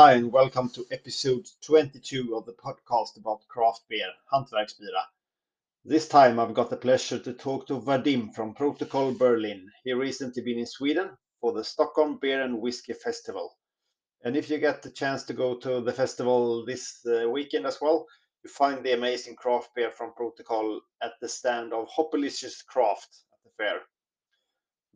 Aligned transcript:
Hi, 0.00 0.12
and 0.12 0.30
welcome 0.30 0.70
to 0.74 0.86
episode 0.92 1.48
22 1.62 2.36
of 2.36 2.46
the 2.46 2.52
podcast 2.52 3.16
about 3.16 3.48
craft 3.48 3.82
beer, 3.88 4.06
Hantverksbira. 4.32 5.02
This 5.84 6.06
time 6.06 6.38
I've 6.38 6.54
got 6.54 6.70
the 6.70 6.76
pleasure 6.76 7.18
to 7.18 7.32
talk 7.32 7.66
to 7.66 7.80
Vadim 7.80 8.32
from 8.32 8.54
Protokoll 8.54 9.18
Berlin. 9.18 9.68
He 9.82 9.92
recently 9.92 10.42
been 10.42 10.60
in 10.60 10.66
Sweden 10.66 11.18
for 11.40 11.52
the 11.52 11.64
Stockholm 11.64 12.18
Beer 12.22 12.42
and 12.42 12.60
Whisky 12.60 12.92
Festival. 12.92 13.58
And 14.22 14.36
if 14.36 14.48
you 14.48 14.58
get 14.58 14.82
the 14.82 14.90
chance 14.92 15.24
to 15.24 15.32
go 15.32 15.56
to 15.56 15.80
the 15.80 15.92
festival 15.92 16.64
this 16.64 17.04
uh, 17.04 17.28
weekend 17.28 17.66
as 17.66 17.80
well, 17.80 18.06
you 18.44 18.50
find 18.50 18.84
the 18.84 18.92
amazing 18.92 19.34
craft 19.34 19.70
beer 19.74 19.90
from 19.90 20.12
Protokoll 20.16 20.78
at 21.02 21.14
the 21.20 21.28
stand 21.28 21.72
of 21.72 21.88
Hoppylicious 21.88 22.64
Craft 22.64 23.08
at 23.32 23.42
the 23.42 23.50
fair. 23.56 23.80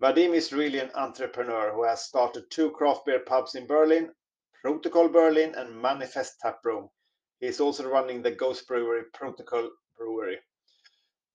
Vadim 0.01 0.33
is 0.33 0.53
really 0.53 0.79
an 0.79 0.93
entrepreneur 0.95 1.73
who 1.73 1.83
has 1.83 2.05
started 2.05 2.49
two 2.53 2.71
craft 2.71 3.05
beer 3.05 3.19
pubs 3.19 3.57
in 3.57 3.67
Berlin, 3.67 4.13
Protokoll 4.65 5.13
Berlin 5.13 5.57
and 5.57 5.83
Manifest 5.83 6.39
Taproom. 6.41 6.89
He 7.41 7.47
is 7.49 7.61
also 7.61 7.89
running 7.89 8.23
the 8.23 8.31
Ghost 8.31 8.69
Brewery 8.69 9.03
Protokoll 9.13 9.71
Brewery. 9.99 10.39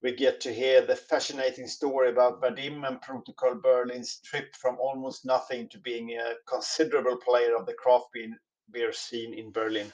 We 0.02 0.14
get 0.14 0.40
to 0.42 0.54
hear 0.54 0.80
the 0.80 0.96
fascinating 0.96 1.66
story 1.66 2.08
about 2.08 2.40
Vadim 2.40 2.88
and 2.88 3.02
Protokoll 3.02 3.60
Berlin's 3.60 4.20
trip 4.20 4.56
from 4.56 4.78
almost 4.80 5.26
nothing 5.26 5.68
to 5.68 5.78
being 5.78 6.12
a 6.12 6.36
considerable 6.46 7.18
player 7.18 7.54
of 7.54 7.66
the 7.66 7.74
craft 7.74 8.16
beer 8.70 8.92
scene 8.94 9.34
in 9.34 9.52
Berlin. 9.52 9.92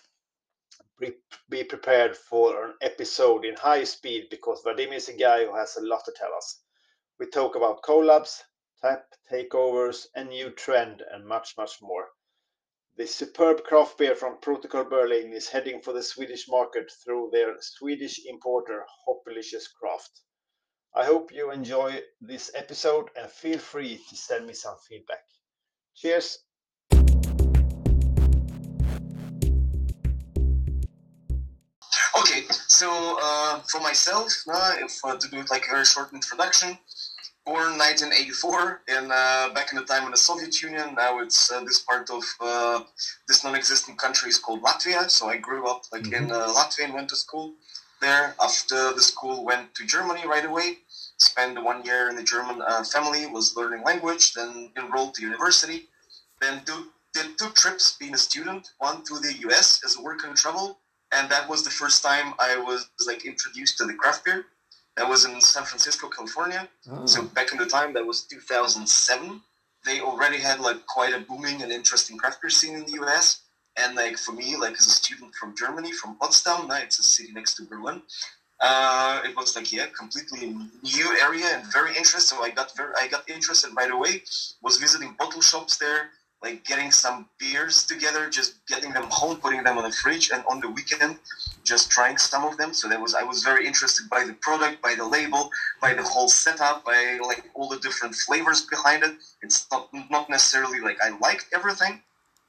Be 1.49 1.65
prepared 1.65 2.17
for 2.17 2.67
an 2.67 2.75
episode 2.83 3.45
in 3.45 3.57
high 3.57 3.83
speed 3.83 4.29
because 4.31 4.63
Vadim 4.63 4.93
is 4.93 5.09
a 5.09 5.17
guy 5.17 5.45
who 5.45 5.57
has 5.57 5.77
a 5.77 5.83
lot 5.85 6.05
to 6.05 6.13
tell 6.13 6.33
us. 6.35 6.63
We 7.19 7.27
talk 7.27 7.57
about 7.57 7.83
collabs, 7.83 8.43
tap 8.81 9.07
takeovers, 9.29 10.07
a 10.15 10.23
new 10.23 10.51
trend, 10.51 11.03
and 11.11 11.27
much, 11.27 11.57
much 11.57 11.83
more. 11.83 12.14
The 12.97 13.09
superb 13.09 13.65
craft 13.65 13.99
beer 13.99 14.15
from 14.15 14.37
Protokoll 14.37 14.89
Berlin 14.89 15.33
is 15.33 15.49
heading 15.49 15.83
for 15.83 15.93
the 15.93 16.01
Swedish 16.01 16.47
market 16.47 16.93
through 17.03 17.31
their 17.33 17.57
Swedish 17.61 18.25
importer 18.25 18.87
Hoppylicious 19.09 19.65
Craft. 19.81 20.21
I 20.95 21.05
hope 21.05 21.33
you 21.33 21.51
enjoy 21.51 22.03
this 22.21 22.53
episode 22.55 23.11
and 23.17 23.29
feel 23.29 23.59
free 23.59 24.01
to 24.09 24.17
send 24.17 24.47
me 24.47 24.53
some 24.53 24.77
feedback. 24.89 25.25
Cheers! 25.97 26.39
Okay, 32.17 32.45
so 32.69 33.19
uh, 33.21 33.59
for 33.73 33.81
myself, 33.81 34.33
uh, 34.49 34.77
if 34.79 35.05
uh, 35.05 35.17
to 35.17 35.29
do 35.31 35.43
like 35.51 35.67
a 35.67 35.71
very 35.73 35.85
short 35.85 36.13
introduction, 36.13 36.79
born 37.45 37.77
1984 37.77 38.83
in 38.89 39.11
uh, 39.11 39.53
back 39.53 39.71
in 39.71 39.79
the 39.79 39.85
time 39.85 40.05
in 40.05 40.11
the 40.11 40.17
Soviet 40.17 40.63
Union. 40.63 40.95
Now 40.97 41.21
it's 41.21 41.53
uh, 41.53 41.63
this 41.65 41.81
part 41.81 42.09
of 42.11 42.25
uh, 42.41 42.81
this 43.29 43.45
non-existent 43.45 43.99
country 43.99 44.31
is 44.31 44.39
called 44.39 44.63
Latvia. 44.63 45.11
So 45.11 45.29
I 45.29 45.37
grew 45.37 45.69
up 45.69 45.83
like 45.93 46.05
mm-hmm. 46.05 46.25
in 46.25 46.31
uh, 46.31 46.49
Latvia 46.49 46.85
and 46.85 46.95
went 46.95 47.11
to 47.11 47.17
school 47.17 47.55
there. 48.01 48.35
After 48.43 48.93
the 48.95 49.03
school, 49.03 49.45
went 49.45 49.75
to 49.75 49.87
Germany 49.87 50.27
right 50.27 50.45
away. 50.45 50.79
Spent 51.19 51.63
one 51.63 51.85
year 51.85 52.09
in 52.09 52.17
the 52.17 52.23
German 52.23 52.63
uh, 52.63 52.83
family, 52.85 53.27
was 53.27 53.57
learning 53.57 53.85
language. 53.85 54.33
Then 54.33 54.71
enrolled 54.77 55.15
to 55.15 55.23
university. 55.23 55.89
Then 56.41 56.63
do, 56.65 56.87
did 57.13 57.39
two 57.39 57.51
trips 57.51 57.97
being 57.99 58.15
a 58.15 58.19
student. 58.19 58.71
One 58.79 59.05
to 59.05 59.19
the 59.19 59.35
U.S. 59.47 59.83
as 59.85 59.97
a 59.97 60.03
work 60.03 60.25
and 60.25 60.35
travel, 60.37 60.81
and 61.13 61.31
that 61.31 61.49
was 61.49 61.63
the 61.63 61.71
first 61.71 62.03
time 62.03 62.33
I 62.39 62.57
was 62.57 62.89
like 63.07 63.27
introduced 63.27 63.77
to 63.79 63.85
the 63.85 63.95
craft 63.95 64.25
beer 64.25 64.47
that 64.97 65.09
was 65.09 65.25
in 65.25 65.41
San 65.41 65.65
Francisco, 65.65 66.09
California. 66.09 66.69
Oh. 66.91 67.07
So 67.07 67.23
back 67.23 67.53
in 67.53 67.59
the 67.59 67.67
time, 67.67 67.93
that 67.95 68.07
was 68.07 68.23
2007. 68.23 69.41
They 69.85 70.01
already 70.01 70.39
had 70.39 70.61
like 70.61 70.87
quite 70.87 71.13
a 71.13 71.21
booming 71.21 71.63
and 71.63 71.71
interesting 71.73 72.17
craft 72.17 72.41
beer 72.41 72.51
scene 72.51 72.75
in 72.75 72.85
the 72.87 72.93
U.S. 72.93 73.41
And 73.77 73.97
like 73.97 74.19
for 74.19 74.33
me, 74.33 74.57
like 74.57 74.75
as 74.75 74.87
a 74.87 74.91
student 74.91 75.35
from 75.35 75.57
Germany, 75.57 75.93
from 75.93 76.17
Potsdam, 76.17 76.71
it's 76.71 76.99
a 76.99 77.03
city 77.03 77.33
next 77.33 77.55
to 77.57 77.65
Berlin. 77.65 78.03
Uh, 78.61 79.21
it 79.25 79.37
was 79.37 79.57
like 79.57 79.73
yeah, 79.73 79.87
completely 79.87 80.55
new 80.83 81.19
area 81.21 81.47
and 81.47 81.71
very 81.73 81.91
interesting. 81.91 82.39
So 82.39 82.43
I 82.43 82.51
got 82.51 82.75
very, 82.77 82.93
I 83.01 83.09
got 83.09 83.29
interested 83.29 83.73
right 83.77 83.91
away. 83.91 84.23
Was 84.63 84.79
visiting 84.79 85.15
bottle 85.19 85.43
shops 85.43 85.77
there, 85.77 86.11
like 86.45 86.65
getting 86.65 86.91
some 86.91 87.27
beers 87.39 87.87
together, 87.87 88.29
just 88.29 88.65
getting 88.67 88.93
them 88.93 89.07
home, 89.09 89.37
putting 89.39 89.63
them 89.65 89.79
on 89.79 89.85
the 89.85 89.97
fridge, 89.97 90.31
and 90.31 90.45
on 90.51 90.61
the 90.61 90.69
weekend, 90.69 91.19
just 91.65 91.91
trying 91.91 92.19
some 92.19 92.45
of 92.45 92.59
them. 92.59 92.75
So 92.75 92.87
that 92.89 93.01
was 93.01 93.15
I 93.15 93.25
was 93.25 93.43
very 93.43 93.67
interested 93.67 94.09
by 94.11 94.25
the 94.25 94.35
product, 94.35 94.83
by 94.83 94.95
the 94.95 95.07
label, 95.07 95.51
by 95.81 95.95
the 95.95 96.03
whole 96.03 96.29
setup, 96.29 96.85
by 96.85 97.19
like 97.27 97.51
all 97.55 97.69
the 97.69 97.79
different 97.79 98.15
flavors 98.15 98.61
behind 98.75 99.03
it. 99.03 99.15
It's 99.43 99.67
not 99.73 99.89
not 100.11 100.29
necessarily 100.29 100.81
like 100.81 100.99
I 101.03 101.17
liked 101.27 101.47
everything, 101.55 102.03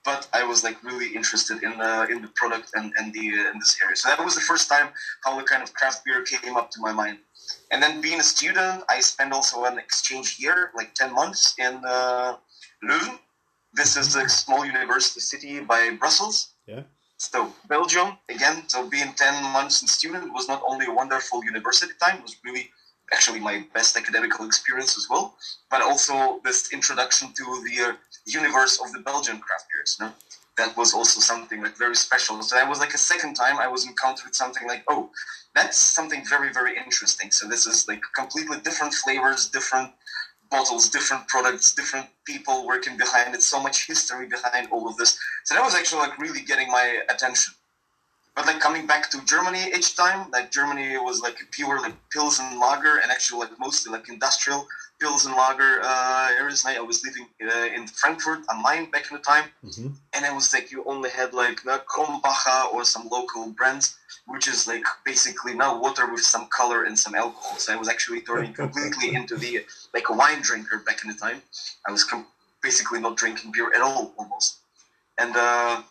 but 0.03 0.27
I 0.33 0.43
was 0.43 0.63
like 0.67 0.77
really 0.83 1.09
interested 1.15 1.63
in 1.63 1.77
the 1.77 1.93
in 2.13 2.21
the 2.21 2.31
product 2.35 2.71
and 2.75 2.91
and 2.97 3.13
the 3.13 3.25
uh, 3.39 3.51
in 3.51 3.59
this 3.59 3.79
area. 3.81 3.95
So 3.95 4.09
that 4.09 4.23
was 4.23 4.35
the 4.35 4.45
first 4.51 4.67
time 4.69 4.89
how 5.23 5.39
the 5.39 5.47
kind 5.51 5.63
of 5.63 5.73
craft 5.73 6.03
beer 6.05 6.21
came 6.23 6.57
up 6.57 6.69
to 6.71 6.79
my 6.81 6.91
mind. 6.91 7.19
And 7.71 7.81
then 7.81 8.01
being 8.01 8.19
a 8.19 8.27
student, 8.35 8.83
I 8.89 8.99
spent 8.99 9.31
also 9.31 9.63
an 9.65 9.77
exchange 9.77 10.37
year, 10.39 10.71
like 10.75 10.93
ten 11.01 11.13
months 11.13 11.55
in 11.57 11.73
uh, 11.87 12.35
Leuven 12.83 13.19
this 13.75 13.97
is 13.97 14.15
a 14.15 14.27
small 14.29 14.65
university 14.65 15.19
city 15.19 15.59
by 15.59 15.91
Brussels. 15.99 16.53
Yeah. 16.65 16.83
So 17.17 17.53
Belgium 17.67 18.17
again. 18.29 18.67
So 18.67 18.89
being 18.89 19.13
ten 19.13 19.35
months 19.53 19.81
in 19.81 19.87
student 19.87 20.33
was 20.33 20.47
not 20.47 20.61
only 20.67 20.85
a 20.85 20.93
wonderful 20.93 21.43
university 21.43 21.93
time. 22.01 22.17
It 22.17 22.23
was 22.23 22.37
really 22.43 22.71
actually 23.13 23.39
my 23.39 23.63
best 23.73 23.95
academical 23.95 24.45
experience 24.45 24.97
as 24.97 25.07
well, 25.09 25.35
but 25.69 25.81
also 25.81 26.41
this 26.43 26.73
introduction 26.73 27.31
to 27.33 27.43
the 27.65 27.75
uh, 27.83 27.93
universe 28.25 28.79
of 28.83 28.91
the 28.93 28.99
Belgian 28.99 29.37
craft 29.39 29.65
beers. 29.71 29.97
No? 29.99 30.11
That 30.57 30.75
was 30.75 30.93
also 30.93 31.19
something 31.19 31.61
like 31.61 31.77
very 31.77 31.95
special. 31.95 32.41
So 32.41 32.55
that 32.55 32.67
was 32.67 32.79
like 32.79 32.93
a 32.93 32.97
second 32.97 33.35
time 33.35 33.57
I 33.59 33.67
was 33.67 33.85
encountered 33.85 34.33
something 34.33 34.67
like, 34.67 34.83
oh, 34.87 35.09
that's 35.53 35.77
something 35.77 36.23
very 36.27 36.51
very 36.51 36.75
interesting. 36.77 37.31
So 37.31 37.47
this 37.47 37.65
is 37.67 37.87
like 37.87 38.01
completely 38.15 38.57
different 38.59 38.93
flavors, 38.93 39.49
different 39.49 39.91
bottles, 40.49 40.89
different 40.89 41.27
products, 41.27 41.73
different 41.73 42.07
people 42.25 42.65
working 42.65 42.97
behind 42.97 43.33
it, 43.33 43.41
so 43.41 43.61
much 43.61 43.87
history 43.87 44.27
behind 44.27 44.67
all 44.71 44.87
of 44.87 44.97
this. 44.97 45.17
So 45.43 45.55
that 45.55 45.63
was 45.63 45.75
actually 45.75 45.99
like 45.99 46.17
really 46.19 46.41
getting 46.41 46.69
my 46.69 47.01
attention. 47.09 47.53
But 48.35 48.47
like 48.47 48.59
coming 48.59 48.85
back 48.85 49.09
to 49.11 49.23
Germany 49.25 49.71
each 49.73 49.95
time, 49.95 50.29
like 50.31 50.51
Germany 50.51 50.97
was 50.97 51.21
like 51.21 51.37
pure 51.51 51.79
like 51.81 51.95
Pils 52.13 52.39
and 52.39 52.59
lager, 52.59 52.97
and 52.97 53.09
actually 53.11 53.39
like 53.39 53.57
mostly 53.59 53.91
like 53.93 54.09
industrial 54.09 54.67
Pils 55.01 55.25
and 55.25 55.35
lager 55.35 55.81
uh, 55.83 56.29
areas. 56.39 56.65
I 56.65 56.79
was 56.79 57.03
living 57.03 57.27
uh, 57.43 57.75
in 57.75 57.87
Frankfurt 57.87 58.39
am 58.49 58.63
Main 58.63 58.89
back 58.91 59.11
in 59.11 59.17
the 59.17 59.23
time, 59.23 59.49
mm-hmm. 59.63 59.87
and 60.13 60.25
it 60.25 60.33
was 60.33 60.53
like 60.53 60.71
you 60.71 60.83
only 60.85 61.09
had 61.09 61.33
like 61.33 61.65
uh, 61.67 61.79
Krombacher 61.79 62.73
or 62.73 62.83
some 62.85 63.07
local 63.09 63.51
brands, 63.51 63.97
which 64.27 64.47
is 64.47 64.67
like 64.67 64.85
basically 65.05 65.53
now 65.53 65.79
water 65.79 66.11
with 66.11 66.21
some 66.21 66.47
color 66.47 66.83
and 66.83 66.97
some 66.97 67.15
alcohol. 67.15 67.57
So 67.57 67.73
I 67.73 67.75
was 67.75 67.89
actually 67.89 68.21
turning 68.21 68.53
completely 68.63 69.15
into 69.15 69.35
the 69.35 69.65
like 69.93 70.09
a 70.09 70.13
wine 70.13 70.41
drinker 70.41 70.79
back 70.79 71.03
in 71.03 71.11
the 71.11 71.17
time. 71.17 71.41
I 71.87 71.91
was 71.91 72.03
com- 72.03 72.27
basically 72.63 72.99
not 72.99 73.17
drinking 73.17 73.51
beer 73.51 73.71
at 73.73 73.81
all 73.81 74.13
almost, 74.17 74.59
and. 75.17 75.35
uh 75.35 75.81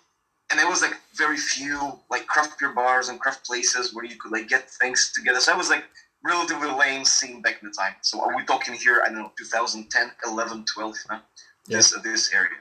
and 0.51 0.61
there 0.61 0.69
was 0.69 0.83
like 0.83 0.95
very 1.15 1.37
few 1.37 1.99
like 2.11 2.27
craft 2.27 2.59
beer 2.61 2.73
bars 2.73 3.09
and 3.09 3.19
craft 3.19 3.45
places 3.47 3.95
where 3.95 4.05
you 4.05 4.17
could 4.17 4.31
like 4.31 4.47
get 4.49 4.71
things 4.71 5.11
together. 5.13 5.41
So 5.41 5.53
I 5.53 5.57
was 5.57 5.71
like 5.71 5.85
relatively 6.25 6.71
lame 6.71 7.05
scene 7.05 7.43
back 7.43 7.63
in 7.63 7.69
the 7.69 7.75
time. 7.75 7.95
So 8.01 8.21
are 8.21 8.35
we 8.37 8.45
talking 8.45 8.75
here? 8.75 9.03
I 9.05 9.09
don't 9.09 9.19
know, 9.19 9.33
2010, 9.37 10.11
11, 10.27 10.65
12, 10.65 10.97
huh? 11.09 11.19
yeah. 11.67 11.77
this 11.77 11.95
uh, 11.95 12.01
this 12.01 12.33
area. 12.33 12.59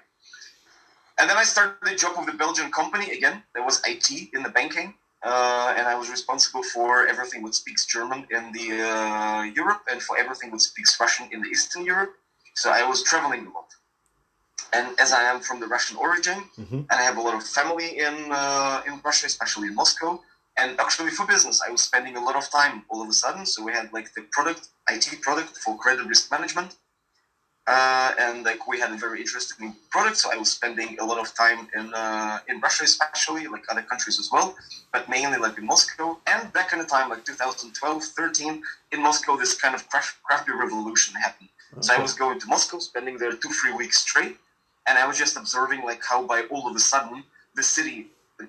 And 1.19 1.29
then 1.29 1.37
I 1.37 1.43
started 1.43 1.77
the 1.83 1.95
job 1.95 2.17
with 2.17 2.25
the 2.25 2.37
Belgian 2.37 2.71
company 2.71 3.11
again. 3.11 3.43
There 3.53 3.63
was 3.63 3.81
IT 3.87 4.09
in 4.33 4.41
the 4.43 4.49
banking, 4.49 4.95
uh, 5.23 5.73
and 5.77 5.87
I 5.87 5.95
was 5.95 6.09
responsible 6.09 6.63
for 6.63 7.07
everything 7.07 7.43
that 7.45 7.55
speaks 7.55 7.85
German 7.85 8.25
in 8.31 8.51
the 8.51 8.67
uh, 8.81 9.43
Europe 9.43 9.83
and 9.91 10.01
for 10.01 10.17
everything 10.17 10.49
that 10.51 10.61
speaks 10.61 10.99
Russian 10.99 11.29
in 11.31 11.41
the 11.41 11.49
Eastern 11.49 11.85
Europe. 11.85 12.13
So 12.55 12.71
I 12.71 12.83
was 12.87 13.03
traveling 13.03 13.45
a 13.47 13.51
lot. 13.51 13.69
And 14.73 14.99
as 14.99 15.13
I 15.13 15.21
am 15.21 15.39
from 15.39 15.59
the 15.59 15.67
Russian 15.67 15.97
origin, 15.97 16.39
mm-hmm. 16.57 16.81
and 16.89 16.91
I 16.91 17.03
have 17.03 17.17
a 17.17 17.21
lot 17.21 17.35
of 17.35 17.43
family 17.43 17.99
in 17.99 18.15
uh, 18.31 18.81
in 18.87 18.99
Russia, 19.05 19.27
especially 19.27 19.67
in 19.67 19.75
Moscow, 19.75 20.19
and 20.57 20.79
actually 20.79 21.09
for 21.09 21.25
business 21.25 21.61
i 21.67 21.71
was 21.71 21.81
spending 21.81 22.15
a 22.15 22.23
lot 22.23 22.35
of 22.35 22.49
time 22.49 22.83
all 22.89 23.01
of 23.01 23.09
a 23.09 23.13
sudden. 23.13 23.45
So 23.45 23.63
we 23.63 23.71
had 23.71 23.91
like 23.93 24.13
the 24.13 24.23
product 24.31 24.69
it 24.89 25.21
product 25.21 25.57
for 25.57 25.77
credit 25.77 26.05
risk 26.05 26.31
management. 26.31 26.75
Uh, 27.65 28.11
and 28.19 28.43
like 28.43 28.67
we 28.67 28.77
had 28.77 28.91
a 28.91 28.97
very 28.97 29.21
interesting 29.21 29.73
product. 29.89 30.17
So 30.17 30.31
i 30.33 30.37
was 30.37 30.51
spending 30.51 30.97
a 30.99 31.05
lot 31.05 31.19
of 31.19 31.33
time 31.33 31.67
in 31.77 31.93
uh, 31.93 32.39
in 32.49 32.59
russia 32.59 32.83
especially 32.83 33.47
like 33.47 33.63
other 33.71 33.85
countries 33.91 34.19
as 34.19 34.29
well 34.33 34.55
but 34.91 35.07
mainly 35.09 35.37
like 35.37 35.57
in 35.57 35.65
moscow. 35.65 36.17
And 36.27 36.51
back 36.53 36.73
in 36.73 36.79
the 36.79 36.85
time 36.85 37.09
like 37.09 37.23
2012 37.25 38.03
13 38.03 38.63
in 38.91 39.01
moscow 39.01 39.35
this 39.37 39.53
kind 39.59 39.75
of 39.75 39.87
craft, 39.89 40.21
craft 40.23 40.45
beer 40.45 40.59
revolution 40.59 41.15
happened. 41.15 41.49
Okay. 41.73 41.81
so 41.85 41.93
i 41.97 41.99
was 42.07 42.13
going 42.13 42.37
to 42.41 42.47
moscow 42.47 42.79
spending 42.79 43.17
there 43.17 43.33
two 43.43 43.53
three 43.59 43.73
weeks 43.81 43.97
straight. 44.07 44.35
And 44.87 44.97
i 45.01 45.07
was 45.07 45.17
just 45.23 45.37
observing 45.37 45.81
like 45.89 46.01
how 46.11 46.19
by 46.33 46.39
all 46.51 46.67
of 46.69 46.75
a 46.75 46.83
sudden 46.91 47.23
the 47.55 47.63
city 47.63 47.97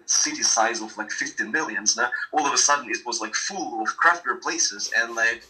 city 0.07 0.43
size 0.43 0.81
of 0.81 0.97
like 0.97 1.11
15 1.11 1.51
millions 1.51 1.97
now 1.97 2.11
all 2.33 2.47
of 2.47 2.53
a 2.53 2.59
sudden 2.59 2.89
it 2.91 3.05
was 3.07 3.21
like 3.21 3.35
full 3.35 3.83
of 3.83 3.97
craft 3.97 4.25
beer 4.25 4.37
places 4.37 4.91
and 4.97 5.15
like 5.15 5.43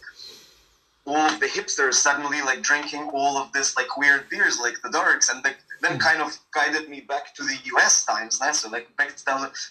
all 1.05 1.17
of 1.17 1.39
the 1.39 1.45
hipsters 1.45 1.95
suddenly 1.95 2.41
like 2.41 2.61
drinking 2.61 3.09
all 3.13 3.37
of 3.37 3.51
this 3.51 3.77
like 3.77 3.97
weird 3.97 4.27
beers 4.29 4.59
like 4.59 4.81
the 4.81 4.89
darks 4.89 5.29
and 5.29 5.43
like 5.43 5.57
then 5.81 5.93
mm-hmm. 5.99 5.99
kind 5.99 6.21
of 6.21 6.37
guided 6.53 6.89
me 6.89 7.01
back 7.01 7.33
to 7.35 7.43
the 7.43 7.57
US 7.75 8.05
times. 8.05 8.39
Now. 8.39 8.51
So 8.51 8.69
like 8.69 8.95
back 8.97 9.15
to 9.15 9.23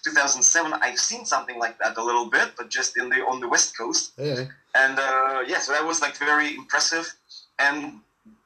2007, 0.05 0.73
I've 0.75 0.99
seen 0.99 1.25
something 1.25 1.59
like 1.59 1.79
that 1.79 1.97
a 1.97 2.05
little 2.05 2.27
bit, 2.27 2.53
but 2.57 2.71
just 2.71 2.97
in 2.97 3.09
the 3.09 3.17
on 3.27 3.41
the 3.41 3.49
West 3.49 3.77
Coast. 3.77 4.13
Yeah. 4.19 4.45
And 4.75 4.99
uh, 4.99 5.43
yeah, 5.47 5.59
so 5.59 5.73
that 5.73 5.85
was 5.85 6.01
like 6.01 6.17
very 6.17 6.55
impressive. 6.55 7.13
And 7.59 8.01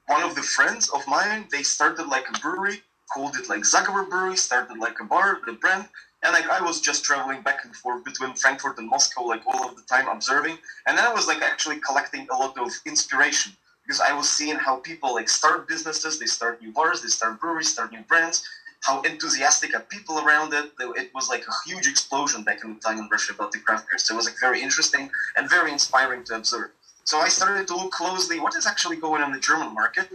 one 0.07 0.23
of 0.23 0.35
the 0.35 0.43
friends 0.43 0.89
of 0.91 1.07
mine, 1.07 1.47
they 1.51 1.63
started 1.63 2.07
like 2.07 2.27
a 2.29 2.39
brewery, 2.39 2.83
called 3.13 3.37
it 3.37 3.49
like 3.49 3.61
Zagovor 3.61 4.09
Brewery, 4.09 4.37
started 4.37 4.79
like 4.79 5.01
a 5.01 5.05
bar, 5.05 5.39
the 5.45 5.53
brand. 5.53 5.89
And 6.23 6.33
like 6.33 6.49
I 6.49 6.61
was 6.61 6.81
just 6.81 7.05
traveling 7.05 7.43
back 7.43 7.65
and 7.65 7.75
forth 7.75 8.05
between 8.05 8.35
Frankfurt 8.35 8.79
and 8.79 8.89
Moscow, 8.89 9.25
like 9.25 9.47
all 9.47 9.69
of 9.69 9.77
the 9.77 9.83
time 9.83 10.09
observing. 10.09 10.59
And 10.87 10.99
then 10.99 11.05
I 11.05 11.13
was 11.13 11.27
like 11.29 11.43
actually 11.43 11.79
collecting 11.81 12.27
a 12.31 12.37
lot 12.37 12.59
of 12.59 12.73
inspiration 12.87 13.53
because 13.85 14.01
I 14.01 14.13
was 14.13 14.29
seeing 14.29 14.57
how 14.57 14.77
people 14.77 15.15
like 15.15 15.29
start 15.29 15.69
businesses, 15.69 16.19
they 16.19 16.27
start 16.27 16.61
new 16.61 16.73
bars, 16.73 17.03
they 17.03 17.09
start 17.09 17.41
breweries, 17.41 17.73
start 17.73 17.93
new 17.93 18.03
brands, 18.03 18.47
how 18.81 19.01
enthusiastic 19.03 19.75
are 19.75 19.81
people 19.81 20.19
around 20.19 20.53
it. 20.53 20.73
It 20.81 21.11
was 21.15 21.29
like 21.29 21.45
a 21.47 21.69
huge 21.69 21.87
explosion 21.87 22.43
back 22.43 22.65
in 22.65 22.75
the 22.75 22.81
time 22.81 22.99
in 22.99 23.09
Russia 23.11 23.33
about 23.33 23.53
the 23.53 23.59
craft 23.61 23.89
beer. 23.89 23.99
So 23.99 24.15
it 24.15 24.17
was 24.17 24.27
like 24.27 24.39
very 24.41 24.61
interesting 24.61 25.11
and 25.37 25.49
very 25.49 25.73
inspiring 25.73 26.25
to 26.25 26.37
observe. 26.37 26.71
So 27.05 27.19
I 27.21 27.29
started 27.29 27.67
to 27.69 27.75
look 27.75 27.93
closely 27.93 28.39
what 28.39 28.55
is 28.55 28.67
actually 28.67 28.97
going 28.97 29.23
on 29.23 29.29
in 29.29 29.35
the 29.35 29.41
German 29.41 29.73
market, 29.73 30.11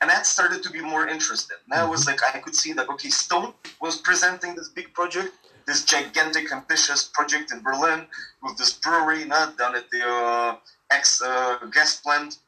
and 0.00 0.10
that 0.10 0.26
started 0.26 0.60
to 0.64 0.70
be 0.70 0.80
more 0.80 1.06
interested. 1.06 1.58
Now 1.68 1.86
it 1.86 1.90
was 1.90 2.04
like 2.04 2.18
I 2.24 2.40
could 2.40 2.56
see 2.56 2.72
that 2.72 2.88
okay, 2.88 3.10
Stone 3.10 3.54
was 3.80 3.98
presenting 3.98 4.56
this 4.56 4.68
big 4.68 4.92
project, 4.92 5.30
this 5.66 5.84
gigantic, 5.84 6.52
ambitious 6.52 7.04
project 7.04 7.52
in 7.52 7.60
Berlin 7.62 8.06
with 8.42 8.56
this 8.56 8.72
brewery 8.72 9.24
not 9.24 9.58
down 9.58 9.76
at 9.76 9.90
the 9.90 10.02
uh, 10.04 10.56
ex 10.90 11.22
uh, 11.22 11.58
gas 11.72 12.00
plant. 12.00 12.38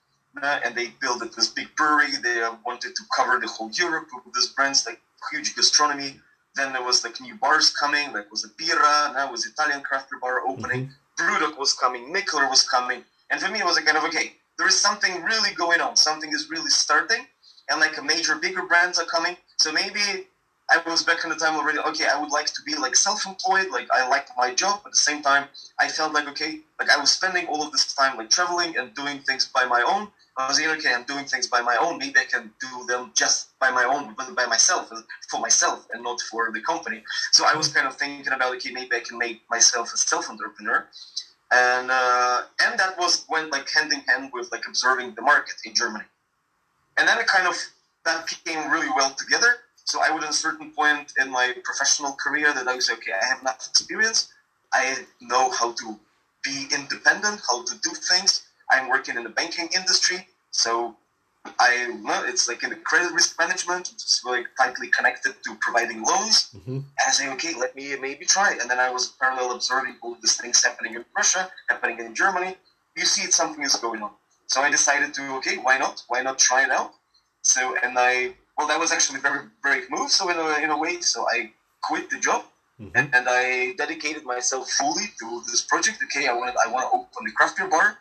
Uh, 0.43 0.59
and 0.65 0.75
they 0.75 0.89
built 1.01 1.23
this 1.37 1.49
big 1.49 1.69
brewery. 1.77 2.11
They 2.21 2.43
uh, 2.43 2.57
wanted 2.67 2.97
to 2.97 3.03
cover 3.17 3.39
the 3.39 3.47
whole 3.47 3.71
Europe 3.71 4.09
with 4.25 4.35
this 4.35 4.49
brands 4.49 4.85
like 4.85 5.01
huge 5.31 5.55
gastronomy. 5.55 6.21
Then 6.57 6.73
there 6.73 6.83
was 6.83 7.05
like 7.05 7.21
new 7.21 7.35
bars 7.37 7.71
coming, 7.71 8.13
like 8.13 8.31
was 8.31 8.45
a 8.45 8.49
Birra, 8.49 9.15
now 9.15 9.31
was 9.31 9.47
Italian 9.47 9.81
craft 9.83 10.11
beer 10.11 10.21
bar 10.21 10.47
opening. 10.47 10.91
mm 11.19 11.59
was 11.59 11.73
coming, 11.73 12.13
Mikkeller 12.13 12.49
was 12.51 12.69
coming. 12.69 13.05
And 13.31 13.41
for 13.41 13.51
me, 13.51 13.61
it 13.61 13.65
was 13.65 13.79
a 13.79 13.83
kind 13.83 13.97
of 13.97 14.05
okay, 14.05 14.35
there 14.59 14.67
is 14.67 14.81
something 14.81 15.23
really 15.23 15.55
going 15.55 15.81
on. 15.81 15.97
Something 15.97 16.31
is 16.33 16.51
really 16.51 16.71
starting, 16.71 17.27
and 17.69 17.81
like 17.81 17.97
a 17.99 18.03
major, 18.03 18.37
bigger 18.37 18.63
brands 18.63 18.99
are 18.99 19.07
coming. 19.07 19.37
So 19.57 19.73
maybe 19.73 20.27
I 20.71 20.81
was 20.87 21.03
back 21.03 21.25
in 21.25 21.31
the 21.31 21.37
time 21.37 21.57
already. 21.57 21.79
Okay, 21.79 22.07
I 22.07 22.19
would 22.19 22.31
like 22.31 22.47
to 22.47 22.63
be 22.63 22.75
like 22.75 22.97
self-employed. 22.97 23.69
Like 23.71 23.89
I 23.91 24.09
liked 24.09 24.31
my 24.37 24.55
job, 24.55 24.81
but 24.83 24.89
at 24.89 24.93
the 24.93 25.07
same 25.11 25.23
time, 25.23 25.49
I 25.79 25.89
felt 25.89 26.13
like 26.13 26.27
okay, 26.29 26.61
like 26.81 26.91
I 26.91 26.99
was 26.99 27.11
spending 27.11 27.47
all 27.47 27.63
of 27.63 27.71
this 27.73 27.93
time 27.95 28.17
like 28.17 28.31
traveling 28.31 28.77
and 28.79 28.95
doing 28.95 29.19
things 29.21 29.51
by 29.55 29.65
my 29.65 29.83
own. 29.83 30.09
I 30.37 30.49
was 30.49 30.59
like, 30.59 30.79
okay, 30.79 30.93
I'm 30.93 31.05
doing 31.05 31.27
things 31.27 31.47
by 31.47 31.61
my 31.61 31.77
own. 31.77 31.99
Maybe 31.99 32.19
I 32.19 32.25
can 32.25 32.51
do 32.61 32.87
them 32.89 33.13
just 33.15 33.57
by 33.61 33.71
my 33.71 33.85
own, 33.85 34.15
but 34.19 34.35
by 34.35 34.47
myself, 34.47 34.91
for 35.31 35.39
myself, 35.39 35.87
and 35.93 36.03
not 36.03 36.21
for 36.23 36.51
the 36.53 36.61
company. 36.61 37.05
So 37.31 37.45
I 37.47 37.55
was 37.55 37.69
kind 37.69 37.87
of 37.87 37.95
thinking 37.95 38.33
about, 38.33 38.53
okay, 38.57 38.73
maybe 38.73 38.97
I 38.97 39.01
can 39.01 39.17
make 39.17 39.43
myself 39.49 39.93
a 39.95 39.97
self-entrepreneur 39.97 40.89
and 41.55 41.91
uh, 41.91 42.43
and 42.63 42.79
that 42.79 42.99
was 42.99 43.25
went 43.29 43.53
like 43.53 43.69
hand 43.71 43.93
in 43.93 44.01
hand 44.01 44.31
with 44.33 44.51
like 44.51 44.67
observing 44.67 45.15
the 45.15 45.23
market 45.23 45.55
in 45.65 45.75
Germany, 45.75 46.05
and 46.97 47.07
then 47.07 47.19
it 47.19 47.27
kind 47.27 47.47
of 47.47 47.57
that 48.05 48.27
came 48.45 48.71
really 48.71 48.91
well 48.97 49.15
together. 49.15 49.57
So 49.85 50.01
I 50.03 50.11
would 50.13 50.25
at 50.25 50.31
a 50.31 50.35
certain 50.35 50.71
point 50.73 51.13
in 51.21 51.31
my 51.31 51.55
professional 51.63 52.13
career 52.13 52.53
that 52.53 52.67
I 52.67 52.75
was 52.75 52.91
okay, 52.91 53.13
I 53.13 53.25
have 53.27 53.41
enough 53.41 53.67
experience, 53.69 54.33
I 54.73 54.97
know 55.21 55.51
how 55.51 55.73
to 55.73 55.99
be 56.43 56.67
independent, 56.75 57.41
how 57.49 57.65
to 57.65 57.79
do 57.79 57.91
things. 57.91 58.47
I'm 58.71 58.89
working 58.89 59.17
in 59.17 59.25
the 59.25 59.31
banking 59.31 59.69
industry, 59.77 60.27
so 60.51 60.97
I 61.59 61.89
know 62.01 62.25
it's 62.27 62.49
like 62.49 62.63
in 62.63 62.71
the 62.71 62.77
credit 62.77 63.13
risk 63.13 63.39
management, 63.39 63.93
it's 63.93 64.25
like 64.25 64.47
tightly 64.57 64.89
connected 64.89 65.35
to 65.45 65.55
providing 65.61 66.03
loans. 66.03 66.51
Mm-hmm. 66.57 66.77
And 66.77 67.07
I 67.07 67.11
say, 67.11 67.31
okay, 67.33 67.53
let 67.59 67.77
me 67.77 67.95
maybe 68.01 68.25
try. 68.25 68.57
And 68.61 68.71
then 68.71 68.79
I 68.79 68.91
was 68.91 69.09
parallel 69.21 69.55
observing 69.55 69.97
all 70.03 70.17
these 70.21 70.37
things 70.41 70.65
happening 70.65 70.95
in 70.95 71.05
Russia, 71.17 71.51
happening 71.69 71.99
in 71.99 72.15
Germany. 72.15 72.57
You 72.97 73.05
see, 73.05 73.31
something 73.31 73.63
is 73.63 73.77
going 73.77 74.03
on. 74.03 74.13
So 74.47 74.63
I 74.63 74.71
decided 74.71 75.13
to, 75.15 75.35
okay, 75.37 75.57
why 75.57 75.79
not? 75.79 76.03
Why 76.09 76.23
not 76.23 76.39
try 76.39 76.65
it 76.65 76.71
out? 76.71 76.93
So, 77.43 77.77
and 77.83 77.99
I, 77.99 78.35
well, 78.57 78.69
that 78.69 78.79
was 78.79 78.93
actually 78.93 79.19
a 79.19 79.23
very 79.23 79.47
brave 79.63 79.85
move. 79.91 80.11
So 80.11 80.29
in 80.31 80.37
a, 80.37 80.63
in 80.63 80.71
a 80.71 80.79
way, 80.79 81.01
so 81.01 81.27
I 81.31 81.51
quit 81.83 82.11
the 82.11 82.19
job 82.19 82.45
mm-hmm. 82.81 82.97
and, 82.97 83.15
and 83.15 83.27
I 83.29 83.75
dedicated 83.77 84.25
myself 84.25 84.71
fully 84.71 85.07
to 85.21 85.43
this 85.47 85.63
project. 85.63 85.99
Okay, 86.05 86.29
I 86.29 86.35
wanted, 86.35 86.55
I 86.65 86.71
want 86.71 86.91
to 86.91 86.97
open 86.97 87.25
the 87.25 87.33
craft 87.33 87.59
beer 87.59 87.69
bar. 87.69 87.99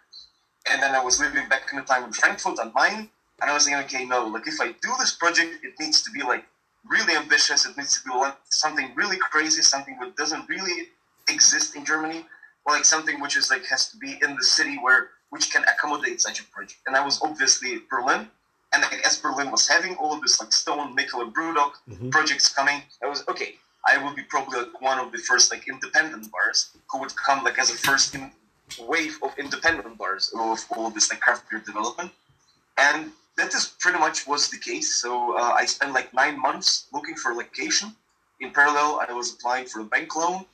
And 0.72 0.82
then 0.82 0.96
I 0.96 1.04
was 1.04 1.20
living 1.20 1.48
back 1.50 1.64
in 1.72 1.80
the 1.80 1.84
time 1.84 2.06
in 2.06 2.14
Frankfurt 2.14 2.58
am 2.60 2.72
Main 2.76 3.10
and 3.42 3.52
I 3.52 3.54
was 3.54 3.66
thinking, 3.66 3.84
okay, 3.84 4.06
no, 4.06 4.28
like 4.28 4.48
if 4.48 4.62
I 4.62 4.68
do 4.68 4.90
this 5.00 5.14
project, 5.16 5.64
it 5.64 5.74
needs 5.80 6.02
to 6.04 6.12
be 6.12 6.22
like 6.22 6.46
really 6.88 7.16
ambitious. 7.16 7.66
It 7.66 7.76
needs 7.78 8.02
to 8.02 8.10
be 8.10 8.16
like 8.16 8.38
something 8.46 8.92
really 8.96 9.18
crazy, 9.18 9.62
something 9.62 9.98
that 10.00 10.16
doesn't 10.16 10.48
really 10.48 10.90
exist 11.30 11.76
in 11.76 11.84
Germany, 11.84 12.26
or 12.66 12.74
like 12.74 12.86
something 12.86 13.20
which 13.20 13.36
is 13.36 13.50
like 13.50 13.66
has 13.66 13.90
to 13.90 13.98
be 13.98 14.18
in 14.22 14.36
the 14.36 14.44
city 14.44 14.78
where 14.82 15.10
which 15.30 15.52
can 15.52 15.64
accommodate 15.64 16.22
such 16.22 16.40
a 16.40 16.44
project. 16.46 16.80
And 16.86 16.96
that 16.96 17.04
was 17.04 17.20
obviously 17.22 17.82
Berlin. 17.90 18.30
And 18.74 18.82
like, 18.82 19.06
as 19.06 19.20
Berlin 19.20 19.52
was 19.52 19.68
having 19.68 19.96
all 19.96 20.14
of 20.14 20.22
this 20.22 20.40
like 20.40 20.52
Stone, 20.52 20.96
Mikkeller, 20.98 21.32
Brewdog 21.32 21.74
mm-hmm. 21.90 22.10
projects 22.10 22.52
coming, 22.52 22.82
I 23.04 23.08
was 23.08 23.24
okay. 23.28 23.56
I 23.86 24.04
would 24.04 24.16
be 24.16 24.24
probably 24.24 24.60
like 24.60 24.82
one 24.82 24.98
of 24.98 25.12
the 25.12 25.18
first 25.20 25.52
like 25.52 25.68
independent 25.68 26.32
bars 26.32 26.70
who 26.90 27.00
would 27.00 27.16
come 27.16 27.44
like 27.44 27.60
as 27.60 27.70
a 27.70 27.76
first 27.76 28.16
in, 28.16 28.32
wave 28.80 29.18
of 29.22 29.38
independent 29.38 29.98
bars 29.98 30.34
of 30.36 30.66
all 30.72 30.88
of 30.88 30.94
this 30.94 31.10
like 31.12 31.20
craft 31.20 31.50
beer 31.50 31.62
development. 31.66 32.12
And 32.78 33.12
that 33.38 33.54
is 33.54 33.74
pretty 33.80 34.00
much 34.00 34.28
was 34.28 34.50
the 34.50 34.58
case. 34.58 34.96
So 34.96 35.38
uh, 35.38 35.54
I 35.56 35.66
spent 35.66 35.94
like 35.94 36.14
nine 36.14 36.40
months 36.40 36.88
looking 36.94 37.16
for 37.16 37.32
a 37.32 37.36
location. 37.36 37.96
In 38.40 38.52
parallel, 38.52 39.02
I 39.08 39.14
was 39.14 39.34
applying 39.34 39.66
for 39.66 39.82
a 39.82 39.86
bank 39.86 40.16
loan, 40.16 40.46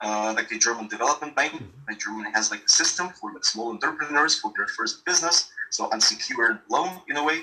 uh, 0.00 0.32
like 0.36 0.50
a 0.52 0.58
German 0.58 0.88
development 0.88 1.34
bank. 1.34 1.52
Mm-hmm. 1.52 1.94
Germany 1.98 2.30
has 2.34 2.50
like 2.50 2.64
a 2.64 2.68
system 2.68 3.08
for 3.08 3.32
like 3.32 3.44
small 3.44 3.70
entrepreneurs 3.70 4.38
for 4.38 4.52
their 4.56 4.66
first 4.68 5.04
business, 5.04 5.50
so 5.74 5.90
unsecured 5.90 6.58
loan 6.70 6.90
in 7.10 7.16
a 7.16 7.24
way. 7.24 7.40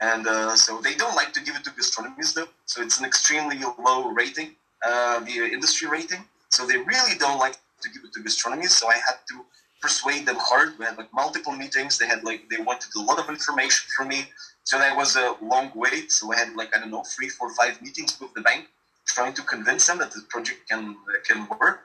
And 0.00 0.26
uh, 0.26 0.54
so 0.54 0.80
they 0.80 0.94
don't 0.94 1.16
like 1.16 1.32
to 1.32 1.40
give 1.42 1.56
it 1.56 1.64
to 1.64 1.70
gastronomists 1.70 2.34
though. 2.34 2.50
So 2.66 2.82
it's 2.82 2.98
an 3.00 3.04
extremely 3.04 3.58
low 3.86 4.10
rating, 4.10 4.50
uh, 4.86 5.20
the 5.20 5.36
industry 5.56 5.88
rating. 5.88 6.22
So 6.50 6.66
they 6.66 6.78
really 6.78 7.16
don't 7.18 7.38
like 7.38 7.56
to 7.82 7.88
give 7.92 8.02
it 8.04 8.12
to 8.14 8.20
gastronomists. 8.22 8.76
So 8.80 8.88
I 8.88 8.98
had 9.08 9.18
to 9.30 9.44
persuade 9.82 10.24
them 10.24 10.36
hard. 10.38 10.78
We 10.78 10.84
had 10.84 10.96
like 10.96 11.12
multiple 11.12 11.52
meetings. 11.52 11.98
They 11.98 12.06
had 12.06 12.22
like 12.22 12.40
they 12.50 12.60
wanted 12.62 12.90
a 12.96 13.02
lot 13.10 13.18
of 13.18 13.28
information 13.28 13.84
from 13.96 14.08
me. 14.08 14.20
So 14.62 14.78
that 14.78 14.96
was 14.96 15.16
a 15.16 15.36
long 15.42 15.72
wait. 15.74 16.12
So 16.12 16.32
I 16.32 16.36
had 16.42 16.54
like 16.54 16.70
I 16.74 16.80
don't 16.80 16.90
know 16.90 17.04
three, 17.14 17.28
four, 17.28 17.48
five 17.54 17.82
meetings 17.82 18.18
with 18.20 18.32
the 18.34 18.42
bank, 18.48 18.62
trying 19.06 19.34
to 19.34 19.42
convince 19.42 19.86
them 19.88 19.98
that 19.98 20.12
the 20.12 20.22
project 20.28 20.60
can 20.70 20.82
uh, 21.10 21.18
can 21.28 21.48
work. 21.60 21.78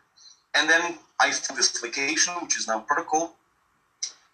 And 0.56 0.70
then 0.70 0.84
I 1.20 1.32
found 1.32 1.58
this 1.58 1.82
location, 1.84 2.34
which 2.44 2.58
is 2.60 2.68
now 2.68 2.86
Protokoll. 2.90 3.32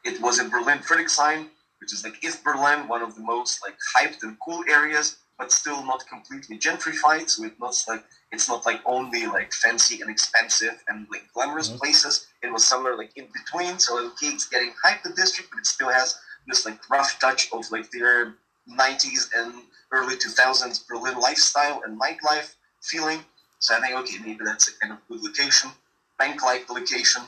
It 0.06 0.22
was 0.22 0.40
in 0.40 0.50
Berlin 0.50 0.80
Friedrichshain, 0.80 1.48
which 1.82 1.92
is 1.92 2.04
like 2.04 2.24
East 2.24 2.44
Berlin, 2.44 2.88
one 2.88 3.02
of 3.02 3.16
the 3.16 3.22
most 3.22 3.62
like 3.64 3.76
hyped 3.96 4.22
and 4.22 4.38
cool 4.40 4.64
areas, 4.70 5.18
but 5.38 5.52
still 5.52 5.84
not 5.84 6.08
completely 6.08 6.60
gentrified. 6.60 7.28
So 7.28 7.44
it's 7.44 7.60
not 7.60 7.84
like 7.88 8.04
it's 8.32 8.48
not 8.48 8.66
like 8.68 8.82
only 8.86 9.26
like 9.26 9.52
fancy 9.52 10.02
and 10.02 10.10
expensive 10.10 10.82
and 10.88 11.08
like 11.12 11.24
glamorous 11.34 11.70
mm-hmm. 11.70 11.80
places. 11.80 12.28
It 12.44 12.54
was 12.54 12.64
somewhere 12.64 12.96
like 12.96 13.18
in 13.18 13.28
between. 13.34 13.80
So 13.80 13.98
okay, 14.10 14.28
it's 14.28 14.48
getting 14.48 14.74
hyped 14.86 15.04
the 15.04 15.14
district, 15.14 15.50
but 15.50 15.60
it 15.60 15.66
still 15.66 15.90
has 15.90 16.16
this 16.48 16.66
like 16.66 16.88
rough 16.90 17.20
touch 17.20 17.50
of 17.52 17.70
like 17.72 17.90
their 17.90 18.36
90s 18.70 19.30
and 19.36 19.54
early 19.92 20.16
2000s 20.16 20.88
Berlin 20.88 21.18
lifestyle 21.20 21.82
and 21.84 22.00
nightlife 22.00 22.54
feeling. 22.82 23.20
So 23.58 23.76
I 23.76 23.80
think 23.80 23.96
okay, 24.02 24.18
maybe 24.24 24.46
that's 24.46 24.68
a 24.68 24.80
kind 24.80 24.94
of 24.94 25.00
good 25.08 25.24
location, 25.24 25.72
bank-like 26.20 26.70
location. 26.70 27.24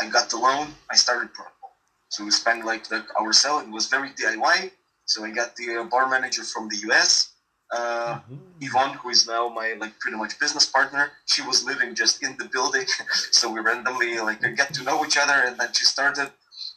I 0.00 0.08
got 0.08 0.28
the 0.28 0.38
loan. 0.38 0.74
I 0.90 0.96
started. 0.96 1.28
So 2.14 2.24
we 2.24 2.30
spent 2.30 2.64
like 2.64 2.88
the, 2.88 3.04
our 3.18 3.32
sale. 3.32 3.58
It 3.58 3.70
was 3.70 3.86
very 3.88 4.10
DIY. 4.10 4.70
So 5.06 5.24
I 5.24 5.30
got 5.30 5.56
the 5.56 5.66
uh, 5.80 5.84
bar 5.84 6.08
manager 6.08 6.44
from 6.44 6.68
the 6.68 6.78
US 6.88 7.34
uh, 7.74 8.14
mm-hmm. 8.14 8.36
Yvonne, 8.60 8.94
who 8.98 9.10
is 9.10 9.26
now 9.26 9.48
my 9.48 9.74
like 9.78 9.98
pretty 9.98 10.16
much 10.16 10.38
business 10.38 10.66
partner, 10.66 11.10
she 11.26 11.42
was 11.42 11.64
living 11.64 11.94
just 11.94 12.22
in 12.22 12.36
the 12.38 12.44
building, 12.46 12.86
so 13.30 13.50
we 13.50 13.60
randomly 13.60 14.18
like 14.20 14.40
get 14.56 14.72
to 14.74 14.82
know 14.84 15.04
each 15.04 15.16
other, 15.16 15.34
and 15.46 15.58
then 15.58 15.68
she 15.72 15.84
started 15.84 16.30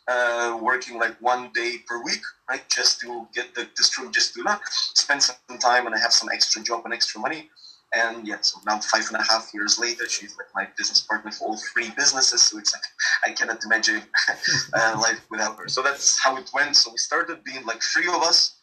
uh, 0.07 0.57
working 0.61 0.97
like 0.97 1.15
one 1.21 1.51
day 1.53 1.75
per 1.87 2.03
week, 2.03 2.21
right, 2.49 2.67
just 2.69 2.99
to 3.01 3.27
get 3.33 3.53
the 3.53 3.67
this 3.77 3.97
room, 3.97 4.11
just 4.11 4.33
to 4.33 4.43
uh, 4.47 4.57
spend 4.95 5.21
some 5.21 5.59
time 5.59 5.85
and 5.85 5.93
I 5.95 5.99
have 5.99 6.13
some 6.13 6.29
extra 6.33 6.63
job 6.63 6.81
and 6.85 6.93
extra 6.93 7.19
money. 7.21 7.49
And 7.97 8.27
yeah, 8.27 8.37
so 8.41 8.59
now 8.65 8.79
five 8.79 9.07
and 9.07 9.17
a 9.17 9.23
half 9.23 9.51
years 9.53 9.79
later, 9.79 10.07
she's 10.07 10.37
like 10.37 10.47
my 10.53 10.67
business 10.77 10.99
partner 10.99 11.31
for 11.31 11.47
all 11.47 11.57
three 11.73 11.89
businesses. 11.97 12.43
So 12.43 12.59
it's 12.59 12.73
like 12.73 12.83
I 13.25 13.33
cannot 13.33 13.63
imagine 13.63 14.03
uh, 14.73 14.99
life 15.01 15.21
without 15.31 15.57
her. 15.57 15.67
So 15.67 15.81
that's 15.81 16.21
how 16.23 16.37
it 16.37 16.49
went. 16.53 16.75
So 16.75 16.91
we 16.91 16.97
started 16.97 17.43
being 17.43 17.65
like 17.65 17.81
three 17.81 18.07
of 18.07 18.21
us 18.21 18.57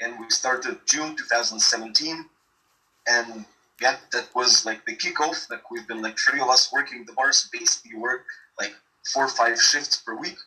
and 0.00 0.18
we 0.18 0.28
started 0.30 0.78
June 0.86 1.14
2017. 1.14 2.24
And 3.08 3.44
yeah, 3.80 3.96
that 4.12 4.28
was 4.34 4.66
like 4.66 4.84
the 4.84 4.96
kickoff. 4.96 5.48
Like 5.48 5.70
we've 5.70 5.86
been 5.86 6.02
like 6.02 6.18
three 6.18 6.40
of 6.40 6.48
us 6.48 6.72
working 6.72 7.04
the 7.06 7.12
bars. 7.12 7.48
Basically, 7.52 7.96
work 7.98 8.24
like 8.58 8.74
four 9.12 9.26
or 9.26 9.28
five 9.28 9.60
shifts 9.60 10.02
per 10.04 10.16
week, 10.16 10.38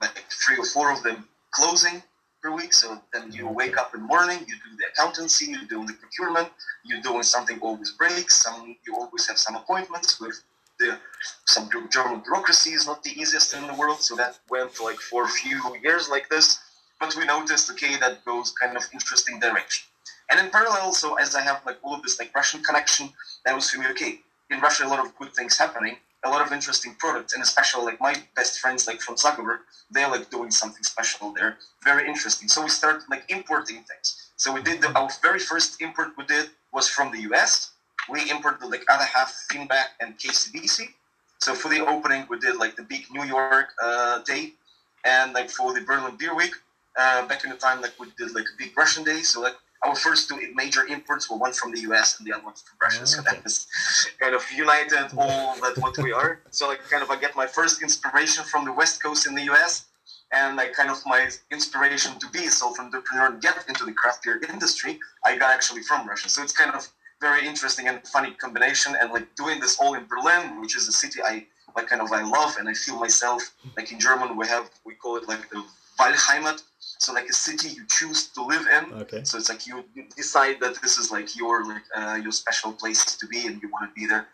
like 0.00 0.24
three 0.44 0.56
or 0.56 0.64
four 0.64 0.92
of 0.92 1.02
them 1.04 1.28
closing 1.52 2.02
per 2.46 2.54
week. 2.54 2.72
So 2.72 3.00
then 3.12 3.32
you 3.32 3.48
wake 3.48 3.76
up 3.76 3.94
in 3.94 4.02
the 4.02 4.06
morning, 4.06 4.38
you 4.46 4.54
do 4.66 4.70
the 4.78 4.86
accountancy, 4.92 5.46
you 5.46 5.66
do 5.68 5.84
the 5.84 5.94
procurement, 5.94 6.48
you're 6.84 7.00
doing 7.00 7.22
something 7.22 7.58
always 7.60 7.90
breaks. 7.92 8.34
Some 8.44 8.76
you 8.86 8.94
always 8.94 9.26
have 9.28 9.38
some 9.38 9.56
appointments 9.56 10.20
with 10.20 10.36
the 10.78 10.98
some 11.46 11.68
German 11.90 12.20
bureaucracy 12.20 12.70
is 12.70 12.86
not 12.86 13.02
the 13.02 13.10
easiest 13.20 13.54
in 13.54 13.66
the 13.66 13.74
world. 13.74 14.00
So 14.00 14.14
that 14.16 14.38
went 14.48 14.80
like 14.80 15.00
for 15.10 15.24
a 15.24 15.28
few 15.28 15.58
years 15.82 16.08
like 16.08 16.28
this. 16.28 16.58
But 17.00 17.14
we 17.16 17.26
noticed, 17.26 17.70
okay, 17.72 17.96
that 17.98 18.24
goes 18.24 18.52
kind 18.52 18.74
of 18.76 18.82
interesting 18.92 19.38
direction. 19.38 19.84
And 20.30 20.40
in 20.40 20.50
parallel, 20.50 20.92
so 20.92 21.16
as 21.16 21.34
I 21.34 21.42
have 21.42 21.60
like 21.66 21.78
all 21.82 21.94
of 21.94 22.02
this 22.02 22.18
like 22.18 22.34
Russian 22.34 22.62
connection, 22.62 23.10
that 23.44 23.54
was 23.54 23.68
for 23.70 23.78
me, 23.80 23.86
okay, 23.90 24.20
in 24.50 24.60
Russia 24.60 24.86
a 24.86 24.88
lot 24.88 25.04
of 25.04 25.14
good 25.18 25.32
things 25.34 25.58
happening, 25.58 25.96
a 26.24 26.30
lot 26.30 26.44
of 26.44 26.52
interesting 26.52 26.94
products, 26.98 27.34
and 27.34 27.42
especially 27.42 27.84
like 27.84 28.00
my 28.00 28.14
best 28.34 28.58
friends 28.58 28.86
like 28.86 29.00
from 29.00 29.16
Zagovor, 29.16 29.58
they're 29.90 30.08
like 30.08 30.30
doing 30.30 30.50
something 30.50 30.82
special 30.82 31.32
there, 31.32 31.58
very 31.84 32.08
interesting. 32.08 32.48
So 32.48 32.62
we 32.62 32.68
started 32.68 33.02
like 33.10 33.24
importing 33.28 33.84
things. 33.84 34.30
So 34.36 34.52
we 34.52 34.62
did 34.62 34.80
the, 34.80 34.90
our 34.98 35.08
very 35.22 35.38
first 35.38 35.80
import 35.80 36.08
we 36.18 36.24
did 36.26 36.50
was 36.72 36.88
from 36.88 37.12
the 37.12 37.20
US. 37.32 37.72
We 38.10 38.30
imported 38.30 38.66
like 38.68 38.84
other 38.88 39.04
half 39.04 39.46
Finback 39.50 39.88
and 40.00 40.18
KCBC. 40.18 40.88
So 41.38 41.54
for 41.54 41.68
the 41.68 41.86
opening, 41.86 42.26
we 42.30 42.38
did 42.38 42.56
like 42.56 42.76
the 42.76 42.82
big 42.82 43.06
New 43.10 43.24
York 43.24 43.68
uh, 43.82 44.20
day, 44.20 44.52
and 45.04 45.32
like 45.34 45.50
for 45.50 45.74
the 45.74 45.82
Berlin 45.82 46.16
Beer 46.16 46.34
Week, 46.34 46.54
uh, 46.98 47.26
back 47.26 47.44
in 47.44 47.50
the 47.50 47.56
time, 47.56 47.80
like 47.80 47.92
we 48.00 48.06
did 48.18 48.34
like 48.34 48.44
a 48.44 48.56
big 48.58 48.76
Russian 48.76 49.04
day. 49.04 49.20
So 49.20 49.40
like 49.40 49.54
our 49.84 49.94
first 49.94 50.28
two 50.28 50.38
major 50.54 50.86
imports 50.86 51.30
were 51.30 51.36
one 51.36 51.52
from 51.52 51.72
the 51.72 51.80
US 51.90 52.18
and 52.18 52.26
the 52.26 52.32
other 52.32 52.44
one 52.44 52.54
from 52.54 52.76
Russia. 52.80 53.06
So 53.06 53.20
ah, 53.20 53.30
that 53.30 53.44
was 53.44 53.66
kind 54.18 54.34
of 54.34 54.42
united 54.52 55.06
all 55.16 55.56
that 55.60 55.76
what 55.78 55.96
we 55.98 56.12
are. 56.12 56.40
So 56.50 56.68
like 56.68 56.82
kind 56.90 57.02
of 57.02 57.10
I 57.10 57.16
get 57.16 57.36
my 57.36 57.46
first 57.46 57.82
inspiration 57.82 58.44
from 58.44 58.64
the 58.64 58.72
West 58.72 59.02
Coast 59.02 59.26
in 59.26 59.34
the 59.34 59.44
US 59.52 59.86
and 60.32 60.56
like 60.56 60.72
kind 60.72 60.90
of 60.90 60.98
my 61.06 61.28
inspiration 61.50 62.18
to 62.18 62.28
be 62.30 62.46
a 62.46 62.50
self-entrepreneur 62.50 63.26
and 63.26 63.40
get 63.40 63.64
into 63.68 63.84
the 63.84 63.92
craft 63.92 64.24
beer 64.24 64.40
industry, 64.48 64.98
I 65.24 65.36
got 65.36 65.52
actually 65.54 65.82
from 65.82 66.08
Russia. 66.08 66.28
So 66.28 66.42
it's 66.42 66.52
kind 66.52 66.74
of 66.74 66.88
very 67.20 67.46
interesting 67.46 67.88
and 67.88 68.06
funny 68.06 68.32
combination 68.32 68.94
and 69.00 69.12
like 69.12 69.26
doing 69.36 69.60
this 69.60 69.78
all 69.80 69.94
in 69.94 70.06
Berlin, 70.06 70.60
which 70.60 70.76
is 70.76 70.88
a 70.88 70.92
city 70.92 71.20
I 71.22 71.46
like 71.76 71.88
kind 71.88 72.00
of 72.00 72.10
I 72.10 72.22
love 72.22 72.56
and 72.58 72.68
I 72.68 72.72
feel 72.72 72.98
myself 72.98 73.54
like 73.76 73.92
in 73.92 74.00
German 74.00 74.36
we 74.36 74.46
have 74.46 74.70
we 74.84 74.94
call 74.94 75.16
it 75.16 75.28
like 75.28 75.48
the 75.50 75.62
Wahlheimat, 75.98 76.62
so 76.98 77.12
like 77.12 77.28
a 77.28 77.32
city 77.32 77.68
you 77.68 77.84
choose 77.88 78.28
to 78.28 78.42
live 78.42 78.66
in. 78.66 78.92
Okay. 79.02 79.20
So 79.24 79.38
it's 79.38 79.48
like 79.48 79.66
you, 79.66 79.84
decide 80.16 80.56
that 80.60 80.80
this 80.82 80.98
is 80.98 81.10
like 81.10 81.36
your 81.36 81.64
like 81.66 81.84
uh, 81.94 82.18
your 82.22 82.32
special 82.32 82.72
place 82.72 83.16
to 83.16 83.26
be, 83.26 83.46
and 83.46 83.60
you 83.62 83.68
want 83.70 83.90
to 83.90 84.00
be 84.00 84.06
there. 84.06 84.26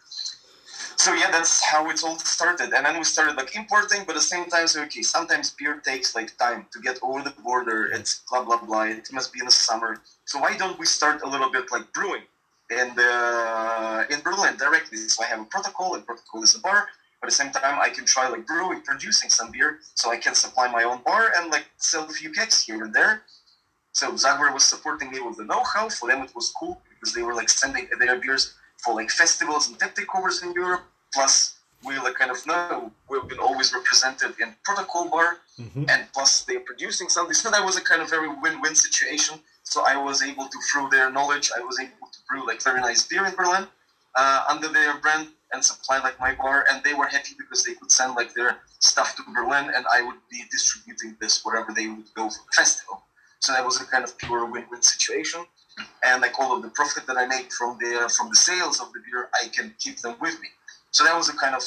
So 0.96 1.14
yeah, 1.14 1.30
that's 1.30 1.64
how 1.64 1.88
it 1.90 2.02
all 2.04 2.18
started, 2.18 2.72
and 2.72 2.86
then 2.86 2.98
we 2.98 3.04
started 3.04 3.36
like 3.36 3.56
importing, 3.56 4.00
but 4.06 4.10
at 4.10 4.22
the 4.22 4.30
same 4.34 4.46
time, 4.46 4.68
so 4.68 4.82
okay, 4.82 5.02
sometimes 5.02 5.50
beer 5.50 5.80
takes 5.84 6.14
like 6.14 6.36
time 6.38 6.66
to 6.72 6.80
get 6.80 6.98
over 7.02 7.22
the 7.22 7.34
border. 7.42 7.86
It's 7.86 8.22
blah 8.30 8.44
blah 8.44 8.58
blah. 8.58 8.84
It 8.84 9.08
must 9.12 9.32
be 9.32 9.40
in 9.40 9.46
the 9.46 9.50
summer. 9.50 9.98
So 10.24 10.38
why 10.38 10.56
don't 10.56 10.78
we 10.78 10.86
start 10.86 11.22
a 11.22 11.28
little 11.28 11.50
bit 11.50 11.72
like 11.72 11.92
brewing? 11.92 12.22
and 12.72 12.98
uh, 12.98 14.04
in 14.10 14.20
Berlin 14.20 14.56
directly. 14.56 14.98
So 14.98 15.22
I 15.22 15.26
have 15.26 15.40
a 15.40 15.44
Protokoll, 15.44 15.94
and 15.94 16.06
Protokoll 16.06 16.42
is 16.42 16.54
a 16.54 16.60
bar. 16.60 16.86
But 17.22 17.28
at 17.28 17.30
the 17.30 17.36
same 17.36 17.52
time, 17.52 17.78
I 17.80 17.88
can 17.88 18.04
try 18.04 18.28
like 18.28 18.48
brewing, 18.48 18.80
producing 18.80 19.30
some 19.30 19.52
beer, 19.52 19.78
so 19.94 20.10
I 20.10 20.16
can 20.16 20.34
supply 20.34 20.66
my 20.72 20.82
own 20.82 21.02
bar 21.06 21.32
and 21.36 21.52
like 21.52 21.66
sell 21.76 22.04
a 22.04 22.08
few 22.08 22.32
kegs 22.32 22.64
here 22.64 22.82
and 22.82 22.92
there. 22.92 23.22
So 23.92 24.10
Zagovor 24.10 24.52
was 24.52 24.64
supporting 24.64 25.12
me 25.12 25.20
with 25.20 25.36
the 25.36 25.44
know-how. 25.44 25.88
For 25.88 26.08
them, 26.08 26.22
it 26.22 26.34
was 26.34 26.52
cool 26.58 26.82
because 26.90 27.14
they 27.14 27.22
were 27.22 27.34
like 27.34 27.48
sending 27.48 27.86
their 28.00 28.16
beers 28.16 28.54
for 28.82 28.94
like 28.94 29.08
festivals 29.10 29.68
and 29.68 29.78
tap 29.78 29.94
takeovers 29.94 30.42
in 30.42 30.52
Europe. 30.52 30.82
Plus, 31.14 31.60
we 31.84 31.96
like 31.98 32.14
kind 32.14 32.32
of 32.32 32.44
know 32.44 32.90
we've 33.08 33.28
been 33.28 33.38
always 33.38 33.72
represented 33.72 34.34
in 34.40 34.56
Protokoll 34.66 35.08
Bar, 35.08 35.36
mm-hmm. 35.60 35.84
and 35.88 36.06
plus 36.12 36.42
they're 36.42 36.60
producing 36.60 37.08
something. 37.08 37.34
So 37.34 37.52
that 37.52 37.64
was 37.64 37.76
a 37.76 37.82
kind 37.82 38.02
of 38.02 38.10
very 38.10 38.28
win-win 38.28 38.74
situation. 38.74 39.38
So 39.62 39.84
I 39.86 39.96
was 39.96 40.22
able 40.24 40.48
to, 40.48 40.58
through 40.72 40.88
their 40.90 41.08
knowledge, 41.08 41.52
I 41.56 41.60
was 41.60 41.78
able 41.78 42.08
to 42.10 42.18
brew 42.28 42.44
like 42.44 42.60
very 42.62 42.80
nice 42.80 43.06
beer 43.06 43.24
in 43.26 43.34
Berlin 43.36 43.68
uh, 44.16 44.44
under 44.48 44.68
their 44.68 44.96
brand 44.98 45.28
and 45.52 45.64
supply 45.64 45.98
like 45.98 46.18
my 46.18 46.34
bar, 46.34 46.66
and 46.70 46.82
they 46.82 46.94
were 46.94 47.06
happy 47.06 47.34
because 47.38 47.64
they 47.64 47.74
could 47.74 47.90
send 47.90 48.14
like 48.14 48.34
their 48.34 48.58
stuff 48.78 49.16
to 49.16 49.22
Berlin, 49.34 49.70
and 49.74 49.84
I 49.92 50.02
would 50.02 50.16
be 50.30 50.42
distributing 50.50 51.16
this 51.20 51.44
wherever 51.44 51.72
they 51.72 51.88
would 51.88 52.12
go 52.14 52.28
for 52.28 52.42
the 52.46 52.52
festival. 52.54 53.02
So 53.40 53.52
that 53.52 53.64
was 53.64 53.80
a 53.80 53.84
kind 53.84 54.04
of 54.04 54.16
pure 54.18 54.46
win-win 54.46 54.82
situation, 54.82 55.44
and 56.04 56.22
like 56.22 56.38
all 56.38 56.56
of 56.56 56.62
the 56.62 56.68
profit 56.70 57.06
that 57.06 57.16
I 57.16 57.26
made 57.26 57.52
from 57.52 57.78
the 57.78 58.12
from 58.16 58.28
the 58.28 58.36
sales 58.36 58.80
of 58.80 58.92
the 58.92 59.00
beer, 59.00 59.28
I 59.42 59.48
can 59.48 59.74
keep 59.78 59.98
them 59.98 60.16
with 60.20 60.40
me. 60.40 60.48
So 60.90 61.04
that 61.04 61.16
was 61.16 61.28
a 61.28 61.34
kind 61.34 61.54
of 61.54 61.62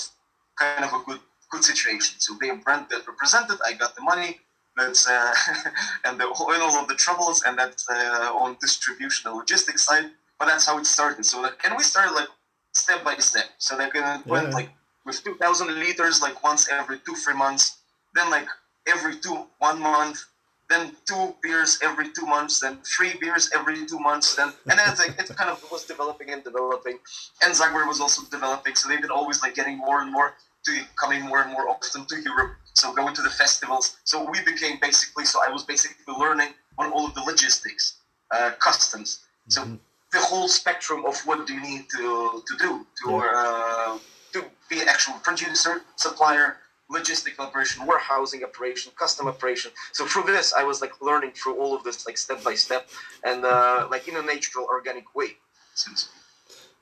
kind 0.57 0.85
of 0.85 0.93
a 0.93 1.03
good 1.05 1.19
good 1.51 1.63
situation. 1.63 2.19
So 2.19 2.37
being 2.37 2.59
brand 2.59 2.87
that 2.89 3.07
represented, 3.07 3.57
I 3.65 3.73
got 3.73 3.95
the 3.95 4.01
money. 4.01 4.39
That's 4.77 5.07
uh, 5.07 5.33
and 6.05 6.19
the, 6.19 6.25
and 6.25 6.61
all 6.61 6.79
of 6.81 6.87
the 6.87 6.95
troubles, 6.95 7.43
and 7.45 7.57
that's 7.57 7.89
uh, 7.89 8.31
on 8.35 8.57
distribution 8.59 9.29
and 9.29 9.37
logistics 9.37 9.85
side. 9.85 10.11
But 10.37 10.47
that's 10.47 10.65
how 10.65 10.77
it 10.77 10.85
started. 10.85 11.25
So 11.25 11.41
like, 11.41 11.53
and 11.65 11.75
we 11.77 11.83
started 11.83 12.13
like 12.13 12.27
step 12.75 13.03
by 13.03 13.15
step. 13.15 13.45
So 13.57 13.77
they 13.77 13.89
can 13.89 14.03
yeah. 14.03 14.21
went 14.25 14.53
like 14.53 14.69
with 15.05 15.23
2,000 15.23 15.79
liters, 15.79 16.21
like 16.21 16.43
once 16.43 16.69
every 16.69 16.99
two, 17.05 17.15
three 17.15 17.35
months. 17.35 17.77
Then 18.13 18.29
like 18.29 18.47
every 18.87 19.15
two, 19.17 19.45
one 19.59 19.79
month. 19.81 20.23
Then 20.67 20.95
two 21.05 21.35
beers 21.43 21.77
every 21.83 22.11
two 22.11 22.25
months. 22.25 22.59
Then 22.59 22.79
three 22.83 23.13
beers 23.21 23.51
every 23.53 23.85
two 23.85 23.99
months. 23.99 24.35
Then 24.35 24.51
and 24.69 24.79
then 24.79 24.89
it's 24.89 24.99
like 24.99 25.19
it 25.19 25.35
kind 25.35 25.49
of 25.49 25.63
was 25.71 25.85
developing 25.85 26.31
and 26.31 26.43
developing. 26.43 26.97
And 27.43 27.53
Zagovor 27.53 27.87
was 27.87 28.01
also 28.01 28.23
developing. 28.31 28.73
So 28.75 28.89
they've 28.89 29.01
been 29.01 29.11
always 29.11 29.41
like 29.43 29.53
getting 29.53 29.77
more 29.77 30.01
and 30.01 30.11
more 30.11 30.33
to 30.65 30.81
coming 30.99 31.21
more 31.21 31.43
and 31.43 31.51
more 31.51 31.69
often 31.69 32.05
to 32.07 32.15
Europe. 32.19 32.53
So 32.73 32.93
going 32.93 33.13
to 33.13 33.21
the 33.21 33.29
festivals. 33.29 33.97
So 34.05 34.27
we 34.27 34.39
became 34.43 34.79
basically. 34.81 35.25
So 35.25 35.39
I 35.47 35.51
was 35.51 35.63
basically 35.63 36.11
learning 36.17 36.49
on 36.79 36.91
all 36.91 37.05
of 37.05 37.13
the 37.13 37.21
logistics, 37.21 37.97
uh, 38.31 38.51
customs. 38.59 39.19
So. 39.49 39.61
Mm-hmm 39.61 39.75
the 40.15 40.21
whole 40.21 40.47
spectrum 40.47 41.01
of 41.05 41.15
what 41.27 41.45
do 41.47 41.53
you 41.57 41.61
need 41.71 41.83
to, 41.97 42.41
to 42.47 42.53
do 42.65 42.71
to 42.99 43.07
uh, 43.17 43.97
to 44.33 44.39
be 44.71 44.77
an 44.83 44.87
actual 44.95 45.15
producer, 45.27 45.73
supplier, 46.05 46.47
logistic 46.95 47.35
operation, 47.45 47.85
warehousing 47.85 48.41
operation, 48.49 48.91
custom 49.03 49.25
operation. 49.33 49.71
So 49.97 50.01
through 50.11 50.27
this, 50.35 50.47
I 50.61 50.63
was 50.69 50.77
like 50.83 50.93
learning 51.09 51.31
through 51.39 51.55
all 51.61 51.75
of 51.77 51.81
this 51.83 51.97
like 52.07 52.17
step 52.17 52.39
by 52.43 52.55
step 52.55 52.83
and 53.29 53.39
uh, 53.43 53.87
like 53.93 54.07
in 54.07 54.15
a 54.15 54.21
natural, 54.21 54.65
organic 54.77 55.07
way. 55.19 55.29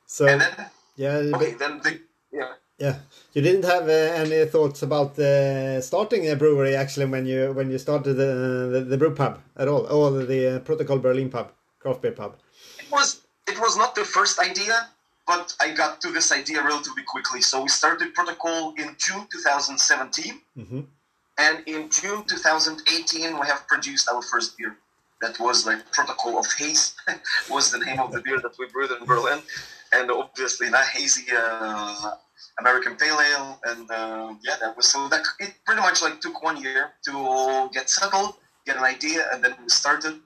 So 0.06 0.28
and 0.28 0.42
then, 0.42 0.54
yeah, 0.96 1.36
okay, 1.36 1.54
then 1.62 1.74
the, 1.84 2.00
yeah. 2.32 2.54
Yeah, 2.80 2.96
you 3.34 3.42
didn't 3.42 3.66
have 3.66 3.86
uh, 3.88 4.24
any 4.24 4.46
thoughts 4.46 4.82
about 4.84 5.18
uh, 5.18 5.80
starting 5.82 6.30
a 6.30 6.36
brewery 6.36 6.76
actually 6.76 7.06
when 7.06 7.26
you 7.26 7.54
when 7.54 7.72
you 7.72 7.78
started 7.78 8.14
the 8.16 8.32
the, 8.74 8.80
the 8.92 8.98
brew 8.98 9.14
pub 9.14 9.40
at 9.56 9.68
all, 9.68 9.84
or 9.88 10.26
the 10.34 10.42
uh, 10.56 10.60
Protokoll 10.60 11.02
Berlin 11.02 11.30
pub, 11.30 11.48
craft 11.80 12.02
beer 12.02 12.12
pub. 12.12 12.36
It 12.80 12.92
was 12.92 13.23
was 13.64 13.78
not 13.78 13.96
the 13.96 14.04
first 14.04 14.40
idea, 14.40 14.76
but 15.26 15.56
I 15.62 15.72
got 15.74 16.02
to 16.02 16.12
this 16.12 16.32
idea 16.32 16.62
relatively 16.62 17.04
quickly. 17.04 17.42
So 17.42 17.64
we 17.64 17.70
started 17.70 18.14
Protokoll 18.14 18.78
in 18.78 18.96
June 19.00 19.26
2017. 19.32 20.42
Mm-hmm. 20.58 20.82
And 21.38 21.56
in 21.66 21.90
June 21.90 22.24
2018, 22.26 23.40
we 23.40 23.48
have 23.48 23.66
produced 23.68 24.10
our 24.12 24.22
first 24.22 24.58
beer. 24.58 24.76
That 25.22 25.40
was 25.40 25.66
like 25.66 25.80
Protokoll 25.92 26.38
of 26.38 26.48
Haze, 26.58 26.96
was 27.50 27.72
the 27.72 27.80
name 27.80 28.00
of 28.00 28.12
the 28.12 28.22
beer 28.22 28.40
that 28.42 28.54
we 28.60 28.68
brewed 28.68 28.92
in 28.92 29.06
Berlin. 29.06 29.40
And 29.94 30.12
obviously 30.12 30.70
not 30.70 30.86
hazy 30.86 31.32
uh, 31.34 32.12
American 32.60 32.96
Pale 32.98 33.20
Ale. 33.30 33.60
And 33.64 33.90
uh, 33.90 34.36
yeah, 34.44 34.58
that 34.60 34.76
was 34.76 34.92
so 34.92 35.08
that 35.08 35.24
it 35.40 35.54
pretty 35.66 35.82
much 35.82 36.02
like 36.02 36.20
took 36.20 36.44
one 36.44 36.62
year 36.62 36.92
to 37.06 37.70
get 37.72 37.90
settled, 37.90 38.34
get 38.66 38.76
an 38.76 38.84
idea, 38.84 39.30
and 39.32 39.42
then 39.42 39.54
we 39.62 39.70
started. 39.70 40.20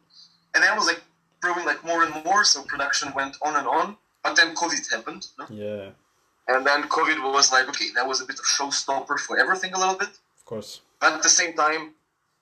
And 0.53 0.63
then 0.63 0.73
it 0.73 0.75
was 0.75 0.87
like 0.87 1.03
growing 1.41 1.65
like 1.65 1.83
more 1.83 2.03
and 2.03 2.23
more, 2.23 2.43
so 2.43 2.63
production 2.63 3.13
went 3.13 3.37
on 3.41 3.55
and 3.55 3.67
on. 3.67 3.97
But 4.23 4.35
then 4.35 4.55
COVID 4.55 4.91
happened. 4.91 5.27
No? 5.39 5.45
Yeah. 5.49 5.89
And 6.47 6.65
then 6.65 6.83
COVID 6.83 7.33
was 7.33 7.51
like, 7.51 7.67
okay, 7.69 7.87
that 7.95 8.07
was 8.07 8.21
a 8.21 8.25
bit 8.25 8.39
of 8.39 8.45
showstopper 8.45 9.19
for 9.19 9.37
everything 9.37 9.73
a 9.73 9.79
little 9.79 9.95
bit. 9.95 10.09
Of 10.09 10.45
course. 10.45 10.81
But 10.99 11.13
at 11.13 11.23
the 11.23 11.29
same 11.29 11.53
time, 11.53 11.93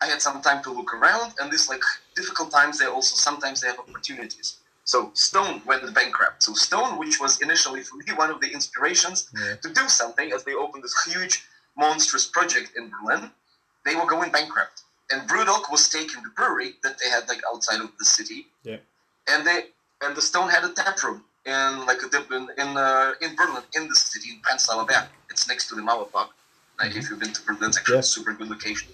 I 0.02 0.08
had 0.08 0.22
some 0.22 0.42
time 0.42 0.62
to 0.64 0.72
look 0.72 0.94
around, 0.94 1.34
and 1.40 1.52
these 1.52 1.70
like 1.70 1.82
difficult 2.16 2.52
times, 2.52 2.80
they 2.80 2.86
also 2.86 3.16
sometimes 3.16 3.62
they 3.62 3.68
have 3.68 3.80
opportunities. 3.80 4.58
So 4.84 5.10
Stone 5.14 5.62
went 5.66 5.92
bankrupt. 5.96 6.44
So 6.44 6.54
Stone, 6.54 7.00
which 7.00 7.20
was 7.20 7.42
initially 7.42 7.82
for 7.82 7.96
me 7.98 8.06
one 8.16 8.30
of 8.30 8.40
the 8.40 8.52
inspirations 8.52 9.30
yeah. 9.36 9.56
to 9.64 9.74
do 9.74 9.88
something, 9.88 10.32
as 10.32 10.44
they 10.44 10.54
opened 10.54 10.84
this 10.84 10.96
huge, 11.06 11.44
monstrous 11.76 12.26
project 12.28 12.72
in 12.78 12.92
Berlin, 12.92 13.32
they 13.86 13.96
were 13.96 14.06
going 14.06 14.32
bankrupt 14.32 14.84
and 15.12 15.28
Brewdog 15.30 15.72
was 15.72 15.88
taking 15.90 16.24
the 16.24 16.30
brewery 16.30 16.74
that 16.84 16.98
they 17.00 17.10
had 17.10 17.28
like 17.28 17.42
outside 17.52 17.82
of 17.82 17.92
the 18.00 18.06
city. 18.06 18.48
Yeah. 18.64 18.78
And 19.28 19.46
they 19.46 19.66
and 20.02 20.16
the 20.16 20.22
Stone 20.22 20.50
had 20.50 20.64
a 20.64 20.74
tap 20.74 21.02
room 21.04 21.24
in 21.46 21.86
like 21.86 22.02
a 22.02 22.10
dip 22.10 22.32
in 22.32 22.48
in, 22.58 22.78
uh, 22.78 23.14
in 23.22 23.36
Berlin 23.36 23.64
in 23.76 23.88
the 23.88 23.96
city 23.96 24.30
in 24.32 24.42
Prenzlauer 24.42 24.88
Berg. 24.88 25.08
It's 25.30 25.48
next 25.48 25.70
to 25.70 25.76
the 25.76 25.82
Mauer 25.82 26.12
Park. 26.12 26.30
Like 26.80 26.90
mm-hmm. 26.90 27.00
if 27.00 27.10
you've 27.10 27.20
been 27.20 27.34
to 27.34 27.42
Berlin, 27.44 27.70
it's 27.70 27.78
actually 27.78 27.96
yeah. 27.96 28.00
a 28.00 28.04
super 28.04 28.34
good 28.34 28.50
location. 28.50 28.90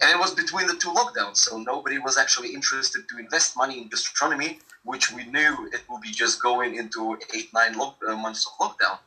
And 0.00 0.10
it 0.10 0.18
was 0.18 0.34
between 0.34 0.66
the 0.66 0.74
two 0.74 0.88
lockdowns, 0.88 1.36
so 1.36 1.58
nobody 1.58 1.98
was 1.98 2.18
actually 2.18 2.54
interested 2.54 3.08
to 3.08 3.18
invest 3.18 3.56
money 3.56 3.78
in 3.80 3.86
gastronomy, 3.88 4.58
which 4.84 5.12
we 5.12 5.24
knew 5.26 5.70
it 5.72 5.82
will 5.88 6.00
be 6.00 6.10
just 6.10 6.42
going 6.42 6.74
into 6.74 7.16
eight 7.34 7.50
nine 7.54 7.78
lo- 7.78 7.94
uh, 8.08 8.16
months 8.16 8.48
of 8.48 8.52
lockdown 8.58 8.98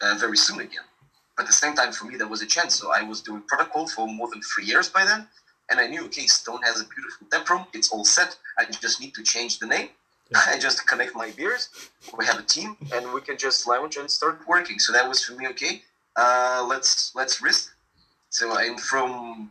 uh, 0.00 0.14
very 0.18 0.38
soon 0.38 0.60
again. 0.60 0.84
But 1.36 1.42
at 1.42 1.48
the 1.48 1.52
same 1.52 1.74
time, 1.74 1.92
for 1.92 2.06
me, 2.06 2.16
there 2.16 2.26
was 2.26 2.40
a 2.40 2.46
chance. 2.46 2.74
So 2.76 2.92
I 2.92 3.02
was 3.02 3.20
doing 3.20 3.42
Protokoll 3.42 3.90
for 3.90 4.08
more 4.08 4.28
than 4.30 4.40
three 4.40 4.64
years 4.64 4.88
by 4.88 5.04
then 5.04 5.28
And 5.70 5.78
I 5.80 5.86
knew, 5.86 6.04
okay, 6.06 6.26
Stone 6.26 6.62
has 6.62 6.80
a 6.80 6.84
beautiful 6.84 7.26
tap 7.30 7.48
room. 7.50 7.66
It's 7.74 7.90
all 7.90 8.04
set. 8.04 8.36
I 8.58 8.64
just 8.64 9.00
need 9.00 9.14
to 9.14 9.22
change 9.22 9.58
the 9.58 9.66
name. 9.66 9.88
Yeah. 10.30 10.40
I 10.46 10.58
just 10.58 10.86
connect 10.86 11.14
my 11.14 11.30
beers. 11.30 11.68
We 12.18 12.24
have 12.26 12.38
a 12.38 12.42
team, 12.42 12.76
and 12.92 13.12
we 13.12 13.20
can 13.20 13.36
just 13.36 13.66
lounge 13.66 13.96
and 13.96 14.10
start 14.10 14.40
working. 14.48 14.78
So 14.78 14.92
that 14.92 15.08
was 15.08 15.22
for 15.24 15.34
me 15.34 15.46
okay. 15.48 15.82
Uh, 16.16 16.66
let's 16.68 17.14
let's 17.14 17.42
risk. 17.42 17.74
So 18.30 18.56
I'm 18.56 18.76
from 18.76 19.50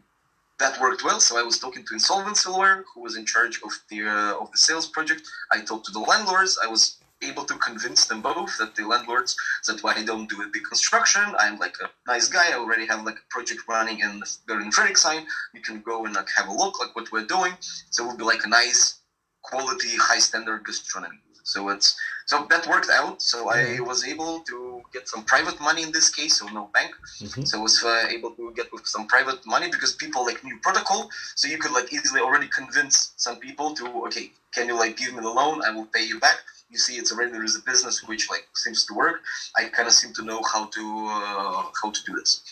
that 0.59 0.79
worked 0.81 1.03
well. 1.03 1.19
So 1.19 1.39
I 1.39 1.43
was 1.43 1.59
talking 1.59 1.85
to 1.85 1.93
insolvency 1.93 2.49
lawyer 2.49 2.83
who 2.93 3.01
was 3.01 3.15
in 3.15 3.25
charge 3.25 3.61
of 3.63 3.71
the 3.89 4.07
uh, 4.07 4.41
of 4.41 4.51
the 4.51 4.57
sales 4.57 4.87
project. 4.87 5.21
I 5.51 5.61
talked 5.61 5.85
to 5.85 5.91
the 5.91 5.99
landlords. 5.99 6.59
I 6.63 6.67
was 6.67 6.96
able 7.21 7.45
to 7.45 7.55
convince 7.57 8.05
them 8.05 8.21
both 8.21 8.57
that 8.57 8.75
the 8.75 8.85
landlords 8.85 9.35
that 9.67 9.83
why 9.83 9.93
I 9.95 10.03
don't 10.03 10.29
do 10.29 10.41
a 10.43 10.47
big 10.47 10.63
construction. 10.65 11.23
I'm 11.39 11.57
like 11.57 11.75
a 11.81 11.89
nice 12.07 12.27
guy. 12.27 12.51
I 12.51 12.55
already 12.55 12.85
have 12.87 13.03
like 13.03 13.15
a 13.17 13.27
project 13.29 13.61
running 13.67 13.99
in 13.99 14.23
they're 14.47 14.61
in 14.61 14.71
Friedrichshain. 14.71 15.25
You 15.53 15.61
can 15.61 15.81
go 15.81 16.05
and 16.05 16.15
like 16.15 16.29
have 16.35 16.47
a 16.47 16.53
look 16.53 16.79
like 16.79 16.95
what 16.95 17.11
we're 17.11 17.25
doing. 17.25 17.53
So 17.89 18.03
it 18.03 18.07
would 18.07 18.17
be 18.17 18.23
like 18.23 18.43
a 18.45 18.49
nice 18.49 18.99
quality, 19.41 19.95
high 19.97 20.19
standard 20.19 20.63
gastronomy. 20.65 21.19
So 21.43 21.69
it's 21.69 21.95
so 22.25 22.45
that 22.49 22.67
worked 22.67 22.89
out. 22.89 23.21
So 23.21 23.49
I 23.49 23.79
was 23.79 24.03
able 24.03 24.41
to 24.49 24.81
get 24.93 25.07
some 25.07 25.23
private 25.23 25.61
money 25.61 25.81
in 25.83 25.91
this 25.93 26.09
case, 26.09 26.39
so 26.39 26.45
no 26.47 26.69
bank. 26.73 26.91
hmm 27.19 27.43
So 27.45 27.59
I 27.59 27.61
was 27.61 27.81
uh, 27.83 28.05
able 28.09 28.31
to 28.31 28.51
get 28.53 28.67
with 28.73 28.85
some 28.85 29.07
private 29.07 29.45
money 29.45 29.69
because 29.69 29.93
people 29.93 30.25
like 30.25 30.43
knew 30.43 30.59
Protokoll. 30.59 31.09
So 31.35 31.47
you 31.47 31.57
could 31.57 31.71
like 31.71 31.91
easily 31.93 32.19
already 32.19 32.47
convince 32.49 33.13
some 33.15 33.37
people 33.39 33.73
to 33.75 33.85
okay, 34.07 34.31
can 34.53 34.67
you 34.67 34.75
like 34.77 34.97
give 34.97 35.13
me 35.13 35.21
the 35.21 35.29
loan? 35.39 35.61
I 35.67 35.71
will 35.71 35.85
pay 35.85 36.03
you 36.03 36.19
back. 36.19 36.37
You 36.69 36.77
see, 36.77 36.95
it's 36.95 37.11
already 37.11 37.31
there 37.31 37.43
is 37.43 37.55
a 37.55 37.61
business 37.61 38.03
which 38.03 38.29
like 38.29 38.47
seems 38.55 38.85
to 38.87 38.93
work. 38.93 39.21
I 39.57 39.65
kind 39.65 39.87
of 39.87 39.93
seem 39.93 40.13
to 40.15 40.23
know 40.23 40.41
how 40.51 40.65
to 40.65 41.07
uh, 41.09 41.63
how 41.81 41.91
to 41.91 42.03
do 42.05 42.13
this. 42.15 42.43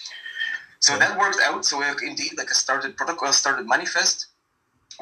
So 0.80 0.98
that 0.98 1.18
worked 1.18 1.40
out. 1.44 1.66
So 1.66 1.82
uh, 1.82 1.94
indeed, 2.02 2.34
like 2.38 2.50
I 2.50 2.54
started 2.54 2.96
Protokoll, 2.96 3.34
started 3.34 3.68
manifest. 3.68 4.28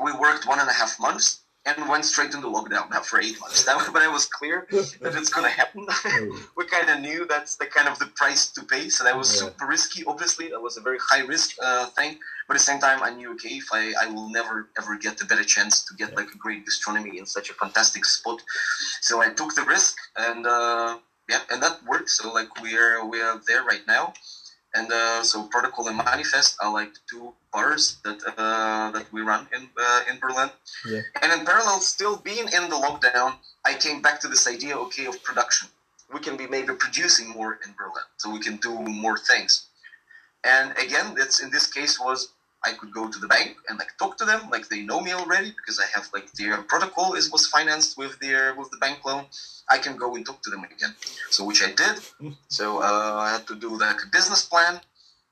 We 0.04 0.12
worked 0.14 0.48
one 0.48 0.60
and 0.60 0.70
a 0.70 0.74
half 0.74 1.00
months 1.00 1.43
and 1.66 1.88
went 1.88 2.04
straight 2.06 2.34
into 2.34 2.48
lockdown 2.48 2.90
now 2.90 3.02
for 3.02 3.20
eight 3.22 3.40
months. 3.40 3.64
That, 3.74 3.90
but 3.94 4.02
I 4.02 4.08
was 4.08 4.26
clear 4.26 4.68
that 4.72 5.16
it's 5.16 5.30
going 5.30 5.46
to 5.46 5.52
happen. 5.62 5.88
we 6.58 6.66
kind 6.66 6.90
of 6.90 7.00
knew 7.00 7.26
that's 7.26 7.56
the 7.56 7.66
kind 7.66 7.88
of 7.88 7.98
the 8.00 8.08
price 8.08 8.50
to 8.52 8.64
pay. 8.64 8.90
So 8.90 9.04
that 9.06 9.18
was 9.18 9.30
Yeah. 9.34 9.48
super 9.50 9.68
risky. 9.68 10.04
Obviously, 10.06 10.50
that 10.50 10.62
was 10.62 10.76
a 10.78 10.82
very 10.82 10.98
high 11.10 11.22
risk 11.22 11.56
uh, 11.62 11.86
thing. 11.98 12.20
But 12.48 12.56
at 12.56 12.60
the 12.60 12.66
same 12.66 12.80
time, 12.80 13.02
I 13.02 13.12
knew 13.12 13.32
okay, 13.36 13.56
if 13.64 13.70
I, 13.72 13.94
I 14.04 14.08
will 14.08 14.30
never 14.30 14.70
ever 14.78 14.98
get 14.98 15.22
a 15.22 15.26
better 15.26 15.46
chance 15.46 15.86
to 15.86 15.96
get 15.96 16.16
like 16.18 16.30
a 16.36 16.38
great 16.38 16.66
gastronomy 16.66 17.18
in 17.18 17.26
such 17.26 17.50
a 17.50 17.54
fantastic 17.54 18.04
spot. 18.04 18.42
So 19.02 19.22
I 19.22 19.30
took 19.30 19.56
the 19.56 19.64
risk, 19.64 19.96
and 20.18 20.46
uh, 20.46 20.98
yeah, 21.30 21.40
and 21.50 21.64
that 21.64 21.76
worked. 21.88 22.10
So 22.10 22.34
like 22.34 22.50
we're 22.62 23.06
we're 23.08 23.40
there 23.48 23.64
right 23.64 23.86
now. 23.88 24.14
And 24.76 24.92
uh, 24.92 25.24
so 25.24 25.48
Protokoll 25.54 25.88
and 25.88 25.98
Manifest 25.98 26.58
are 26.62 26.74
like 26.74 26.92
two 27.10 27.34
bars 27.54 27.98
that 28.04 28.20
uh, 28.38 28.92
that 28.92 29.06
we 29.14 29.22
run 29.22 29.48
in 29.56 29.70
uh, 29.78 30.02
in 30.10 30.20
Berlin. 30.20 30.50
Yeah. 30.86 31.02
And 31.22 31.32
in 31.32 31.46
parallel, 31.46 31.80
still 31.80 32.18
being 32.18 32.48
in 32.58 32.70
the 32.70 32.76
lockdown, 32.76 33.36
I 33.66 33.74
came 33.76 34.02
back 34.02 34.20
to 34.22 34.28
this 34.28 34.48
idea, 34.48 34.76
okay, 34.86 35.06
of 35.06 35.24
production. 35.24 35.70
We 36.14 36.20
can 36.20 36.36
be 36.38 36.48
maybe 36.48 36.74
producing 36.74 37.30
more 37.30 37.60
in 37.66 37.74
Berlin, 37.78 38.08
so 38.18 38.30
we 38.30 38.40
can 38.40 38.58
do 38.58 38.74
more 38.80 39.18
things. 39.18 39.68
And 40.44 40.72
again, 40.78 41.16
that's 41.16 41.42
in 41.42 41.50
this 41.50 41.68
case 41.68 42.00
was 42.00 42.30
I 42.66 42.72
could 42.74 42.94
go 42.94 43.10
to 43.10 43.20
the 43.20 43.28
bank 43.28 43.58
and 43.68 43.78
like 43.78 43.98
talk 43.98 44.18
to 44.18 44.26
them, 44.26 44.50
like 44.50 44.70
they 44.70 44.82
know 44.82 45.02
me 45.02 45.12
already 45.12 45.52
because 45.52 45.80
I 45.80 45.86
have 45.94 46.10
like 46.14 46.32
their 46.34 46.58
Protokoll 46.64 47.16
is 47.18 47.32
was 47.32 47.48
financed 47.48 47.98
with 47.98 48.20
their 48.20 48.56
with 48.56 48.70
the 48.72 48.78
bank 48.78 49.04
loan. 49.06 49.26
I 49.70 49.78
can 49.78 49.98
go 49.98 50.16
and 50.16 50.26
talk 50.26 50.42
to 50.44 50.50
them 50.50 50.64
again. 50.64 50.94
So 51.30 51.44
which 51.44 51.62
I 51.64 51.72
did. 51.72 51.96
So 52.48 52.80
uh, 52.80 53.18
I 53.28 53.32
had 53.32 53.48
to 53.48 53.56
do 53.56 53.78
like 53.78 53.98
a 54.04 54.10
business 54.12 54.46
plan, 54.46 54.80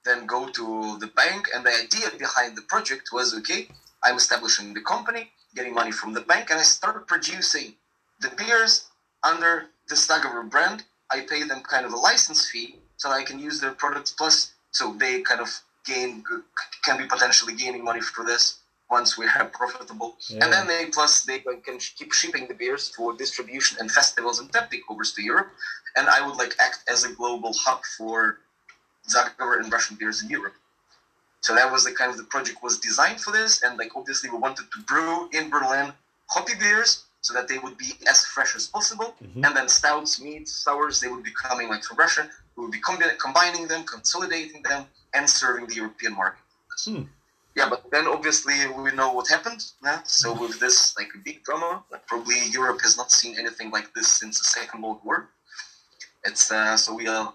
then 0.06 0.26
go 0.26 0.50
to 0.50 0.98
the 1.00 1.08
bank, 1.08 1.48
and 1.54 1.66
the 1.66 1.72
idea 1.72 2.10
behind 2.18 2.58
the 2.58 2.64
project 2.64 3.10
was 3.12 3.34
okay. 3.36 3.68
I'm 4.04 4.18
establishing 4.18 4.74
the 4.74 4.82
company, 4.82 5.32
getting 5.56 5.74
money 5.74 5.92
from 5.92 6.14
the 6.14 6.22
bank, 6.22 6.50
and 6.50 6.60
I 6.60 6.64
started 6.64 7.08
producing 7.08 7.76
the 8.20 8.30
beers 8.30 8.88
under 9.24 9.68
the 9.90 9.96
Zagovor 9.96 10.50
brand. 10.50 10.84
I 11.12 11.22
pay 11.22 11.44
them 11.44 11.62
kind 11.62 11.86
of 11.86 11.94
a 11.94 11.98
license 11.98 12.50
fee 12.50 12.78
so 12.98 13.10
that 13.10 13.16
I 13.16 13.24
can 13.24 13.40
use 13.40 13.60
their 13.60 13.72
products 13.72 14.12
plus, 14.12 14.54
so 14.72 14.94
they 14.94 15.22
kind 15.22 15.42
of 15.42 15.50
gain 15.86 16.24
can 16.84 16.98
be 16.98 17.06
potentially 17.06 17.56
gaining 17.56 17.84
money 17.84 18.02
for 18.02 18.24
this 18.24 18.60
once 18.90 19.18
we 19.18 19.26
are 19.26 19.46
profitable. 19.46 20.16
Yeah. 20.30 20.44
And 20.44 20.54
then 20.54 20.68
they 20.68 20.86
plus 20.88 21.24
they 21.24 21.40
can 21.40 21.80
keep 21.80 22.12
shipping 22.14 22.48
the 22.48 22.54
beers 22.54 22.90
for 22.90 23.14
distribution 23.14 23.78
and 23.80 23.92
festivals 23.92 24.40
and 24.40 24.52
tap 24.52 24.72
takeovers 24.72 25.16
to 25.16 25.24
Europe. 25.24 25.50
And 25.96 26.08
I 26.08 26.26
would 26.26 26.38
like 26.38 26.56
act 26.60 26.80
as 26.88 27.04
a 27.04 27.14
global 27.14 27.54
hub 27.54 27.82
for 27.98 28.40
Zagovor 29.08 29.60
and 29.62 29.72
Russian 29.72 29.96
beers 29.98 30.22
in 30.24 30.30
Europe. 30.30 30.54
So 31.42 31.56
that 31.56 31.72
was 31.72 31.84
the 31.86 31.92
kind 31.92 32.12
of 32.12 32.18
the 32.18 32.24
project 32.26 32.62
was 32.62 32.78
designed 32.80 33.20
for 33.20 33.32
this, 33.32 33.64
and 33.64 33.78
like 33.78 33.96
obviously 33.96 34.30
we 34.30 34.38
wanted 34.38 34.66
to 34.72 34.80
brew 34.82 35.30
in 35.32 35.50
Berlin 35.50 35.92
hoppy 36.28 36.54
beers 36.60 37.04
so 37.22 37.34
that 37.34 37.48
they 37.48 37.58
would 37.60 37.78
be 37.78 37.94
as 38.08 38.26
fresh 38.26 38.56
as 38.56 38.68
possible, 38.68 39.16
Mhm. 39.22 39.46
and 39.46 39.56
then 39.58 39.68
stouts, 39.70 40.20
meats, 40.20 40.52
sours 40.52 41.00
they 41.00 41.08
would 41.08 41.24
be 41.24 41.32
coming 41.32 41.68
like 41.70 41.84
from 41.84 41.98
Russia. 41.98 42.30
We 42.56 42.64
would 42.64 42.72
be 42.72 42.82
combi- 42.82 43.18
combining 43.20 43.68
them, 43.68 43.84
consolidating 43.84 44.62
them, 44.64 44.88
and 45.14 45.30
serving 45.30 45.68
the 45.68 45.76
European 45.76 46.14
market. 46.16 46.44
Hmm. 46.86 47.04
Yeah, 47.54 47.68
but 47.70 47.92
then 47.92 48.08
obviously 48.08 48.56
we 48.68 48.92
know 48.92 49.12
what 49.12 49.28
happened. 49.28 49.62
Yeah? 49.84 50.02
So 50.04 50.32
with 50.34 50.60
this 50.60 50.96
like 50.98 51.10
a 51.14 51.18
big 51.18 51.44
drama, 51.44 51.84
like 51.92 52.08
probably 52.08 52.40
Europe 52.48 52.82
has 52.82 52.96
not 52.98 53.12
seen 53.12 53.38
anything 53.38 53.72
like 53.72 53.94
this 53.94 54.08
since 54.08 54.40
the 54.40 54.46
Second 54.46 54.82
World 54.84 55.02
War. 55.04 55.28
It's 56.24 56.52
uh, 56.52 56.78
so 56.78 56.94
we 56.94 57.08
are 57.08 57.34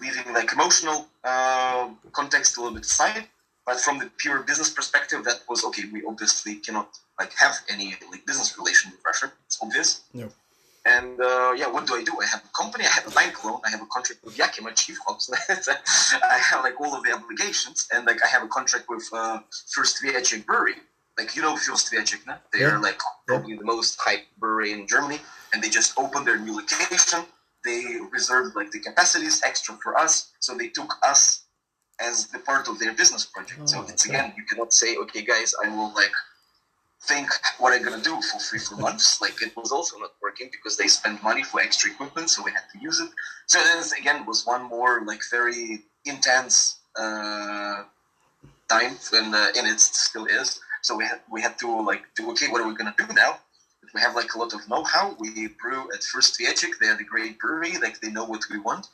leaving 0.00 0.32
like 0.32 0.52
emotional 0.52 1.06
uh, 1.24 1.88
context 2.12 2.56
a 2.56 2.60
little 2.60 2.74
bit 2.76 2.84
aside, 2.84 3.24
but 3.66 3.80
from 3.80 3.98
the 3.98 4.10
pure 4.18 4.40
business 4.40 4.70
perspective, 4.70 5.24
that 5.24 5.42
was 5.48 5.64
okay. 5.64 5.84
We 5.92 6.04
obviously 6.04 6.56
cannot 6.56 6.88
like 7.18 7.32
have 7.38 7.56
any 7.68 7.96
like 8.10 8.24
business 8.26 8.56
relation 8.58 8.90
with 8.92 9.00
Russia. 9.04 9.32
It's 9.46 9.58
obvious. 9.62 10.02
No. 10.14 10.28
And 10.86 11.20
uh, 11.20 11.52
yeah, 11.56 11.68
what 11.68 11.86
do 11.86 11.96
I 11.96 12.02
do? 12.02 12.12
I 12.22 12.26
have 12.26 12.42
a 12.44 12.48
company, 12.56 12.84
I 12.84 12.88
have 12.90 13.06
a 13.06 13.10
bank 13.10 13.44
loan, 13.44 13.60
I 13.66 13.70
have 13.70 13.82
a 13.82 13.86
contract 13.86 14.24
with 14.24 14.38
Yakima 14.38 14.72
Chief 14.72 14.96
Hops. 15.06 15.28
I 15.48 16.38
have 16.38 16.62
like 16.64 16.80
all 16.80 16.94
of 16.94 17.02
the 17.04 17.12
obligations, 17.12 17.86
and 17.92 18.06
like 18.06 18.20
I 18.24 18.28
have 18.28 18.42
a 18.42 18.48
contract 18.48 18.86
with 18.88 19.06
uh, 19.12 19.40
Fuerst 19.74 20.02
Wiacek 20.02 20.46
Brewery. 20.46 20.76
Like 21.18 21.34
you 21.36 21.42
know 21.42 21.56
Fuerst 21.56 21.92
Wiacek, 21.92 22.26
no? 22.26 22.36
they 22.52 22.60
Yeah. 22.60 22.76
are 22.76 22.80
like 22.80 23.00
probably 23.26 23.56
the 23.56 23.64
most 23.64 23.98
hyped 23.98 24.28
brewery 24.38 24.72
in 24.72 24.86
Germany, 24.86 25.20
and 25.52 25.62
they 25.62 25.68
just 25.68 25.98
opened 25.98 26.26
their 26.26 26.38
new 26.38 26.56
location. 26.56 27.24
They 27.68 27.82
reserved 28.18 28.56
like 28.56 28.70
the 28.70 28.80
capacities 28.88 29.42
extra 29.44 29.74
for 29.82 29.92
us, 30.04 30.32
so 30.40 30.50
they 30.60 30.68
took 30.68 30.90
us 31.02 31.44
as 32.00 32.28
the 32.28 32.38
part 32.38 32.68
of 32.68 32.78
their 32.78 32.94
business 32.94 33.24
project. 33.26 33.68
so 33.68 33.80
Oh, 33.80 33.86
it's 33.90 34.04
okay. 34.06 34.16
again, 34.16 34.32
you 34.38 34.44
cannot 34.44 34.72
say, 34.72 34.96
okay, 35.04 35.22
guys, 35.32 35.54
I 35.64 35.68
will 35.68 35.92
like 36.02 36.16
think 37.10 37.28
what 37.58 37.72
I'm 37.74 37.82
gonna 37.82 38.02
do 38.02 38.16
for 38.28 38.38
three, 38.38 38.58
four 38.58 38.78
months. 38.78 39.06
Like 39.24 39.40
it 39.42 39.52
was 39.56 39.70
also 39.76 39.98
not 39.98 40.12
working 40.22 40.48
because 40.56 40.76
they 40.76 40.88
spent 40.88 41.22
money 41.22 41.42
for 41.42 41.60
extra 41.60 41.90
equipment, 41.90 42.30
so 42.30 42.42
we 42.42 42.52
had 42.52 42.66
to 42.72 42.78
use 42.88 42.98
it. 43.00 43.10
So 43.46 43.58
this 43.60 43.92
again 43.92 44.24
was 44.26 44.46
one 44.46 44.64
more 44.76 44.92
like 45.10 45.22
very 45.30 45.84
intense 46.04 46.78
uh, 47.02 47.78
time, 48.74 48.94
and 49.12 49.34
uh, 49.34 49.48
and 49.56 49.66
it 49.72 49.80
still 49.80 50.26
is. 50.26 50.60
So 50.82 50.96
we 50.96 51.04
had 51.04 51.20
we 51.30 51.40
had 51.46 51.58
to 51.58 51.68
like 51.90 52.02
do 52.16 52.30
okay, 52.32 52.48
what 52.48 52.60
are 52.62 52.68
we 52.68 52.74
gonna 52.74 52.94
do 52.96 53.06
now? 53.24 53.32
We 53.94 54.00
have 54.00 54.14
like 54.14 54.34
a 54.34 54.38
lot 54.38 54.54
of 54.54 54.68
know-how. 54.68 55.16
We 55.18 55.48
brew 55.60 55.90
at 55.92 56.02
Fuerst 56.02 56.38
Wiacek. 56.38 56.78
They 56.80 56.88
are 56.88 56.96
the 56.96 57.04
great 57.04 57.38
brewery. 57.38 57.78
Like 57.78 58.00
they 58.00 58.10
know 58.10 58.24
what 58.24 58.44
we 58.50 58.58
want. 58.58 58.88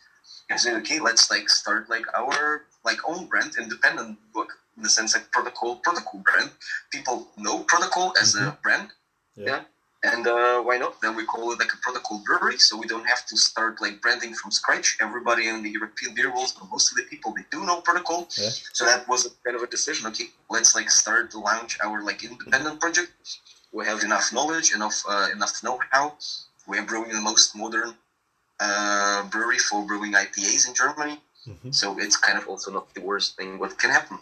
And 0.51 0.59
so 0.61 0.77
okay, 0.77 1.01
let's 1.01 1.31
like 1.31 1.49
start 1.49 1.89
like 1.89 2.07
our 2.17 2.65
like 2.85 2.99
own 3.09 3.27
brand, 3.27 3.53
independent 3.59 4.19
book 4.33 4.51
in 4.77 4.83
the 4.83 4.89
sense 4.89 5.15
like 5.15 5.31
Protokoll, 5.31 5.83
Protokoll 5.83 6.23
brand. 6.25 6.51
People 6.91 7.29
know 7.39 7.65
Protokoll 7.65 8.13
as 8.21 8.35
a 8.35 8.57
brand. 8.63 8.89
Yeah. 9.37 9.47
Yeah. 9.47 9.63
And 10.05 10.27
uh, 10.27 10.61
why 10.61 10.77
not? 10.77 11.01
Then 11.01 11.17
we 11.17 11.25
call 11.25 11.51
it 11.53 11.59
like 11.59 11.73
a 11.73 11.79
Protokoll 11.79 12.23
brewery, 12.25 12.59
so 12.59 12.77
we 12.77 12.87
don't 12.87 13.07
have 13.07 13.25
to 13.25 13.39
start 13.39 13.81
like 13.81 14.03
branding 14.03 14.35
from 14.35 14.51
scratch. 14.51 14.99
Everybody 15.01 15.49
in 15.49 15.63
the 15.63 15.71
European 15.71 16.15
beer 16.15 16.31
world, 16.31 16.53
or 16.61 16.69
most 16.71 16.93
of 16.93 16.99
the 16.99 17.05
people, 17.05 17.33
they 17.33 17.45
do 17.51 17.65
know 17.65 17.81
Protokoll. 17.81 18.29
Yeah. 18.39 18.51
So 18.75 18.85
that 18.85 19.09
was 19.09 19.25
a 19.25 19.31
kind 19.45 19.57
of 19.57 19.63
a 19.63 19.67
decision. 19.67 20.07
Okay, 20.09 20.27
let's 20.51 20.75
like 20.75 20.91
start 20.91 21.31
to 21.31 21.39
launch 21.39 21.79
our 21.83 22.03
like 22.03 22.23
independent 22.23 22.81
project. 22.81 23.13
We 23.75 23.85
have 23.87 24.01
enough 24.05 24.33
knowledge, 24.33 24.69
enough 24.79 24.99
uh, 25.09 25.29
enough 25.37 25.55
know-how. 25.65 26.05
We 26.69 26.79
are 26.79 26.87
brewing 26.91 27.11
the 27.11 27.21
most 27.31 27.57
modern 27.57 27.91
uh, 28.61 29.25
brewery 29.33 29.59
for 29.59 29.79
brewing 29.91 30.13
IPAs 30.13 30.69
in 30.69 30.75
Germany. 30.83 31.17
Mhm. 31.47 31.75
So 31.81 31.99
it's 32.05 32.17
kind 32.27 32.39
of 32.41 32.45
also 32.51 32.69
not 32.77 32.87
the 32.95 33.03
worst 33.11 33.37
thing 33.37 33.59
what 33.59 33.73
can 33.83 33.91
happen. 33.99 34.19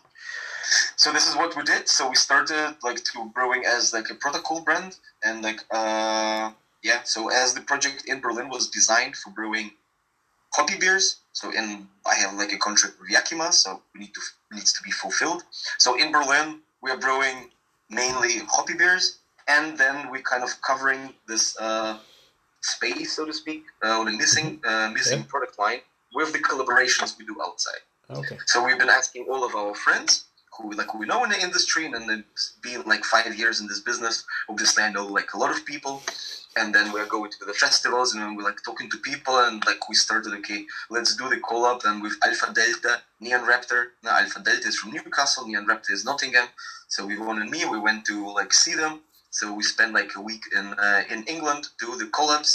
So 0.96 1.12
this 1.12 1.28
is 1.28 1.34
what 1.36 1.54
we 1.56 1.62
did. 1.72 1.88
So 1.96 2.08
we 2.08 2.16
started 2.28 2.76
like 2.82 3.00
to 3.10 3.16
brewing 3.34 3.62
as 3.66 3.92
like 3.92 4.08
a 4.10 4.14
Protokoll 4.22 4.64
brand 4.64 4.96
and 5.26 5.42
like 5.48 5.60
uh 5.70 6.50
yeah. 6.82 7.00
So 7.04 7.20
as 7.42 7.54
the 7.54 7.60
project 7.70 7.98
in 8.06 8.20
Berlin 8.24 8.48
was 8.48 8.64
designed 8.78 9.14
for 9.20 9.30
brewing 9.30 9.68
hoppy 10.54 10.76
beers. 10.78 11.06
So 11.32 11.50
in 11.50 11.66
I 12.12 12.14
have 12.22 12.32
like 12.34 12.52
a 12.52 12.58
contract 12.66 12.94
with 13.00 13.10
Yakima, 13.10 13.52
so 13.52 13.82
we 13.92 14.00
need 14.02 14.14
to 14.14 14.22
needs 14.56 14.72
to 14.76 14.82
be 14.82 14.90
fulfilled. 14.90 15.42
So 15.78 15.90
in 16.02 16.10
Berlin 16.16 16.46
we 16.82 16.90
are 16.90 16.98
brewing 17.06 17.50
mainly 17.90 18.34
hoppy 18.54 18.74
beers, 18.74 19.18
and 19.54 19.78
then 19.78 19.96
we're 20.10 20.28
kind 20.32 20.42
of 20.48 20.50
covering 20.68 21.02
this 21.30 21.44
uh, 21.66 21.98
space, 22.60 23.08
so 23.16 23.22
to 23.30 23.32
speak, 23.42 23.62
uh, 23.84 23.98
or 23.98 24.04
the 24.10 24.16
missing 24.22 24.48
uh, 24.70 24.88
missing 24.98 25.20
Yeah. 25.20 25.32
product 25.32 25.58
line 25.64 25.80
with 26.18 26.30
the 26.32 26.42
collaborations 26.48 27.08
we 27.18 27.24
do 27.32 27.36
outside. 27.46 27.82
Okay. 28.20 28.38
So 28.52 28.56
we've 28.64 28.78
been 28.84 28.94
asking 29.00 29.22
all 29.30 29.42
of 29.48 29.52
our 29.60 29.74
friends 29.74 30.10
who 30.54 30.64
like 30.80 30.90
who 30.92 30.98
we 31.02 31.06
know 31.12 31.20
in 31.24 31.30
the 31.34 31.40
industry, 31.48 31.84
and 31.86 32.04
then 32.10 32.20
being 32.66 32.82
like 32.92 33.04
five 33.16 33.32
years 33.42 33.56
in 33.60 33.66
this 33.72 33.80
business, 33.90 34.14
obviously 34.50 34.82
I 34.88 34.90
know 34.96 35.06
like 35.18 35.30
a 35.34 35.38
lot 35.38 35.50
of 35.56 35.60
people. 35.72 35.94
And 36.60 36.74
then 36.74 36.92
we're 36.92 37.06
going 37.06 37.30
to 37.30 37.46
the 37.46 37.54
festivals 37.54 38.08
and 38.14 38.36
we're 38.36 38.44
like 38.50 38.60
talking 38.62 38.88
to 38.90 38.98
people 38.98 39.34
and 39.38 39.64
like 39.64 39.88
we 39.88 39.94
started 39.94 40.34
okay, 40.40 40.60
let's 40.90 41.12
do 41.16 41.26
the 41.30 41.38
collab 41.48 41.80
and 41.86 42.02
with 42.04 42.14
Alpha 42.26 42.48
Delta, 42.52 42.92
Neon 43.20 43.44
Raptor. 43.50 43.80
Now 44.04 44.18
Alpha 44.22 44.38
Delta 44.48 44.68
is 44.68 44.76
from 44.80 44.90
Newcastle, 44.92 45.46
Neon 45.48 45.66
Raptor 45.66 45.92
is 45.98 46.04
Nottingham. 46.04 46.48
So 46.88 46.98
we 47.06 47.16
wanted 47.16 47.48
me, 47.54 47.60
we 47.64 47.78
went 47.88 48.04
to 48.10 48.16
like 48.38 48.52
see 48.52 48.74
them. 48.82 49.00
So 49.32 49.52
we 49.52 49.62
spent 49.62 49.92
like 49.92 50.12
a 50.14 50.20
week 50.20 50.44
in 50.56 50.66
uh, 50.86 51.02
in 51.10 51.24
England 51.24 51.62
do 51.80 51.96
the 51.96 52.08
collabs, 52.16 52.52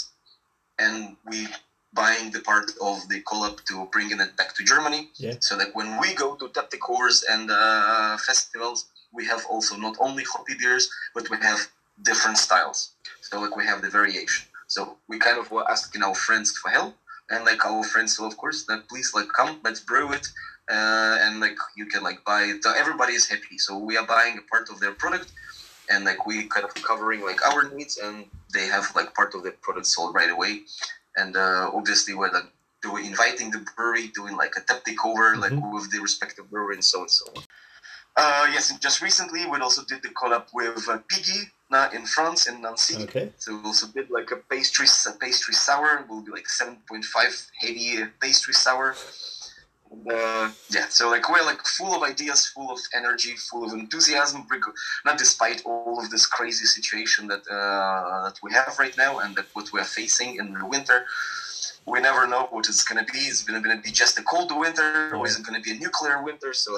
and 0.80 1.18
we 1.30 1.48
buying 1.94 2.32
the 2.32 2.42
part 2.52 2.70
of 2.90 2.96
the 3.10 3.20
collab 3.30 3.64
to 3.66 3.90
bringing 3.92 4.20
it 4.26 4.38
back 4.38 4.54
to 4.56 4.64
Germany. 4.64 5.10
Yeah. 5.16 5.36
So 5.40 5.58
that 5.58 5.70
when 5.74 6.00
we 6.00 6.14
go 6.14 6.36
to 6.36 6.46
tap 6.50 6.70
takeovers 6.70 7.24
and 7.34 7.50
uh, 7.50 8.18
festivals, 8.18 8.86
we 9.12 9.26
have 9.26 9.44
also 9.50 9.76
not 9.76 9.96
only 10.00 10.24
hoppy 10.24 10.56
beers, 10.62 10.90
but 11.16 11.30
we 11.32 11.38
have 11.38 11.60
different 12.04 12.38
styles. 12.38 12.92
So 13.22 13.42
like 13.42 13.56
we 13.58 13.66
have 13.66 13.82
the 13.82 13.90
variation. 13.90 14.46
So 14.68 14.98
we 15.08 15.18
kind 15.18 15.38
of 15.40 15.50
were 15.50 15.70
asking 15.70 16.04
our 16.04 16.14
friends 16.14 16.52
for 16.58 16.70
help, 16.70 16.94
and 17.32 17.44
like 17.46 17.66
our 17.66 17.84
friends, 17.84 18.16
so 18.16 18.26
of 18.26 18.38
course, 18.38 18.66
that 18.66 18.88
please 18.90 19.14
like 19.16 19.30
come, 19.40 19.60
let's 19.64 19.80
brew 19.80 20.12
it, 20.14 20.28
uh, 20.70 21.18
and 21.24 21.40
like 21.40 21.58
you 21.76 21.86
can 21.88 22.04
like 22.04 22.24
buy 22.24 22.44
it. 22.44 22.64
So 22.64 22.74
everybody 22.74 23.14
is 23.14 23.28
happy. 23.28 23.58
So 23.58 23.78
we 23.78 23.98
are 23.98 24.06
buying 24.06 24.38
a 24.38 24.46
part 24.52 24.70
of 24.70 24.80
their 24.80 24.92
product, 24.92 25.32
and 25.90 26.06
like 26.06 26.26
we 26.26 26.48
kind 26.48 26.66
of 26.66 26.74
covering 26.76 27.22
like 27.22 27.46
our 27.48 27.70
needs, 27.72 27.98
and 27.98 28.26
they 28.54 28.66
have 28.68 28.86
like 28.96 29.14
part 29.14 29.34
of 29.36 29.44
the 29.44 29.52
product 29.62 29.86
sold 29.88 30.16
right 30.16 30.30
away 30.30 30.62
and 31.18 31.36
uh, 31.36 31.70
obviously 31.74 32.14
we're 32.14 32.32
like 32.32 32.46
doing 32.84 33.06
inviting 33.06 33.50
the 33.50 33.66
brewery, 33.76 34.08
doing 34.14 34.38
like 34.38 34.54
a 34.56 34.62
tap 34.62 34.84
takeover, 34.86 35.34
Mhm. 35.34 35.42
like 35.42 35.74
with 35.74 35.92
the 35.92 36.00
respective 36.00 36.50
brewery 36.52 36.76
and 36.76 36.86
so 36.86 37.02
and 37.02 37.10
so 37.12 37.26
on. 37.36 37.44
Uh, 38.16 38.48
yes, 38.54 38.70
and 38.72 38.80
just 38.80 39.02
recently 39.02 39.46
we 39.46 39.58
also 39.60 39.84
did 39.84 40.02
the 40.04 40.10
collab 40.10 40.46
with 40.54 40.88
uh, 40.88 40.98
Piggy 41.10 41.42
uh, 41.72 41.90
in 41.94 42.06
France 42.06 42.48
in 42.48 42.62
Nancy. 42.62 43.04
Okay. 43.04 43.32
So 43.38 43.56
we 43.58 43.64
also 43.64 43.88
did 43.88 44.10
like 44.10 44.30
a 44.32 44.38
pastry 44.38 44.88
a 45.08 45.12
pastry 45.18 45.54
sour. 45.54 46.06
Will 46.08 46.22
be 46.22 46.32
like 46.32 46.48
seven 46.48 46.78
point 46.88 47.06
five 47.06 47.34
heavy 47.62 48.06
pastry 48.22 48.54
sour. 48.54 48.96
And, 49.92 50.12
uh, 50.12 50.50
yeah, 50.70 50.88
so 50.90 51.10
like 51.10 51.30
we're 51.30 51.44
like 51.44 51.62
full 51.66 51.96
of 51.96 52.04
ideas, 52.04 52.48
full 52.48 52.72
of 52.72 52.80
energy, 52.96 53.34
full 53.36 53.64
of 53.66 53.74
enthusiasm. 53.74 54.46
Not 55.06 55.18
despite 55.18 55.64
all 55.66 56.00
of 56.02 56.10
this 56.10 56.26
crazy 56.26 56.66
situation 56.66 57.28
that 57.28 57.44
uh, 57.50 58.26
that 58.26 58.38
we 58.44 58.52
have 58.54 58.78
right 58.80 58.96
now 58.98 59.20
and 59.20 59.36
that 59.36 59.46
what 59.54 59.72
we 59.72 59.80
are 59.80 59.92
facing 60.00 60.36
in 60.38 60.54
the 60.54 60.66
winter. 60.66 61.06
We 61.86 62.02
never 62.02 62.28
know 62.28 62.48
what 62.52 62.68
it's 62.68 62.84
gonna 62.84 63.06
be. 63.06 63.20
Is 63.20 63.48
it 63.48 63.64
gonna 63.64 63.82
be 63.82 63.92
just 63.92 64.20
a 64.20 64.24
cold 64.24 64.52
winter, 64.54 65.16
or 65.16 65.26
is 65.26 65.40
it 65.40 65.46
gonna 65.46 65.62
be 65.62 65.72
a 65.72 65.76
nuclear 65.76 66.22
winter? 66.22 66.52
So 66.54 66.78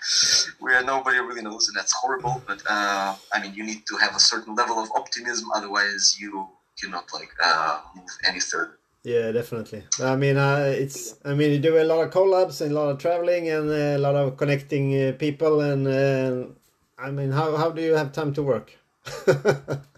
we 0.60 0.74
are 0.74 0.84
nobody 0.84 1.18
really 1.20 1.40
knows, 1.40 1.68
and 1.68 1.76
that's 1.76 1.92
horrible. 1.92 2.42
But 2.46 2.62
uh, 2.68 3.16
I 3.32 3.40
mean, 3.40 3.54
you 3.54 3.64
need 3.64 3.86
to 3.86 3.96
have 3.96 4.14
a 4.14 4.20
certain 4.20 4.54
level 4.54 4.78
of 4.78 4.90
optimism, 4.94 5.48
otherwise 5.54 6.18
you 6.20 6.48
cannot 6.78 7.06
like 7.14 7.30
uh, 7.42 7.80
move 7.96 8.10
any 8.28 8.40
further. 8.40 8.78
Yeah, 9.04 9.32
definitely. 9.32 9.82
I 10.00 10.14
mean, 10.16 10.36
uh, 10.36 10.72
it's. 10.76 11.16
I 11.24 11.34
mean, 11.34 11.50
you 11.50 11.58
do 11.58 11.78
a 11.78 11.84
lot 11.84 12.04
of 12.06 12.10
collabs 12.12 12.60
and 12.60 12.70
a 12.70 12.74
lot 12.74 12.88
of 12.88 12.98
traveling 12.98 13.48
and 13.48 13.68
a 13.68 13.98
lot 13.98 14.14
of 14.14 14.36
connecting 14.36 14.94
uh, 15.08 15.12
people. 15.18 15.60
And 15.60 15.88
uh, 15.88 16.46
I 16.98 17.10
mean, 17.10 17.32
how 17.32 17.56
how 17.56 17.70
do 17.70 17.82
you 17.82 17.94
have 17.94 18.12
time 18.12 18.32
to 18.34 18.42
work? 18.42 18.72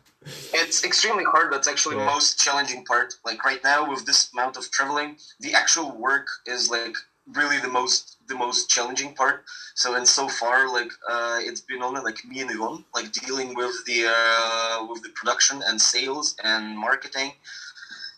It's 0.54 0.84
extremely 0.84 1.24
hard. 1.24 1.52
That's 1.52 1.68
actually 1.68 1.96
Yeah. 1.96 2.06
the 2.06 2.12
most 2.12 2.38
challenging 2.40 2.84
part. 2.86 3.14
Like 3.26 3.44
right 3.44 3.62
now, 3.62 3.90
with 3.90 4.06
this 4.06 4.32
amount 4.32 4.56
of 4.56 4.70
traveling, 4.70 5.18
the 5.40 5.52
actual 5.54 5.90
work 5.92 6.26
is 6.46 6.70
like 6.70 6.96
really 7.26 7.58
the 7.58 7.68
most 7.68 8.16
the 8.26 8.34
most 8.34 8.70
challenging 8.70 9.14
part. 9.14 9.44
So 9.74 9.94
and 9.94 10.08
so 10.08 10.28
far, 10.28 10.72
like 10.72 10.90
uh, 11.10 11.38
it's 11.42 11.60
been 11.60 11.82
only 11.82 12.00
like 12.00 12.24
me 12.24 12.40
and 12.40 12.50
Yvonne, 12.50 12.84
like 12.94 13.12
dealing 13.12 13.54
with 13.54 13.74
the 13.84 13.98
uh, 14.18 14.86
with 14.88 15.02
the 15.02 15.10
production 15.10 15.62
and 15.68 15.78
sales 15.80 16.34
and 16.42 16.78
marketing. 16.78 17.32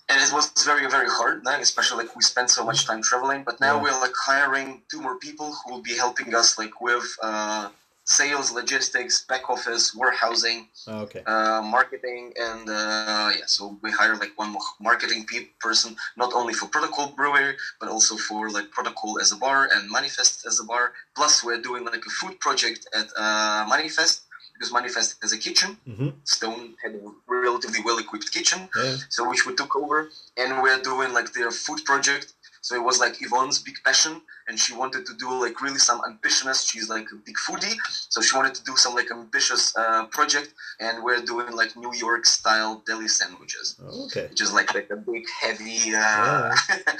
And 0.09 0.21
it 0.23 0.33
was 0.33 0.53
very 0.65 0.87
very 0.89 1.09
hard, 1.09 1.43
now, 1.45 1.59
especially 1.61 2.05
like 2.05 2.15
we 2.17 2.23
spent 2.23 2.51
so 2.51 2.65
much 2.65 2.87
time 2.87 3.03
traveling. 3.03 3.43
But 3.43 3.61
now 3.61 3.77
Yeah. 3.77 3.83
we're 3.83 4.01
like 4.01 4.15
hiring 4.15 4.83
two 4.91 5.01
more 5.01 5.19
people 5.19 5.49
who 5.59 5.73
will 5.73 5.83
be 5.83 5.97
helping 5.97 6.35
us 6.35 6.59
like 6.59 6.81
with 6.81 7.07
uh, 7.23 7.71
sales, 8.05 8.53
logistics, 8.53 9.25
back 9.27 9.51
office, 9.51 9.93
warehousing 9.95 10.69
okay. 10.87 11.23
uh, 11.27 11.61
marketing 11.61 12.33
and 12.39 12.71
uh, 12.71 13.31
yeah 13.37 13.47
so 13.47 13.77
we 13.83 13.91
hire 13.91 14.15
like 14.17 14.31
one 14.37 14.51
more 14.53 14.63
marketing 14.79 15.27
pe- 15.29 15.49
person 15.61 15.97
not 16.17 16.33
only 16.33 16.55
for 16.55 16.67
Protokoll 16.67 17.17
brewery 17.17 17.57
but 17.81 17.89
also 17.89 18.17
for 18.17 18.49
like 18.49 18.71
Protokoll 18.71 19.21
as 19.21 19.33
a 19.33 19.37
bar 19.37 19.69
and 19.75 19.91
manifest 19.91 20.47
as 20.47 20.61
a 20.61 20.65
bar 20.65 20.93
plus 21.17 21.43
we're 21.43 21.61
doing 21.61 21.85
like 21.85 22.05
a 22.07 22.11
food 22.11 22.39
project 22.39 22.87
at 22.95 23.07
uh, 23.17 23.67
manifest 23.69 24.23
because 24.57 24.73
manifest 24.73 25.17
has 25.23 25.33
a 25.33 25.39
kitchen. 25.39 25.77
Hmm 25.87 26.09
stone 26.25 26.75
had 26.83 26.93
a 26.95 27.01
relatively 27.29 27.81
well 27.85 27.99
equipped 27.99 28.33
kitchen 28.33 28.61
Yeah. 28.77 28.97
so 29.09 29.29
which 29.31 29.47
we 29.47 29.55
took 29.55 29.77
over 29.77 30.09
and 30.37 30.63
we're 30.63 30.81
doing 30.83 31.13
like 31.13 31.33
their 31.33 31.51
food 31.51 31.81
project. 31.85 32.33
So 32.63 32.75
it 32.75 32.83
was 32.83 32.99
like 32.99 33.15
yvonne's 33.23 33.59
big 33.61 33.77
passion 33.85 34.23
and 34.49 34.59
she 34.59 34.73
wanted 34.75 35.07
to 35.07 35.15
do 35.15 35.29
like 35.45 35.61
really 35.65 35.79
some 35.79 36.01
ambitious 36.11 36.59
she's 36.69 36.89
like 36.89 37.07
a 37.13 37.19
big 37.29 37.37
foodie 37.47 37.77
so 38.13 38.21
she 38.21 38.33
wanted 38.37 38.55
to 38.59 38.63
do 38.71 38.75
some 38.77 38.93
like 39.01 39.09
ambitious 39.13 39.63
uh, 39.77 40.07
project 40.07 40.49
and 40.81 40.95
we're 41.05 41.21
doing 41.33 41.53
like 41.61 41.77
new 41.77 41.93
york 41.95 42.25
style 42.27 42.83
deli 42.87 43.07
sandwiches. 43.09 43.67
Okay. 44.07 44.27
which 44.31 44.41
is 44.47 44.53
like 44.53 44.75
like 44.75 44.89
a 44.91 44.97
big 44.97 45.25
heavy 45.43 45.81
uh, 45.95 46.53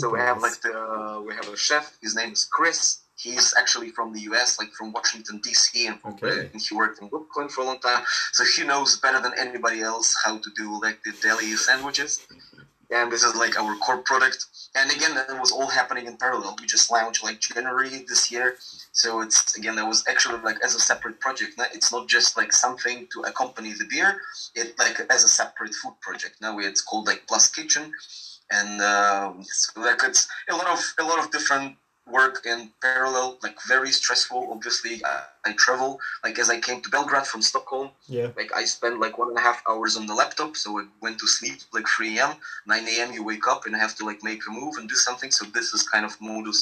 so 0.00 0.10
we 0.10 0.18
have 0.18 0.40
like 0.40 0.58
the 0.62 1.22
we 1.26 1.34
have 1.34 1.48
a 1.48 1.56
chef 1.56 1.96
his 2.00 2.14
name 2.14 2.32
is 2.32 2.44
chris 2.56 3.00
he's 3.24 3.54
actually 3.60 3.90
from 3.96 4.08
the 4.14 4.20
us 4.40 4.50
like 4.60 4.72
from 4.78 4.88
washington 4.98 5.36
dc 5.44 5.70
and, 5.88 5.96
from, 6.00 6.12
Okay. 6.14 6.50
and 6.52 6.60
he 6.66 6.72
worked 6.80 7.00
in 7.00 7.08
brooklyn 7.08 7.48
for 7.48 7.60
a 7.62 7.66
long 7.70 7.80
time. 7.88 8.02
So 8.36 8.42
he 8.54 8.60
knows 8.70 8.90
better 9.04 9.20
than 9.24 9.32
anybody 9.44 9.80
else 9.92 10.08
how 10.24 10.34
to 10.44 10.50
do 10.62 10.66
like 10.86 10.98
the 11.04 11.12
deli 11.22 11.50
sandwiches. 11.66 12.12
And 12.90 13.10
this 13.10 13.24
is 13.28 13.34
like 13.34 13.54
our 13.60 13.74
core 13.84 14.02
product. 14.10 14.40
And 14.78 14.86
again 14.96 15.14
that 15.16 15.28
was 15.44 15.50
all 15.58 15.70
happening 15.80 16.06
in 16.10 16.16
parallel. 16.24 16.52
We 16.60 16.66
just 16.76 16.90
launched 16.90 17.22
like 17.28 17.38
january 17.40 17.90
this 18.10 18.30
year. 18.34 18.48
So 18.92 19.08
it's 19.24 19.56
again 19.58 19.74
that 19.76 19.86
was 19.92 20.00
actually 20.12 20.40
like 20.48 20.58
as 20.66 20.72
a 20.74 20.82
separate 20.90 21.18
project. 21.24 21.52
No? 21.58 21.64
it's 21.76 21.90
not 21.94 22.04
just 22.16 22.30
like 22.40 22.52
something 22.52 22.96
to 23.12 23.18
accompany 23.30 23.72
the 23.80 23.86
beer. 23.92 24.10
It 24.54 24.68
like 24.78 24.96
as 25.14 25.24
a 25.24 25.28
separate 25.40 25.74
food 25.80 25.94
project. 26.06 26.34
Now 26.44 26.52
it's 26.58 26.82
called 26.88 27.06
like 27.10 27.22
plus 27.26 27.46
kitchen. 27.58 27.84
And 28.58 28.80
um, 28.82 29.42
so 29.42 29.80
like 29.80 30.00
it's 30.04 30.28
a 30.50 30.56
lot 30.60 30.68
of 30.74 30.80
a 31.02 31.04
lot 31.10 31.18
of 31.22 31.30
different 31.36 31.76
work 32.06 32.44
in 32.44 32.70
parallel 32.82 33.38
like 33.42 33.56
very 33.66 33.90
stressful 33.90 34.48
obviously 34.52 35.02
uh, 35.04 35.22
i 35.46 35.52
travel 35.52 35.98
like 36.22 36.38
as 36.38 36.50
i 36.50 36.58
came 36.58 36.80
to 36.80 36.90
belgrade 36.90 37.26
from 37.26 37.40
stockholm 37.42 37.90
Yeah. 38.08 38.28
like 38.36 38.50
I 38.60 38.64
spend 38.64 39.00
like 39.00 39.16
one 39.22 39.28
and 39.32 39.38
a 39.38 39.40
half 39.48 39.60
hours 39.68 39.96
on 39.96 40.04
the 40.06 40.14
laptop, 40.14 40.50
so 40.62 40.68
I 40.80 40.84
went 41.04 41.16
to 41.22 41.26
sleep 41.26 41.58
like 41.76 41.86
3 41.96 42.18
a.m. 42.18 42.32
9 42.66 42.86
a.m. 42.92 43.08
you 43.16 43.22
wake 43.24 43.46
up 43.52 43.60
and 43.66 43.74
I 43.76 43.78
have 43.78 43.94
to 43.98 44.04
like 44.10 44.20
make 44.30 44.42
a 44.48 44.50
move 44.60 44.74
and 44.78 44.86
do 44.88 44.94
something. 45.08 45.30
So 45.38 45.42
this 45.56 45.68
is 45.76 45.80
kind 45.94 46.04
of 46.08 46.12
modus 46.20 46.60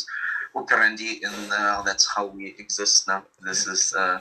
operandi, 0.54 1.10
and 1.26 1.52
uh, 1.52 1.82
that's 1.88 2.06
how 2.14 2.24
we 2.36 2.54
exist 2.64 3.08
now. 3.08 3.20
This 3.48 3.66
is 3.66 3.82
uh, 4.02 4.18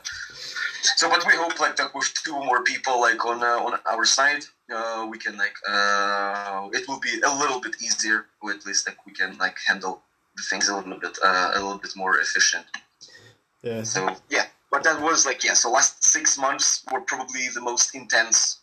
so, 1.00 1.10
but 1.10 1.26
we 1.28 1.36
hope 1.36 1.60
like 1.60 1.76
that 1.78 1.94
with 1.94 2.10
two 2.26 2.34
more 2.50 2.64
people 2.64 3.00
like 3.08 3.24
on 3.26 3.44
uh, 3.44 3.60
on 3.68 3.74
our 3.94 4.06
side, 4.06 4.44
uh, 4.74 5.06
we 5.12 5.18
can 5.18 5.38
like 5.38 5.56
uh, 5.68 6.68
it 6.78 6.84
will 6.88 7.00
be 7.00 7.14
a 7.30 7.34
little 7.42 7.60
bit 7.66 7.76
easier, 7.82 8.26
or 8.42 8.52
at 8.52 8.66
least 8.66 8.88
like 8.88 9.00
we 9.06 9.14
can 9.14 9.38
like 9.38 9.58
handle 9.68 10.02
the 10.36 10.44
things 10.50 10.70
a 10.70 10.76
little 10.76 11.00
bit 11.00 11.18
uh, 11.24 11.52
a 11.56 11.60
little 11.60 11.78
bit 11.78 11.96
more 11.96 12.20
efficient. 12.20 12.66
Yeah. 13.64 13.84
So 13.84 14.16
yeah, 14.30 14.46
but 14.72 14.84
that 14.84 15.02
was 15.02 15.26
like 15.26 15.44
yeah. 15.44 15.54
So 15.54 15.72
last 15.72 16.04
six 16.04 16.38
months 16.38 16.84
were 16.92 17.02
probably 17.02 17.50
the 17.54 17.62
most 17.62 17.94
intense 17.96 18.60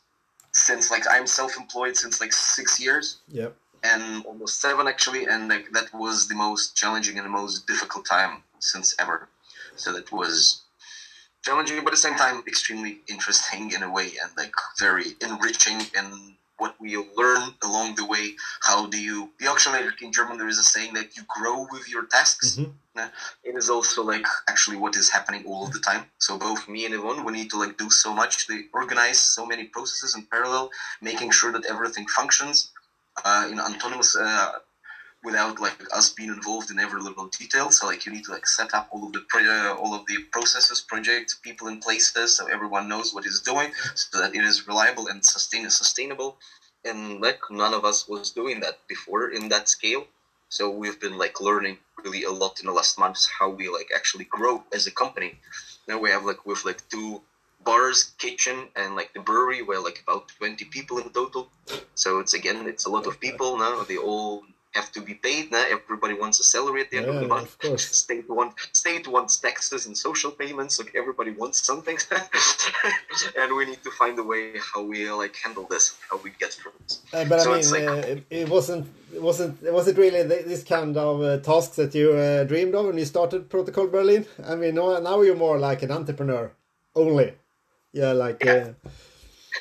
since 0.53 0.91
like 0.91 1.05
I'm 1.09 1.27
self-employed 1.27 1.97
since 1.97 2.21
like 2.21 2.33
six 2.33 2.81
years 2.81 3.19
Yep. 3.29 3.55
and 3.85 4.25
almost 4.25 4.61
seven 4.61 4.89
actually, 4.89 5.27
and 5.27 5.49
like 5.49 5.71
that 5.73 5.93
was 5.95 6.29
the 6.29 6.35
most 6.35 6.77
challenging 6.77 7.17
and 7.19 7.27
the 7.27 7.31
most 7.31 7.67
difficult 7.67 8.07
time 8.07 8.43
since 8.59 8.95
ever. 8.99 9.29
So 9.77 9.93
that 9.93 10.11
was 10.11 10.63
challenging, 11.45 11.79
but 11.85 11.89
at 11.89 11.91
the 11.93 11.97
same 11.99 12.17
time 12.17 12.43
extremely 12.49 13.01
interesting 13.09 13.71
in 13.73 13.83
a 13.83 13.91
way 13.91 14.13
and 14.23 14.31
like 14.37 14.53
very 14.81 15.15
enriching 15.21 15.81
in 15.97 16.35
what 16.59 16.75
we 16.79 16.97
learn 17.17 17.43
along 17.63 17.95
the 17.95 18.05
way. 18.05 18.35
How 18.63 18.87
do 18.87 19.01
you? 19.01 19.31
Actually 19.49 19.85
like 19.85 20.03
in 20.03 20.13
German 20.13 20.39
there 20.39 20.49
is 20.49 20.59
a 20.59 20.63
saying 20.63 20.93
that 20.95 21.17
you 21.17 21.23
grow 21.37 21.67
with 21.73 21.89
your 21.89 22.05
tasks 22.07 22.57
Mhm. 22.57 22.75
it 23.45 23.55
is 23.57 23.69
also 23.71 24.03
like 24.03 24.27
actually 24.49 24.77
what 24.77 24.97
is 24.97 25.09
happening 25.17 25.43
all 25.47 25.65
of 25.67 25.73
the 25.73 25.79
time. 25.81 26.05
So 26.19 26.37
both 26.37 26.67
me 26.69 26.85
and 26.87 26.95
Yvonne, 26.95 27.25
we 27.25 27.33
need 27.33 27.51
to 27.51 27.59
like 27.59 27.77
do 27.77 27.91
so 27.91 28.13
much. 28.13 28.47
They 28.49 28.61
organize 28.73 29.19
so 29.19 29.47
many 29.47 29.65
processes 29.65 30.15
in 30.17 30.23
parallel, 30.35 30.71
making 31.01 31.31
sure 31.31 31.53
that 31.53 31.65
everything 31.67 32.07
functions 32.09 32.71
uh, 33.25 33.47
in 33.51 33.59
autonomous 33.61 34.17
uh, 34.17 34.53
without 35.25 35.61
like 35.61 35.79
us 35.95 36.11
being 36.11 36.31
involved 36.31 36.71
in 36.71 36.79
every 36.79 37.01
little 37.01 37.29
detail. 37.29 37.71
So 37.71 37.87
like 37.87 38.07
you 38.07 38.13
need 38.13 38.25
to 38.25 38.33
like 38.33 38.47
set 38.47 38.75
up 38.75 38.89
all 38.91 39.07
of 39.07 39.13
the 39.13 39.21
pro- 39.29 39.43
uh, 39.43 39.75
all 39.75 39.95
of 39.95 40.07
the 40.07 40.19
processes, 40.33 40.81
projects, 40.81 41.35
people 41.35 41.69
in 41.69 41.81
places, 41.81 42.37
so 42.37 42.47
everyone 42.47 42.89
knows 42.89 43.13
what 43.15 43.27
it's 43.27 43.41
doing, 43.41 43.73
so 43.95 44.21
that 44.21 44.35
it 44.35 44.45
is 44.45 44.67
reliable 44.69 45.09
and 45.09 45.25
sustain 45.25 45.69
sustainable. 45.71 46.37
And 46.85 47.21
like 47.21 47.41
none 47.51 47.75
of 47.75 47.85
us 47.85 48.09
was 48.09 48.31
doing 48.31 48.61
that 48.61 48.79
before 48.89 49.31
in 49.31 49.49
that 49.51 49.69
scale 49.69 50.07
So 50.49 50.71
we've 50.71 50.99
been 51.01 51.19
like 51.19 51.41
learning 51.41 51.79
really 52.03 52.25
a 52.25 52.31
lot 52.31 52.61
in 52.61 52.67
the 52.67 52.73
last 52.73 52.99
months 52.99 53.29
how 53.39 53.51
we 53.51 53.69
like 53.69 53.91
actually 53.95 54.25
grow 54.25 54.65
as 54.73 54.87
a 54.87 54.91
company. 54.91 55.39
Now 55.87 55.99
we 55.99 56.11
have 56.11 56.25
like 56.25 56.47
with 56.47 56.65
like 56.65 56.83
two 56.89 57.23
bars, 57.65 58.15
kitchen, 58.19 58.69
and 58.77 58.97
like 58.97 59.13
the 59.13 59.21
brewery, 59.21 59.63
where 59.63 59.81
like 59.81 60.01
about 60.03 60.29
twenty 60.39 60.65
people 60.65 60.99
in 60.99 61.11
total. 61.11 61.49
So 61.95 62.19
it's 62.21 62.35
again, 62.35 62.67
it's 62.67 62.87
a 62.87 62.91
lot 62.91 63.07
of 63.07 63.21
people 63.21 63.59
now. 63.59 63.85
They 63.85 63.99
all 63.99 64.45
have 64.75 64.93
to 64.93 65.01
be 65.01 65.15
paid. 65.15 65.51
Now 65.51 65.65
everybody 65.71 66.15
wants 66.15 66.39
a 66.41 66.45
salary 66.45 66.81
at 66.83 66.91
the 66.91 66.99
end 66.99 67.07
Yeah, 67.07 67.13
of 67.15 67.19
the 67.21 67.25
of 67.25 67.29
month. 67.37 67.59
course. 67.59 67.85
State 68.05 68.29
want 68.29 68.53
state 68.73 69.07
wants 69.09 69.37
taxes 69.39 69.87
and 69.87 69.97
social 69.97 70.31
payments. 70.31 70.79
Like 70.79 70.93
everybody 70.95 71.31
wants 71.33 71.65
something, 71.65 71.97
and 73.39 73.55
we 73.57 73.65
need 73.67 73.83
to 73.85 73.91
find 73.91 74.19
a 74.19 74.23
way 74.23 74.53
how 74.73 74.83
we 74.83 75.11
like 75.11 75.37
handle 75.37 75.67
this, 75.71 75.97
how 76.11 76.19
we 76.25 76.31
get 76.39 76.53
through 76.53 76.73
this. 76.83 77.01
Uh, 77.13 77.25
but 77.25 77.41
So 77.41 77.53
I 77.53 77.61
mean, 77.61 77.71
like- 77.71 78.07
uh, 78.07 78.21
it, 78.31 78.49
wasn't 78.49 78.87
it 79.15 79.23
wasn't 79.23 79.63
was 79.73 79.89
it 79.89 79.97
really 79.97 80.27
th- 80.29 80.45
this 80.47 80.65
kind 80.65 80.97
of 80.97 81.23
uh, 81.23 81.39
tasks 81.39 81.77
that 81.77 81.95
you 81.95 82.13
uh, 82.13 82.45
dreamed 82.45 82.75
of 82.75 82.87
when 82.87 82.99
you 82.99 83.05
started 83.05 83.49
Protokoll 83.49 83.91
Berlin? 83.91 84.27
I 84.47 84.55
mean, 84.55 84.75
now, 84.75 84.99
now 84.99 85.21
you're 85.23 85.37
more 85.37 85.59
like 85.59 85.83
an 85.83 85.91
entrepreneur 85.91 86.51
only. 86.95 87.33
Yeah, 87.93 88.13
like 88.13 88.47
uh, 88.47 88.73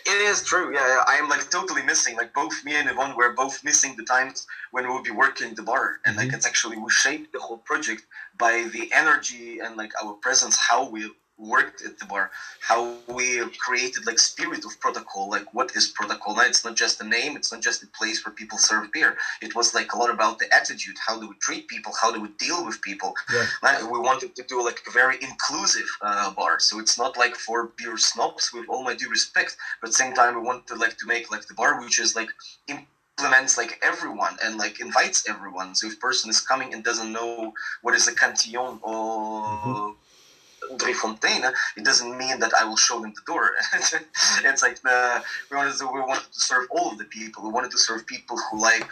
It 0.05 0.21
is 0.29 0.43
true. 0.43 0.73
Yeah, 0.73 1.03
I 1.07 1.15
am 1.15 1.29
like 1.29 1.49
totally 1.49 1.81
missing. 1.83 2.15
Like 2.15 2.33
both 2.33 2.63
me 2.63 2.75
and 2.75 2.89
Yvonne 2.89 3.15
were 3.15 3.33
both 3.33 3.63
missing 3.63 3.95
the 3.95 4.03
times 4.03 4.45
when 4.71 4.87
we 4.87 4.93
would 4.93 5.03
be 5.03 5.11
working 5.11 5.53
the 5.53 5.63
bar, 5.63 5.99
and 6.05 6.15
like 6.15 6.27
mm-hmm. 6.27 6.35
it's 6.35 6.45
actually 6.45 6.77
we 6.77 6.89
shaped 6.89 7.33
the 7.33 7.39
whole 7.39 7.57
project 7.57 8.03
by 8.37 8.69
the 8.73 8.89
energy 8.93 9.59
and 9.59 9.77
like 9.77 9.91
our 10.03 10.13
presence, 10.13 10.57
how 10.57 10.89
we 10.89 11.11
worked 11.37 11.81
at 11.81 11.97
the 11.99 12.05
bar, 12.05 12.31
how 12.61 12.95
we 13.07 13.47
created 13.59 14.05
like 14.05 14.19
spirit 14.19 14.65
of 14.65 14.79
Protokoll. 14.79 15.29
Like 15.29 15.53
what 15.53 15.75
is 15.75 15.91
Protokoll? 15.93 16.35
Now 16.35 16.43
it's 16.43 16.63
not 16.63 16.75
just 16.75 17.01
a 17.01 17.03
name. 17.03 17.35
It's 17.35 17.51
not 17.51 17.61
just 17.61 17.83
a 17.83 17.87
place 17.87 18.25
where 18.25 18.33
people 18.33 18.57
serve 18.57 18.91
beer. 18.91 19.15
It 19.41 19.55
was 19.55 19.73
like 19.73 19.93
a 19.93 19.97
lot 19.97 20.09
about 20.09 20.39
the 20.39 20.53
attitude. 20.53 20.95
How 21.05 21.19
do 21.19 21.27
we 21.27 21.35
treat 21.41 21.67
people? 21.67 21.93
How 21.99 22.11
do 22.11 22.19
we 22.21 22.29
deal 22.39 22.65
with 22.65 22.81
people? 22.81 23.13
Yeah. 23.31 23.45
We 23.85 23.99
wanted 23.99 24.35
to 24.35 24.43
do 24.47 24.63
like 24.63 24.81
a 24.87 24.91
very 24.91 25.17
inclusive 25.21 25.87
uh, 26.01 26.31
bar, 26.31 26.59
so 26.59 26.79
it's 26.79 26.97
not 26.97 27.17
like 27.17 27.35
for 27.35 27.71
beer 27.77 27.97
snobs. 27.97 28.51
With 28.53 28.65
all 28.69 28.83
my 28.83 28.93
due 28.93 29.09
respect, 29.09 29.55
but 29.81 29.87
at 29.87 29.91
the 29.91 29.97
same 29.97 30.13
time 30.13 30.35
we 30.35 30.41
wanted 30.41 30.77
like 30.77 30.97
to 30.97 31.05
make 31.05 31.31
like 31.31 31.45
the 31.47 31.53
bar 31.53 31.79
which 31.79 31.99
is 31.99 32.15
like 32.15 32.29
implements 32.67 33.57
like 33.57 33.79
everyone 33.81 34.35
and 34.43 34.57
like 34.57 34.79
invites 34.79 35.27
everyone 35.27 35.73
so 35.73 35.87
if 35.87 35.99
person 35.99 36.29
is 36.29 36.39
coming 36.39 36.73
and 36.73 36.83
doesn't 36.83 37.11
know 37.11 37.53
what 37.81 37.95
is 37.95 38.07
a 38.07 38.13
cantillon 38.13 38.79
or 38.81 39.95
Fontaine, 40.93 41.45
it 41.77 41.83
doesn't 41.85 42.17
mean 42.17 42.39
that 42.39 42.51
I 42.59 42.63
will 42.65 42.77
show 42.77 42.99
them 43.01 43.13
the 43.15 43.21
door. 43.25 43.51
it's 44.43 44.63
like 44.63 44.81
the 44.81 45.23
we 45.49 45.57
wanted 45.57 45.77
to 45.77 45.87
we 45.87 46.01
wanted 46.01 46.31
to 46.31 46.39
serve 46.39 46.65
all 46.71 46.91
of 46.91 46.97
the 46.97 47.05
people. 47.05 47.43
We 47.43 47.49
wanted 47.49 47.71
to 47.71 47.77
serve 47.77 48.05
people 48.05 48.37
who 48.37 48.61
like 48.61 48.89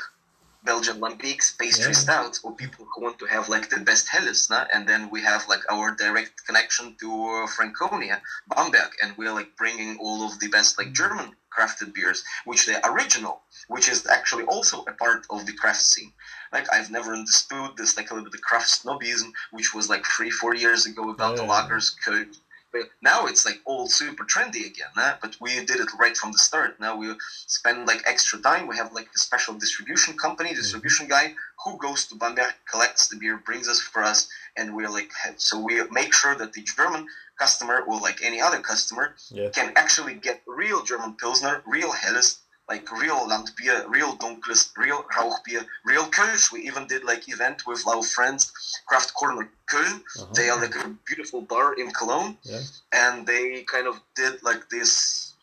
Belgian 0.64 1.00
lambics, 1.00 1.58
pastry 1.58 1.94
Yeah. 1.94 2.04
stouts, 2.06 2.40
or 2.44 2.52
people 2.56 2.88
who 2.92 3.04
want 3.04 3.20
to 3.20 3.26
have 3.28 3.50
like 3.50 3.70
the 3.70 3.80
best 3.80 4.08
Helles. 4.10 4.50
Nah? 4.50 4.66
And 4.74 4.88
then 4.90 5.10
we 5.12 5.22
have 5.22 5.48
like 5.48 5.62
our 5.72 5.92
direct 5.96 6.46
connection 6.48 6.96
to 7.02 7.10
uh, 7.44 7.48
Franconia, 7.48 8.22
Bamberg, 8.48 8.92
and 9.02 9.16
we're 9.18 9.32
like 9.32 9.56
bringing 9.58 9.98
all 10.00 10.26
of 10.26 10.40
the 10.40 10.48
best 10.48 10.78
like 10.80 10.92
German 10.94 11.36
crafted 11.56 11.94
beers, 11.94 12.24
which 12.46 12.66
they're 12.66 12.82
original, 12.84 13.42
which 13.68 13.88
is 13.88 14.06
actually 14.08 14.44
also 14.46 14.84
a 14.88 14.94
part 14.94 15.26
of 15.30 15.46
the 15.46 15.54
craft 15.54 15.82
scene. 15.82 16.12
Like 16.51 16.71
I've 16.73 16.91
never 16.91 17.13
understood 17.13 17.71
this 17.77 17.97
like 17.97 18.12
a 18.12 18.13
little 18.13 18.29
bit 18.29 18.39
of 18.39 18.41
craft 18.41 18.84
snobism, 18.84 19.31
which 19.51 19.73
was 19.73 19.89
like 19.89 20.05
three, 20.05 20.31
four 20.31 20.55
years 20.55 20.86
ago 20.86 21.10
about 21.10 21.36
the 21.38 21.43
Yeah. 21.43 21.49
lagers, 21.49 21.93
Köln. 22.03 22.36
But 22.71 22.89
now 23.01 23.25
it's 23.25 23.45
like 23.45 23.62
all 23.63 23.88
super 23.88 24.25
trendy 24.25 24.65
again, 24.65 24.91
but 25.21 25.38
we 25.39 25.51
did 25.63 25.79
it 25.79 25.93
right 25.97 26.17
from 26.17 26.34
the 26.34 26.38
start. 26.38 26.77
Now 26.77 26.97
we 26.97 27.13
spend 27.47 27.88
like 27.88 28.03
extra 28.05 28.38
time. 28.39 28.67
We 28.67 28.75
have 28.75 28.91
like 28.91 29.08
a 29.15 29.17
special 29.17 29.53
distribution 29.53 30.17
company, 30.17 30.49
mm. 30.49 30.55
distribution 30.58 31.08
guy 31.08 31.36
who 31.63 31.77
goes 31.77 32.05
to 32.08 32.15
Bamberg, 32.15 32.53
collects 32.69 33.08
the 33.08 33.15
beer, 33.15 33.38
brings 33.38 33.69
us 33.69 33.79
for 33.79 34.03
us, 34.03 34.27
and 34.58 34.75
we're 34.75 34.89
like, 34.89 35.10
so 35.38 35.58
we 35.58 35.81
make 35.89 36.13
sure 36.13 36.36
that 36.36 36.51
the 36.51 36.63
German 36.63 37.08
customer 37.39 37.79
or 37.88 37.99
like 37.99 38.21
any 38.21 38.41
other 38.41 38.60
customer 38.60 39.15
yeah, 39.31 39.49
can 39.49 39.71
actually 39.77 40.15
get 40.15 40.41
real 40.45 40.84
German 40.84 41.13
Pilsner, 41.13 41.63
real 41.65 41.91
Helles, 41.91 42.39
like 42.69 42.91
real 42.91 43.28
Landbier, 43.28 43.88
real 43.89 44.15
Dunkles, 44.17 44.71
real 44.78 45.04
Rauchbier, 45.15 45.65
real 45.86 46.06
Kölsch. 46.06 46.51
We 46.51 46.62
even 46.62 46.88
did 46.88 47.04
like 47.04 47.30
event 47.30 47.67
with 47.67 47.86
our 47.88 48.01
friends 48.01 48.51
Craft 48.88 49.13
Corner 49.13 49.49
Köln. 49.71 50.01
Uh-huh. 50.19 50.34
They 50.34 50.49
are 50.49 50.60
like 50.60 50.75
a 50.75 50.95
beautiful 51.06 51.41
bar 51.41 51.73
in 51.73 51.91
Cologne, 51.91 52.38
yeah, 52.43 52.62
and 52.91 53.25
they 53.28 53.63
kind 53.63 53.88
of 53.88 53.99
did 54.15 54.41
like 54.43 54.69
this. 54.69 55.34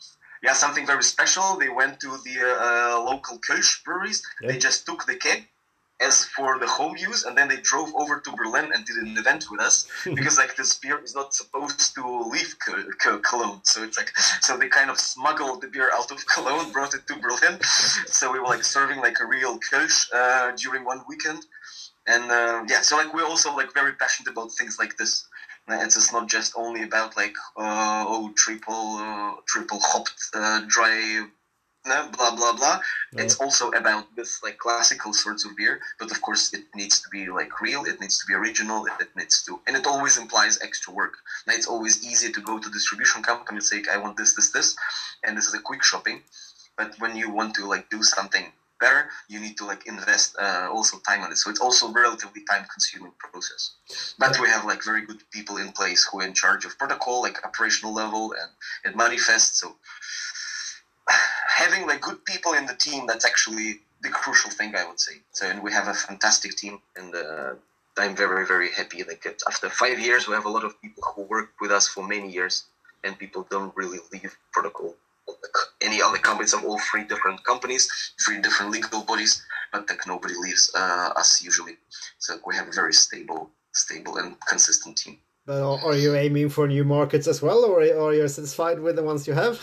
Yeah, 0.42 0.54
something 0.54 0.87
very 0.87 1.04
special. 1.04 1.56
They 1.56 1.68
went 1.68 2.00
to 2.00 2.18
the 2.24 2.37
uh, 2.42 3.04
local 3.04 3.38
Kölsch 3.38 3.85
breweries. 3.85 4.22
Yeah. 4.40 4.52
They 4.52 4.58
just 4.58 4.85
took 4.87 5.06
the 5.06 5.14
keg 5.14 5.46
as 6.02 6.24
for 6.26 6.58
the 6.58 6.66
home 6.66 6.96
use, 6.96 7.24
and 7.24 7.36
then 7.36 7.48
they 7.48 7.58
drove 7.58 7.90
over 7.94 8.20
to 8.20 8.30
Berlin 8.32 8.70
and 8.74 8.84
did 8.84 8.96
an 8.96 9.16
event 9.16 9.46
with 9.50 9.60
us 9.60 9.86
because 10.04 10.36
like 10.38 10.56
this 10.56 10.78
beer 10.78 10.98
is 11.02 11.14
not 11.14 11.32
supposed 11.34 11.94
to 11.94 12.02
leave 12.34 12.54
Co- 12.64 12.84
Co- 13.00 13.18
Cologne, 13.18 13.60
so 13.64 13.82
it's 13.82 13.96
like 13.96 14.12
so 14.40 14.56
they 14.56 14.68
kind 14.68 14.90
of 14.90 14.98
smuggled 14.98 15.60
the 15.62 15.68
beer 15.68 15.90
out 15.94 16.10
of 16.10 16.24
Cologne, 16.34 16.70
brought 16.72 16.94
it 16.94 17.06
to 17.08 17.14
Berlin. 17.16 17.58
so 18.06 18.32
we 18.32 18.38
were 18.38 18.46
like 18.46 18.64
serving 18.64 18.98
like 19.00 19.18
a 19.20 19.26
real 19.26 19.58
Kölsch 19.70 20.06
uh, 20.12 20.52
during 20.56 20.84
one 20.84 21.02
weekend, 21.08 21.44
and 22.06 22.30
uh, 22.30 22.62
yeah, 22.68 22.80
so 22.82 22.96
like 22.96 23.12
we're 23.14 23.26
also 23.26 23.54
like 23.54 23.72
very 23.74 23.92
passionate 23.94 24.30
about 24.30 24.50
things 24.58 24.76
like 24.78 24.96
this. 24.96 25.26
It's 25.68 25.94
just 25.94 26.12
not 26.12 26.28
just 26.28 26.52
only 26.56 26.82
about 26.82 27.16
like 27.16 27.34
uh, 27.56 28.04
oh 28.06 28.32
triple 28.36 28.96
uh, 28.96 29.32
triple 29.46 29.78
hopped 29.80 30.20
uh, 30.34 30.60
dry. 30.66 31.24
No, 31.85 32.09
blah 32.16 32.35
blah 32.37 32.53
blah. 32.53 32.81
No. 33.12 33.25
It's 33.25 33.40
also 33.40 33.71
about 33.71 34.14
this 34.14 34.40
like 34.42 34.59
classical 34.59 35.12
sorts 35.12 35.45
of 35.45 35.57
beer, 35.57 35.81
but 35.99 36.12
of 36.12 36.21
course 36.21 36.53
it 36.55 36.64
needs 36.77 37.01
to 37.03 37.09
be 37.09 37.27
like 37.29 37.61
real. 37.61 37.85
It 37.85 38.01
needs 38.01 38.18
to 38.18 38.27
be 38.27 38.35
original. 38.35 38.87
It, 38.87 38.92
it 39.01 39.09
needs 39.16 39.42
to, 39.45 39.61
and 39.66 39.77
it 39.77 39.87
always 39.87 40.16
implies 40.16 40.61
extra 40.62 40.92
work. 40.95 41.14
Now 41.47 41.55
it's 41.55 41.66
always 41.66 42.05
easy 42.05 42.31
to 42.33 42.40
go 42.40 42.59
to 42.61 42.71
distribution 42.71 43.23
company 43.23 43.57
and 43.57 43.64
say, 43.64 43.83
I 43.92 43.99
want 43.99 44.16
this, 44.16 44.35
this, 44.35 44.51
this, 44.51 44.77
and 45.25 45.37
this 45.37 45.47
is 45.47 45.55
a 45.55 45.61
quick 45.61 45.83
shopping. 45.83 46.23
But 46.77 46.95
when 47.01 47.16
you 47.16 47.31
want 47.31 47.55
to 47.57 47.66
like 47.66 47.90
do 47.90 48.03
something 48.03 48.53
better, 48.79 49.09
you 49.29 49.40
need 49.40 49.57
to 49.57 49.64
like 49.64 49.87
invest 49.87 50.37
uh, 50.38 50.68
also 50.73 50.99
time 51.07 51.23
on 51.23 51.33
it. 51.33 51.38
So 51.38 51.51
it's 51.51 51.61
also 51.61 51.88
a 51.88 51.92
relatively 51.92 52.42
time 52.49 52.64
consuming 52.73 53.12
process. 53.18 53.73
But 54.18 54.38
we 54.40 54.49
have 54.49 54.64
like 54.64 54.85
very 54.85 55.03
good 55.05 55.23
people 55.33 55.57
in 55.57 55.73
place 55.73 56.05
who 56.05 56.21
are 56.21 56.27
in 56.27 56.35
charge 56.35 56.64
of 56.64 56.79
Protokoll, 56.79 57.23
like 57.23 57.45
operational 57.45 57.92
level 57.92 58.35
and 58.40 58.51
and 58.85 58.97
manifest. 58.97 59.59
So 59.59 59.77
having 61.60 61.86
like 61.86 62.00
good 62.00 62.24
people 62.24 62.52
in 62.54 62.66
the 62.66 62.74
team 62.74 63.06
that's 63.06 63.24
actually 63.24 63.80
the 64.02 64.08
crucial 64.08 64.50
thing 64.50 64.74
I 64.74 64.84
would 64.88 65.00
say. 65.00 65.14
So 65.32 65.46
and 65.46 65.62
we 65.62 65.72
have 65.72 65.88
a 65.88 65.94
fantastic 65.94 66.56
team 66.56 66.80
and 66.96 67.14
uh, 67.14 67.54
I'm 67.98 68.16
very 68.16 68.46
very 68.46 68.70
happy. 68.72 69.04
Like 69.04 69.26
after 69.46 69.68
five 69.68 69.98
years, 70.00 70.26
we 70.26 70.34
have 70.34 70.46
a 70.46 70.48
lot 70.48 70.64
of 70.64 70.80
people 70.80 71.02
who 71.14 71.22
worked 71.22 71.60
with 71.60 71.70
us 71.70 71.88
for 71.88 72.06
many 72.06 72.30
years, 72.30 72.64
and 73.04 73.18
people 73.18 73.46
don't 73.50 73.74
really 73.76 73.98
leave 74.12 74.36
Protokoll. 74.56 74.94
Any 75.80 76.00
other 76.00 76.18
companies, 76.18 76.52
of 76.54 76.64
all 76.64 76.78
three 76.90 77.04
different 77.04 77.44
companies, 77.44 77.88
three 78.24 78.40
different 78.40 78.72
legal 78.72 79.02
bodies, 79.02 79.44
but 79.72 79.88
like 79.88 80.06
nobody 80.06 80.34
leaves 80.34 80.70
uh, 80.74 81.12
us 81.16 81.42
usually. 81.42 81.76
So 82.18 82.38
we 82.46 82.56
have 82.56 82.68
a 82.68 82.72
very 82.72 82.94
stable, 82.94 83.50
stable 83.72 84.16
and 84.16 84.36
consistent 84.48 84.96
team. 84.96 85.18
But 85.44 85.60
are 85.62 85.78
are 85.86 85.96
you 85.96 86.14
aiming 86.14 86.48
for 86.48 86.66
new 86.66 86.84
markets 86.84 87.26
as 87.26 87.42
well, 87.42 87.64
or 87.64 87.82
are 87.82 88.14
you 88.14 88.26
satisfied 88.28 88.80
with 88.80 88.96
the 88.96 89.02
ones 89.02 89.26
you 89.26 89.34
have? 89.34 89.60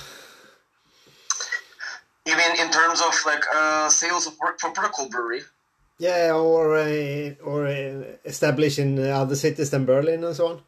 You 2.29 2.37
mean 2.37 2.59
in 2.63 2.69
terms 2.71 3.01
of 3.01 3.13
like 3.25 3.43
uh, 3.55 3.89
sales 3.89 4.27
of 4.27 4.37
work 4.39 4.59
for 4.59 4.69
Protokoll 4.71 5.09
Brewery? 5.09 5.41
Yeah, 5.97 6.31
or 6.33 6.77
uh, 6.77 7.33
or 7.43 7.67
uh, 7.67 8.77
in 8.77 9.09
other 9.09 9.35
cities 9.35 9.71
than 9.71 9.85
Berlin 9.85 10.23
and 10.23 10.35
so 10.35 10.47
on. 10.47 10.61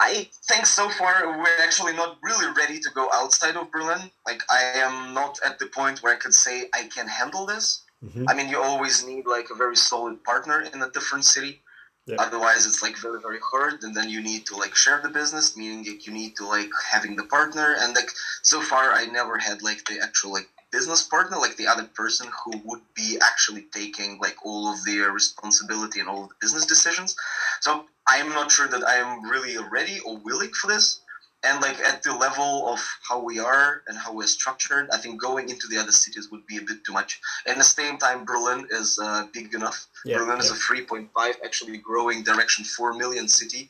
I 0.00 0.28
think 0.48 0.66
so 0.66 0.88
far 0.88 1.38
we're 1.38 1.60
actually 1.60 1.92
not 1.92 2.18
really 2.22 2.52
ready 2.56 2.78
to 2.80 2.90
go 2.94 3.08
outside 3.12 3.56
of 3.56 3.70
Berlin. 3.70 4.10
Like 4.26 4.42
I 4.50 4.60
am 4.86 5.14
not 5.14 5.38
at 5.44 5.58
the 5.60 5.66
point 5.66 6.02
where 6.02 6.14
I 6.14 6.18
could 6.18 6.34
say 6.34 6.68
I 6.74 6.82
can 6.94 7.06
handle 7.06 7.46
this. 7.46 7.82
Mhm. 8.04 8.26
I 8.28 8.34
mean, 8.34 8.48
you 8.48 8.60
always 8.60 9.04
need 9.04 9.26
like 9.26 9.48
a 9.50 9.54
very 9.54 9.76
solid 9.76 10.22
partner 10.24 10.60
in 10.72 10.82
a 10.82 10.90
different 10.90 11.24
city. 11.24 11.62
Yeah. 12.08 12.16
Otherwise, 12.18 12.66
it's 12.66 12.82
like 12.82 12.96
very 12.96 13.20
very 13.20 13.40
hard, 13.52 13.82
and 13.82 13.94
then 13.94 14.08
you 14.08 14.22
need 14.22 14.46
to 14.46 14.56
like 14.56 14.74
share 14.74 15.00
the 15.02 15.10
business, 15.10 15.56
meaning 15.56 15.84
like 15.86 16.06
you 16.06 16.12
need 16.12 16.36
to 16.36 16.46
like 16.46 16.70
having 16.90 17.16
the 17.16 17.24
partner. 17.24 17.76
And 17.78 17.94
like 17.94 18.10
so 18.42 18.62
far, 18.62 18.94
I 18.94 19.04
never 19.06 19.38
had 19.38 19.62
like 19.62 19.84
the 19.84 20.00
actual 20.00 20.32
like 20.32 20.48
business 20.72 21.02
partner, 21.04 21.36
like 21.38 21.56
the 21.56 21.68
other 21.68 21.84
person 21.94 22.30
who 22.44 22.52
would 22.64 22.80
be 22.94 23.18
actually 23.22 23.66
taking 23.72 24.18
like 24.20 24.36
all 24.44 24.72
of 24.72 24.84
their 24.84 25.12
responsibility 25.12 26.00
and 26.00 26.08
all 26.08 26.22
the 26.28 26.34
business 26.40 26.66
decisions. 26.66 27.14
So 27.60 27.84
I 28.08 28.18
am 28.18 28.30
not 28.30 28.50
sure 28.50 28.68
that 28.68 28.84
I 28.88 28.96
am 28.96 29.28
really 29.28 29.56
ready 29.70 30.00
or 30.00 30.18
willing 30.18 30.52
for 30.52 30.68
this. 30.68 31.00
And 31.44 31.60
like 31.62 31.78
at 31.80 32.02
the 32.02 32.14
level 32.14 32.68
of 32.68 32.84
how 33.08 33.20
we 33.22 33.38
are 33.38 33.82
and 33.86 33.96
how 33.96 34.12
we're 34.12 34.26
structured, 34.26 34.88
I 34.92 34.98
think 34.98 35.20
going 35.20 35.48
into 35.48 35.68
the 35.68 35.78
other 35.78 35.92
cities 35.92 36.30
would 36.32 36.44
be 36.46 36.56
a 36.56 36.62
bit 36.62 36.82
too 36.84 36.92
much. 36.92 37.20
At 37.46 37.56
the 37.56 37.64
same 37.64 37.96
time, 37.96 38.24
Berlin 38.24 38.66
is 38.70 38.98
uh, 39.00 39.26
big 39.32 39.54
enough. 39.54 39.86
Yeah, 40.04 40.18
Berlin 40.18 40.40
is 40.40 40.50
a 40.50 40.54
3.5, 40.54 41.08
actually 41.44 41.76
growing 41.78 42.24
direction 42.24 42.64
4 42.64 42.94
million 42.94 43.28
city. 43.28 43.68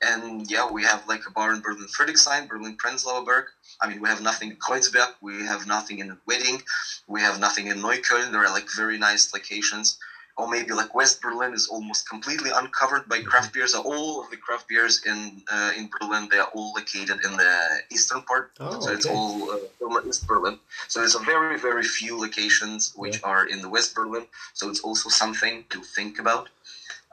And 0.00 0.50
yeah, 0.50 0.70
we 0.70 0.82
have 0.84 1.06
like 1.06 1.22
a 1.26 1.30
bar 1.30 1.52
in 1.54 1.60
Berlin 1.60 1.86
Friedrichshain, 1.88 2.48
Berlin 2.48 2.76
Prenzlauer 2.76 3.26
Berg. 3.26 3.44
I 3.82 3.88
mean, 3.88 4.00
we 4.00 4.08
have 4.08 4.22
nothing 4.22 4.50
in 4.50 4.56
Kreuzberg, 4.56 5.14
we 5.20 5.44
have 5.44 5.66
nothing 5.66 5.98
in 5.98 6.16
Wedding, 6.26 6.62
we 7.08 7.20
have 7.20 7.40
nothing 7.40 7.66
in 7.66 7.78
Neukölln. 7.78 8.32
There 8.32 8.44
are 8.44 8.50
like 8.50 8.68
very 8.74 8.96
nice 8.96 9.32
locations. 9.34 9.98
Or 10.38 10.48
maybe 10.48 10.72
like 10.72 10.94
West 10.94 11.20
Berlin 11.20 11.52
is 11.52 11.66
almost 11.68 12.08
completely 12.08 12.50
uncovered 12.50 13.06
by 13.06 13.20
craft 13.20 13.52
beers. 13.52 13.74
All 13.74 14.22
of 14.22 14.30
the 14.30 14.38
craft 14.38 14.66
beers 14.66 15.02
in 15.04 15.42
uh, 15.50 15.72
in 15.76 15.90
Berlin, 15.92 16.28
they 16.30 16.38
are 16.38 16.48
all 16.54 16.72
located 16.74 17.18
in 17.24 17.36
the 17.36 17.54
eastern 17.90 18.22
part. 18.22 18.50
Oh, 18.58 18.80
so 18.80 18.92
it's 18.92 19.04
all 19.04 19.50
uh, 19.52 20.08
East 20.08 20.26
Berlin. 20.26 20.58
So 20.88 21.00
there's 21.00 21.14
a 21.14 21.24
very 21.32 21.58
very 21.58 21.82
few 21.84 22.18
locations 22.18 22.92
which 22.96 23.16
Yeah. 23.20 23.28
are 23.30 23.44
in 23.46 23.60
the 23.60 23.68
West 23.68 23.94
Berlin. 23.94 24.26
So 24.54 24.70
it's 24.70 24.80
also 24.80 25.08
something 25.10 25.64
to 25.68 25.82
think 25.82 26.18
about. 26.18 26.48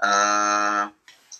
Uh, 0.01 0.89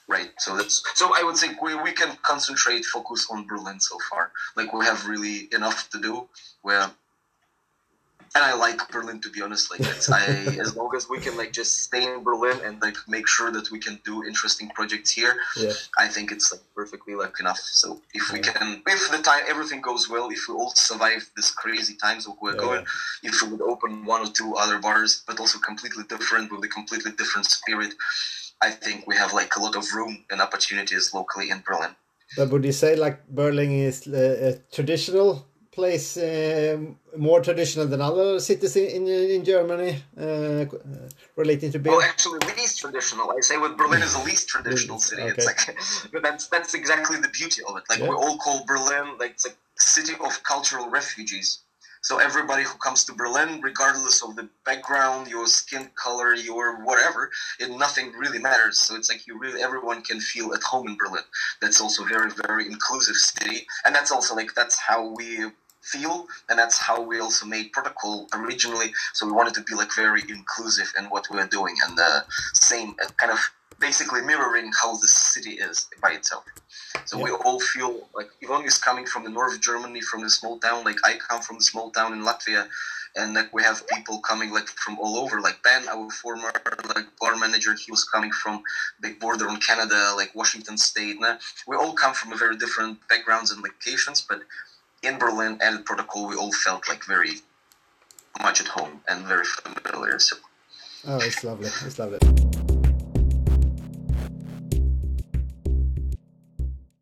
right. 0.08 0.32
So 0.40 0.58
that's 0.58 0.84
so 0.96 1.16
I 1.16 1.24
would 1.24 1.38
say 1.38 1.48
we, 1.62 1.76
we 1.76 1.92
can 1.94 2.18
concentrate 2.24 2.84
focus 2.86 3.28
on 3.32 3.48
Berlin 3.48 3.80
so 3.80 3.98
far. 4.10 4.32
Like 4.58 4.74
we 4.74 4.86
have 4.86 5.08
really 5.08 5.48
enough 5.54 5.90
to 5.92 6.00
do. 6.02 6.28
Where 6.62 6.92
and 8.36 8.44
I 8.44 8.54
like 8.54 8.80
Berlin 8.92 9.20
to 9.22 9.30
be 9.30 9.42
honest. 9.42 9.72
Like 9.72 9.82
it's, 9.82 10.10
I 10.12 10.24
as 10.66 10.76
long 10.76 10.92
as 10.96 11.10
we 11.10 11.20
can 11.20 11.36
like 11.38 11.52
just 11.52 11.80
stay 11.84 12.04
in 12.04 12.24
Berlin 12.24 12.58
and 12.66 12.82
like 12.82 12.96
make 13.08 13.28
sure 13.28 13.52
that 13.52 13.72
we 13.72 13.80
can 13.80 14.00
do 14.06 14.24
interesting 14.24 14.70
projects 14.70 15.12
here. 15.12 15.36
Yeah. 15.58 15.74
I 15.98 16.08
think 16.08 16.32
it's 16.32 16.52
like 16.52 16.62
perfectly 16.76 17.16
like 17.16 17.40
enough. 17.40 17.60
So 17.60 18.02
if 18.14 18.32
we 18.32 18.40
can, 18.40 18.82
if 18.86 19.12
the 19.12 19.22
time 19.22 19.44
everything 19.48 19.82
goes 19.82 20.10
well, 20.10 20.30
if 20.30 20.48
we 20.48 20.56
all 20.56 20.72
survive 20.76 21.30
this 21.36 21.52
crazy 21.52 21.96
times 21.96 22.26
that 22.26 22.36
we're 22.42 22.54
Yeah. 22.54 22.68
going, 22.68 22.86
if 23.24 23.42
we 23.42 23.50
would 23.50 23.62
open 23.62 24.06
one 24.06 24.22
or 24.28 24.32
two 24.32 24.56
other 24.56 24.80
bars, 24.80 25.24
but 25.28 25.40
also 25.40 25.58
completely 25.60 26.04
different 26.04 26.52
with 26.52 26.64
a 26.64 26.68
completely 26.68 27.12
different 27.12 27.46
spirit, 27.48 27.94
I 28.62 28.70
think 28.72 29.08
we 29.08 29.16
have 29.16 29.34
like 29.34 29.56
a 29.56 29.62
lot 29.62 29.76
of 29.76 29.86
room 29.94 30.26
and 30.30 30.42
opportunities 30.42 31.14
locally 31.14 31.50
in 31.50 31.64
Berlin. 31.66 31.96
But 32.38 32.52
would 32.52 32.64
you 32.64 32.72
say 32.72 32.96
like 32.96 33.28
Berlin 33.28 33.72
is 33.72 34.08
uh, 34.08 34.50
a 34.50 34.76
traditional 34.76 35.48
place, 35.72 36.18
um 36.18 36.98
more 37.18 37.42
traditional 37.42 37.88
than 37.88 38.02
other 38.02 38.40
cities 38.40 38.76
in 38.76 39.08
in, 39.08 39.30
in 39.32 39.44
Germany, 39.46 39.92
uh, 40.18 40.24
uh, 40.24 40.66
relating 41.36 41.72
to 41.72 41.80
beer? 41.80 41.94
Well, 41.94 42.02
actually, 42.02 42.40
least 42.58 42.80
traditional. 42.80 43.32
I 43.32 43.42
say 43.42 43.58
with 43.58 43.78
Berlin 43.78 44.02
is 44.02 44.14
the 44.18 44.24
least 44.24 44.48
traditional 44.50 45.00
city. 45.00 45.24
It's 45.24 45.46
like, 45.46 45.62
but 46.14 46.22
that's 46.24 46.48
that's 46.48 46.74
exactly 46.74 47.18
the 47.26 47.30
beauty 47.30 47.62
of 47.68 47.78
it. 47.78 47.84
Like 47.90 48.00
Yeah. 48.00 48.10
we 48.10 48.16
all 48.16 48.38
call 48.38 48.66
Berlin 48.66 49.18
like 49.18 49.32
it's 49.32 49.46
like 49.48 49.58
city 49.78 50.14
of 50.28 50.44
cultural 50.44 50.90
refugees. 50.90 51.60
So 52.02 52.18
everybody 52.20 52.64
who 52.64 52.78
comes 52.78 53.04
to 53.06 53.14
Berlin, 53.14 53.62
regardless 53.62 54.24
of 54.24 54.36
the 54.36 54.50
background, 54.66 55.28
your 55.28 55.48
skin 55.48 55.90
color, 55.96 56.34
your 56.34 56.84
whatever, 56.86 57.30
it 57.60 57.70
nothing 57.70 58.14
really 58.14 58.40
matters. 58.40 58.78
So 58.78 58.96
it's 58.96 59.10
like 59.10 59.28
you 59.28 59.38
really 59.38 59.62
everyone 59.62 60.02
can 60.02 60.20
feel 60.20 60.54
at 60.54 60.64
home 60.64 60.88
in 60.88 60.98
Berlin. 60.98 61.24
That's 61.62 61.82
also 61.82 62.06
very 62.06 62.32
very 62.48 62.66
inclusive 62.66 63.16
city, 63.16 63.68
and 63.86 63.94
that's 63.94 64.12
also 64.12 64.36
like 64.36 64.54
that's 64.56 64.78
how 64.78 65.14
we 65.16 65.46
feel 65.82 66.28
and 66.50 66.60
that's 66.60 66.78
how 66.78 67.02
we 67.02 67.20
also 67.20 67.46
made 67.46 67.72
Protokoll 67.72 68.28
originally 68.34 68.94
so 69.14 69.26
we 69.26 69.32
wanted 69.32 69.54
to 69.56 69.62
be 69.64 69.76
like 69.76 69.94
very 69.96 70.22
inclusive 70.30 70.92
in 70.98 71.06
what 71.06 71.28
we're 71.32 71.48
doing 71.48 71.76
and 71.88 71.98
the 71.98 72.24
same 72.54 72.96
uh, 73.02 73.08
kind 73.18 73.32
of 73.32 73.40
basically 73.80 74.22
mirroring 74.22 74.72
how 74.82 74.92
the 74.94 75.08
city 75.08 75.52
is 75.52 75.88
by 76.02 76.12
itself 76.12 76.44
so 77.06 77.18
we 77.22 77.32
all 77.32 77.60
feel 77.60 78.08
like 78.14 78.30
Yvonne 78.42 78.66
is 78.66 78.78
coming 78.78 79.06
from 79.06 79.24
the 79.24 79.30
north 79.30 79.56
of 79.56 79.62
Germany, 79.62 80.02
from 80.02 80.22
the 80.22 80.30
small 80.30 80.60
town. 80.60 80.84
Like 80.84 80.98
I 81.04 81.16
come 81.18 81.42
from 81.42 81.58
the 81.58 81.64
small 81.64 81.92
town 81.92 82.14
in 82.14 82.22
Latvia, 82.24 82.68
and 83.16 83.34
like 83.34 83.54
we 83.54 83.64
have 83.64 83.88
people 83.88 84.20
coming 84.20 84.52
like 84.52 84.68
from 84.68 84.98
all 85.00 85.18
over. 85.18 85.42
Like 85.42 85.62
Ben, 85.64 85.88
our 85.88 86.10
former 86.10 86.52
like 86.96 87.06
bar 87.20 87.36
manager, 87.36 87.74
he 87.74 87.92
was 87.92 88.04
coming 88.04 88.32
from 88.32 88.64
big 89.02 89.20
border 89.20 89.50
on 89.50 89.60
Canada, 89.60 90.14
like 90.16 90.34
Washington 90.36 90.78
State. 90.78 91.20
Nah, 91.20 91.38
we 91.68 91.76
all 91.76 91.94
come 91.94 92.14
from 92.14 92.38
very 92.38 92.58
different 92.58 93.00
backgrounds 93.08 93.52
and 93.52 93.64
locations, 93.64 94.22
but 94.22 94.42
in 95.04 95.18
Berlin 95.18 95.58
and 95.62 95.86
Protokoll, 95.86 96.30
we 96.30 96.36
all 96.36 96.52
felt 96.52 96.88
like 96.90 97.06
very 97.06 97.32
much 98.42 98.62
at 98.62 98.68
home 98.68 99.02
and 99.08 99.26
very 99.26 99.46
familiar. 99.46 100.20
So 100.20 100.38
Oh, 101.08 101.18
it's 101.22 101.44
lovely. 101.46 101.68
It's 101.86 101.98
lovely. 101.98 102.20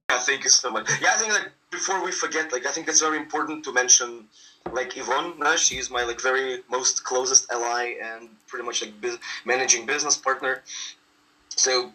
Yeah, 0.09 0.19
thank 0.19 0.43
you 0.43 0.49
so 0.49 0.69
much. 0.71 0.89
Yeah, 1.01 1.09
I 1.13 1.17
think 1.17 1.33
like 1.33 1.51
before 1.71 2.03
we 2.03 2.11
forget, 2.11 2.51
like 2.51 2.65
I 2.65 2.71
think 2.71 2.87
it's 2.87 3.01
very 3.01 3.17
important 3.17 3.63
to 3.65 3.73
mention 3.73 4.25
like 4.71 4.95
Yvonne. 4.97 5.41
Uh, 5.41 5.57
she's 5.57 5.89
my 5.89 6.03
like 6.03 6.21
very 6.21 6.61
most 6.69 7.03
closest 7.03 7.51
ally 7.51 7.95
and 8.01 8.29
pretty 8.47 8.65
much 8.65 8.83
like 8.83 8.99
bus- 9.01 9.17
managing 9.45 9.85
business 9.85 10.15
partner. 10.15 10.63
So 11.49 11.91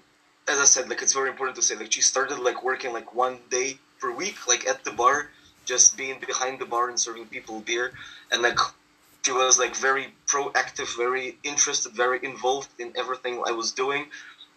as 0.49 0.59
I 0.59 0.65
said, 0.65 0.89
like 0.91 1.03
it's 1.03 1.15
very 1.15 1.31
important 1.31 1.57
to 1.57 1.63
say 1.63 1.77
like 1.77 1.93
she 1.93 2.01
started 2.01 2.39
like 2.41 2.65
working 2.65 2.93
like 2.93 3.15
one 3.15 3.39
day 3.51 3.79
per 4.01 4.11
week, 4.11 4.49
like 4.49 4.67
at 4.67 4.83
the 4.85 4.91
bar, 4.91 5.31
just 5.65 5.97
being 5.97 6.19
behind 6.27 6.59
the 6.59 6.67
bar 6.67 6.89
and 6.89 6.99
serving 6.99 7.27
people 7.27 7.61
beer, 7.61 7.93
and 8.31 8.43
like 8.43 8.59
she 9.25 9.33
was 9.33 9.59
like 9.59 9.77
very 9.77 10.15
proactive, 10.27 10.97
very 10.97 11.39
interested, 11.45 11.93
very 11.93 12.19
involved 12.23 12.71
in 12.79 12.93
everything 12.97 13.43
I 13.47 13.53
was 13.53 13.73
doing, 13.73 14.07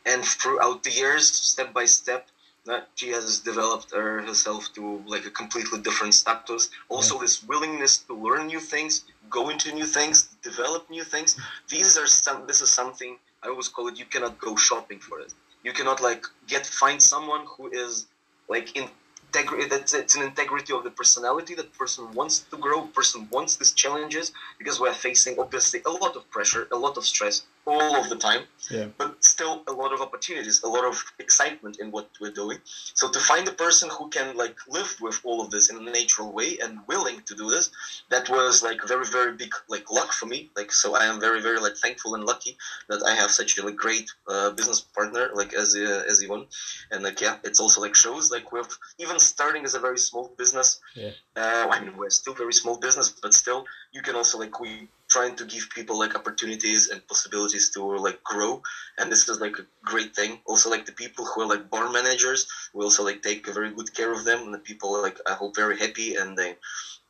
and 0.05 0.23
throughout 0.23 0.83
the 0.83 0.91
years, 0.91 1.27
step 1.27 1.73
by 1.73 1.85
step, 1.85 2.27
that 2.65 2.87
she 2.95 3.09
has 3.09 3.39
developed 3.39 3.91
her 3.93 4.21
herself 4.21 4.73
to 4.73 5.03
like 5.05 5.25
a 5.25 5.29
completely 5.29 5.79
different 5.79 6.15
status. 6.15 6.69
Also, 6.89 7.19
this 7.19 7.43
willingness 7.43 7.99
to 7.99 8.13
learn 8.15 8.47
new 8.47 8.59
things, 8.59 9.05
go 9.29 9.49
into 9.49 9.71
new 9.71 9.85
things, 9.85 10.29
develop 10.41 10.89
new 10.89 11.03
things. 11.03 11.37
These 11.69 11.97
are 11.97 12.07
some. 12.07 12.47
This 12.47 12.61
is 12.61 12.71
something 12.71 13.17
I 13.43 13.49
always 13.49 13.67
call 13.67 13.87
it. 13.87 13.99
You 13.99 14.05
cannot 14.05 14.39
go 14.39 14.55
shopping 14.55 14.99
for 14.99 15.19
it. 15.19 15.33
You 15.63 15.73
cannot 15.73 16.01
like 16.01 16.25
get 16.47 16.65
find 16.65 17.01
someone 17.01 17.45
who 17.45 17.69
is 17.71 18.07
like 18.49 18.75
in 18.75 18.89
integrity 19.35 19.75
it's 19.75 20.15
an 20.15 20.21
integrity 20.21 20.71
of 20.73 20.83
the 20.83 20.89
personality 20.89 21.53
that 21.55 21.71
person 21.73 22.13
wants 22.13 22.39
to 22.51 22.57
grow 22.57 22.83
person 22.99 23.27
wants 23.29 23.55
these 23.57 23.71
challenges 23.71 24.31
because 24.57 24.79
we're 24.79 24.93
facing 24.93 25.37
obviously 25.37 25.81
a 25.85 25.91
lot 25.91 26.15
of 26.15 26.29
pressure 26.31 26.67
a 26.71 26.77
lot 26.77 26.95
of 26.97 27.05
stress 27.05 27.41
all 27.67 27.95
of 27.95 28.09
the 28.09 28.15
time 28.15 28.43
Yeah. 28.69 28.87
but 28.97 29.23
still 29.23 29.63
a 29.67 29.73
lot 29.73 29.91
of 29.93 30.01
opportunities 30.01 30.61
a 30.63 30.67
lot 30.67 30.85
of 30.85 31.03
excitement 31.19 31.77
in 31.79 31.91
what 31.91 32.09
we're 32.21 32.37
doing 32.43 32.59
so 32.99 33.09
to 33.15 33.19
find 33.19 33.47
a 33.47 33.51
person 33.65 33.89
who 33.89 34.09
can 34.09 34.35
like 34.43 34.57
live 34.67 34.91
with 35.01 35.19
all 35.23 35.41
of 35.41 35.49
this 35.51 35.69
in 35.69 35.75
a 35.77 35.91
natural 35.99 36.31
way 36.31 36.57
and 36.63 36.79
willing 36.87 37.21
to 37.27 37.33
do 37.35 37.49
this 37.49 37.69
that 38.09 38.29
was 38.29 38.63
like 38.63 38.79
very 38.87 39.05
very 39.05 39.33
big 39.41 39.51
like 39.67 39.85
luck 39.91 40.11
for 40.13 40.25
me 40.33 40.49
like 40.55 40.71
so 40.71 40.95
i 40.95 41.05
am 41.05 41.19
very 41.19 41.41
very 41.41 41.59
like 41.59 41.75
thankful 41.77 42.15
and 42.15 42.23
lucky 42.25 42.57
that 42.89 43.01
i 43.05 43.13
have 43.21 43.31
such 43.31 43.57
a 43.57 43.65
like 43.65 43.75
great 43.75 44.07
uh, 44.27 44.49
business 44.51 44.79
partner 44.81 45.29
like 45.33 45.53
as 45.53 45.75
uh, 45.75 46.03
as 46.11 46.21
Yvonne 46.23 46.45
and 46.91 47.03
like 47.03 47.19
yeah 47.21 47.37
it's 47.43 47.59
also 47.59 47.81
like 47.81 47.95
shows 47.95 48.31
like 48.31 48.51
we've 48.51 48.77
even 48.99 49.19
starting 49.19 49.63
as 49.65 49.73
a 49.75 49.79
very 49.79 49.97
small 49.97 50.33
business 50.37 50.79
Yeah. 50.95 51.11
uh, 51.35 51.67
i 51.73 51.79
mean 51.81 51.97
we're 51.97 52.09
still 52.21 52.33
very 52.33 52.53
small 52.53 52.77
business 52.77 53.09
but 53.23 53.33
still 53.33 53.65
you 53.91 54.01
can 54.01 54.15
also 54.15 54.37
like 54.39 54.59
we 54.59 54.87
trying 55.15 55.35
to 55.37 55.45
give 55.53 55.69
people 55.77 55.97
like 55.97 56.15
opportunities 56.15 56.89
and 56.89 57.07
possibilities 57.07 57.69
to 57.73 57.81
like 58.07 58.21
grow 58.31 58.61
and 58.97 59.09
this 59.11 59.23
is 59.29 59.39
like 59.39 59.57
a 59.59 59.67
great 59.91 60.11
thing 60.15 60.31
also 60.45 60.69
like 60.69 60.85
the 60.85 60.99
people 61.03 61.23
who 61.25 61.41
are 61.41 61.51
like 61.53 61.69
bar 61.69 61.87
managers 61.89 62.41
we 62.73 62.83
also 62.83 63.01
like 63.09 63.21
take 63.21 63.53
very 63.59 63.71
good 63.77 63.91
care 63.97 64.11
of 64.11 64.25
them 64.25 64.39
and 64.45 64.53
the 64.53 64.65
people 64.69 64.89
like 65.07 65.17
i 65.31 65.33
hope 65.41 65.55
very 65.55 65.77
happy 65.85 66.15
and 66.15 66.37
they 66.39 66.51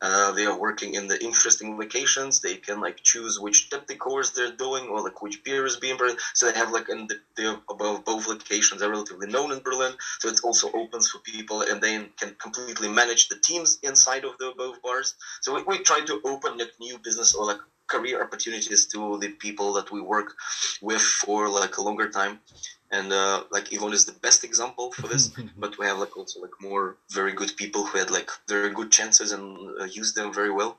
uh, 0.02 0.32
they 0.34 0.46
are 0.46 0.58
working 0.58 0.94
in 0.94 1.08
the 1.08 1.24
interesting 1.24 1.78
locations. 1.78 2.40
They 2.40 2.58
can 2.58 2.80
like 2.82 2.98
choose 3.04 3.40
which 3.40 3.70
depth 3.70 3.98
course 3.98 4.32
they're 4.32 4.52
doing 4.52 4.88
or 4.90 5.02
like 5.02 5.22
which 5.22 5.42
beer 5.44 5.66
is 5.66 5.78
being 5.78 5.98
brewed. 5.98 6.20
So 6.34 6.46
they 6.46 6.60
have 6.60 6.72
like 6.72 6.90
in 6.90 7.08
the, 7.08 7.16
they're 7.38 7.58
above 7.70 8.04
both 8.04 8.28
locations 8.28 8.82
are 8.82 8.90
relatively 8.90 9.28
known 9.28 9.52
in 9.52 9.62
Berlin. 9.62 9.96
So 10.20 10.28
it 10.28 10.42
also 10.44 10.70
opens 10.74 11.10
for 11.10 11.20
people 11.20 11.62
and 11.62 11.82
they 11.82 12.10
can 12.20 12.36
completely 12.42 12.90
manage 12.90 13.30
the 13.30 13.40
teams 13.40 13.80
inside 13.84 14.26
of 14.26 14.38
the 14.38 14.54
both 14.58 14.82
bars. 14.82 15.14
So 15.42 15.56
we, 15.56 15.64
we 15.64 15.78
try 15.80 16.02
to 16.02 16.20
open 16.26 16.58
like 16.58 16.72
new 16.80 17.00
business 17.00 17.34
or 17.34 17.46
like 17.46 17.60
career 17.88 18.22
opportunities 18.22 18.86
to 18.88 19.18
the 19.20 19.30
people 19.30 19.74
that 19.74 19.92
we 19.92 20.02
work 20.02 20.34
with 20.82 21.02
for 21.02 21.50
like 21.50 21.78
a 21.78 21.82
longer 21.82 22.10
time. 22.10 22.40
And 22.92 23.12
uh, 23.12 23.44
like 23.52 23.74
Yvonne 23.74 23.94
is 23.94 24.06
the 24.06 24.20
best 24.26 24.44
example 24.44 24.92
for 24.92 25.08
this 25.08 25.32
but 25.58 25.78
we 25.78 25.86
have 25.86 26.00
like 26.00 26.16
also 26.18 26.40
like 26.42 26.56
more 26.62 26.98
very 27.12 27.34
good 27.34 27.52
people 27.58 27.86
who 27.86 27.98
had 27.98 28.12
like 28.12 28.30
very 28.48 28.72
good 28.72 28.92
chances 28.92 29.32
and 29.32 29.58
uh, 29.82 29.86
used 29.86 30.16
them 30.16 30.34
very 30.34 30.52
well 30.52 30.78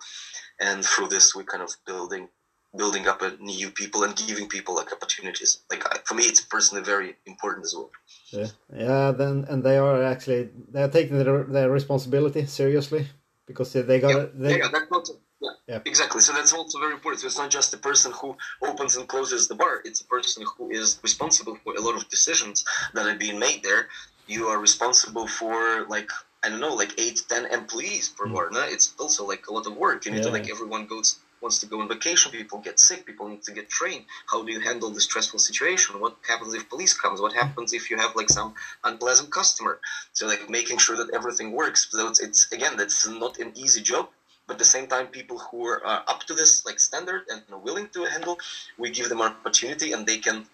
and 0.61 0.85
through 0.85 1.09
this 1.09 1.35
we 1.35 1.45
kind 1.45 1.63
of 1.63 1.71
building 1.87 2.29
building 2.77 3.07
up 3.09 3.23
a 3.23 3.31
new 3.39 3.71
people 3.71 4.03
and 4.05 4.17
giving 4.17 4.49
people 4.49 4.75
like 4.75 4.93
opportunities 4.93 5.61
like 5.71 5.83
for 6.07 6.15
me 6.15 6.25
it's 6.25 6.41
personally 6.41 6.85
very 6.85 7.17
important 7.27 7.65
as 7.65 7.75
well 7.75 7.91
Yeah, 8.31 8.49
yeah. 8.75 9.13
Then 9.13 9.47
and 9.49 9.63
they 9.63 9.79
are 9.79 10.03
actually 10.03 10.51
they 10.73 10.83
are 10.83 10.89
taking 10.89 11.19
their, 11.19 11.45
their 11.45 11.71
responsibility 11.71 12.47
seriously 12.47 13.07
because 13.47 13.73
they 13.73 14.01
got 14.01 14.11
yeah, 14.11 14.27
they, 14.35 14.59
yeah, 14.59 14.69
that's 14.73 14.91
also, 14.91 15.15
yeah, 15.41 15.51
Yeah. 15.69 15.81
exactly 15.85 16.21
so 16.21 16.33
that's 16.33 16.53
also 16.53 16.79
very 16.79 16.95
important 16.95 17.21
so 17.21 17.27
it's 17.27 17.39
not 17.39 17.51
just 17.51 17.71
the 17.71 17.77
person 17.79 18.13
who 18.13 18.37
opens 18.63 18.97
and 18.97 19.07
closes 19.09 19.49
the 19.49 19.55
bar 19.55 19.83
it's 19.85 20.01
a 20.01 20.07
person 20.07 20.45
who 20.57 20.71
is 20.71 20.99
responsible 21.03 21.57
for 21.63 21.75
a 21.75 21.81
lot 21.81 21.95
of 21.95 22.09
decisions 22.09 22.65
that 22.95 23.07
are 23.07 23.19
being 23.19 23.39
made 23.39 23.63
there 23.63 23.89
you 24.27 24.47
are 24.47 24.59
responsible 24.59 25.27
for 25.27 25.87
like 25.89 26.11
I 26.45 26.49
don't 26.49 26.61
know, 26.61 26.75
like 26.75 26.93
eight, 27.01 27.23
ten 27.29 27.47
employees 27.47 28.09
per 28.09 28.27
mm. 28.27 28.35
bar. 28.35 28.51
No? 28.53 28.61
It's 28.61 28.95
also 29.01 29.27
like 29.27 29.49
a 29.49 29.53
lot 29.53 29.67
of 29.67 29.77
work. 29.77 30.07
You 30.07 30.13
need 30.13 30.23
to 30.23 30.31
like 30.31 30.49
everyone 30.49 30.87
goes 30.87 31.19
wants 31.41 31.59
to 31.61 31.67
go 31.67 31.81
on 31.81 31.89
vacation. 31.89 32.33
People 32.33 32.59
get 32.59 32.79
sick. 32.79 33.05
People 33.05 33.29
need 33.29 33.43
to 33.43 33.53
get 33.53 33.69
trained. 33.69 34.05
How 34.31 34.43
do 34.43 34.53
you 34.53 34.61
handle 34.61 34.91
the 34.91 35.01
stressful 35.01 35.39
situation? 35.39 36.01
What 36.01 36.17
happens 36.27 36.55
if 36.55 36.69
police 36.69 36.95
comes? 36.95 37.21
What 37.21 37.33
happens 37.33 37.73
if 37.73 37.91
you 37.91 37.97
have 37.99 38.15
like 38.15 38.29
some 38.29 38.55
unpleasant 38.85 39.31
customer? 39.31 39.81
So 40.13 40.27
like 40.27 40.49
making 40.49 40.79
sure 40.79 40.97
that 40.97 41.11
everything 41.13 41.53
works. 41.53 41.89
So 41.91 42.09
it's, 42.09 42.21
it's 42.21 42.53
again 42.53 42.77
that's 42.77 43.09
not 43.09 43.39
an 43.39 43.53
easy 43.55 43.83
job. 43.83 44.09
But 44.47 44.55
at 44.55 44.59
the 44.59 44.65
same 44.77 44.87
time, 44.87 45.09
people 45.09 45.39
who 45.39 45.67
are 45.67 45.85
uh, 45.87 46.03
up 46.07 46.21
to 46.25 46.35
this 46.35 46.65
like 46.67 46.79
standard 46.81 47.23
and 47.31 47.43
are 47.53 47.59
willing 47.59 47.89
to 47.91 48.05
handle, 48.05 48.39
we 48.79 48.91
give 48.91 49.09
them 49.09 49.21
an 49.21 49.29
opportunity 49.33 49.93
and 49.93 50.07
they 50.07 50.19
can 50.19 50.47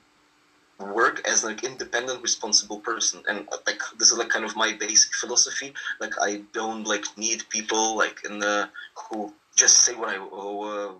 work 0.78 1.26
as 1.28 1.44
like 1.44 1.64
independent 1.64 2.22
responsible 2.22 2.80
person. 2.80 3.22
And 3.28 3.46
uh, 3.52 3.58
like 3.66 3.80
this 3.98 4.10
is 4.10 4.18
like 4.18 4.28
kind 4.30 4.44
of 4.44 4.56
my 4.56 4.72
basic 4.72 5.12
philosophy. 5.14 5.74
Like 6.00 6.14
i 6.20 6.42
don't 6.52 6.84
like 6.84 7.04
need 7.16 7.48
people 7.48 7.96
like 7.96 8.18
in 8.24 8.38
the 8.38 8.68
who 9.10 9.32
just 9.56 9.78
say 9.84 9.94
what 9.94 10.08
i 10.08 10.16
uh, 10.16 10.92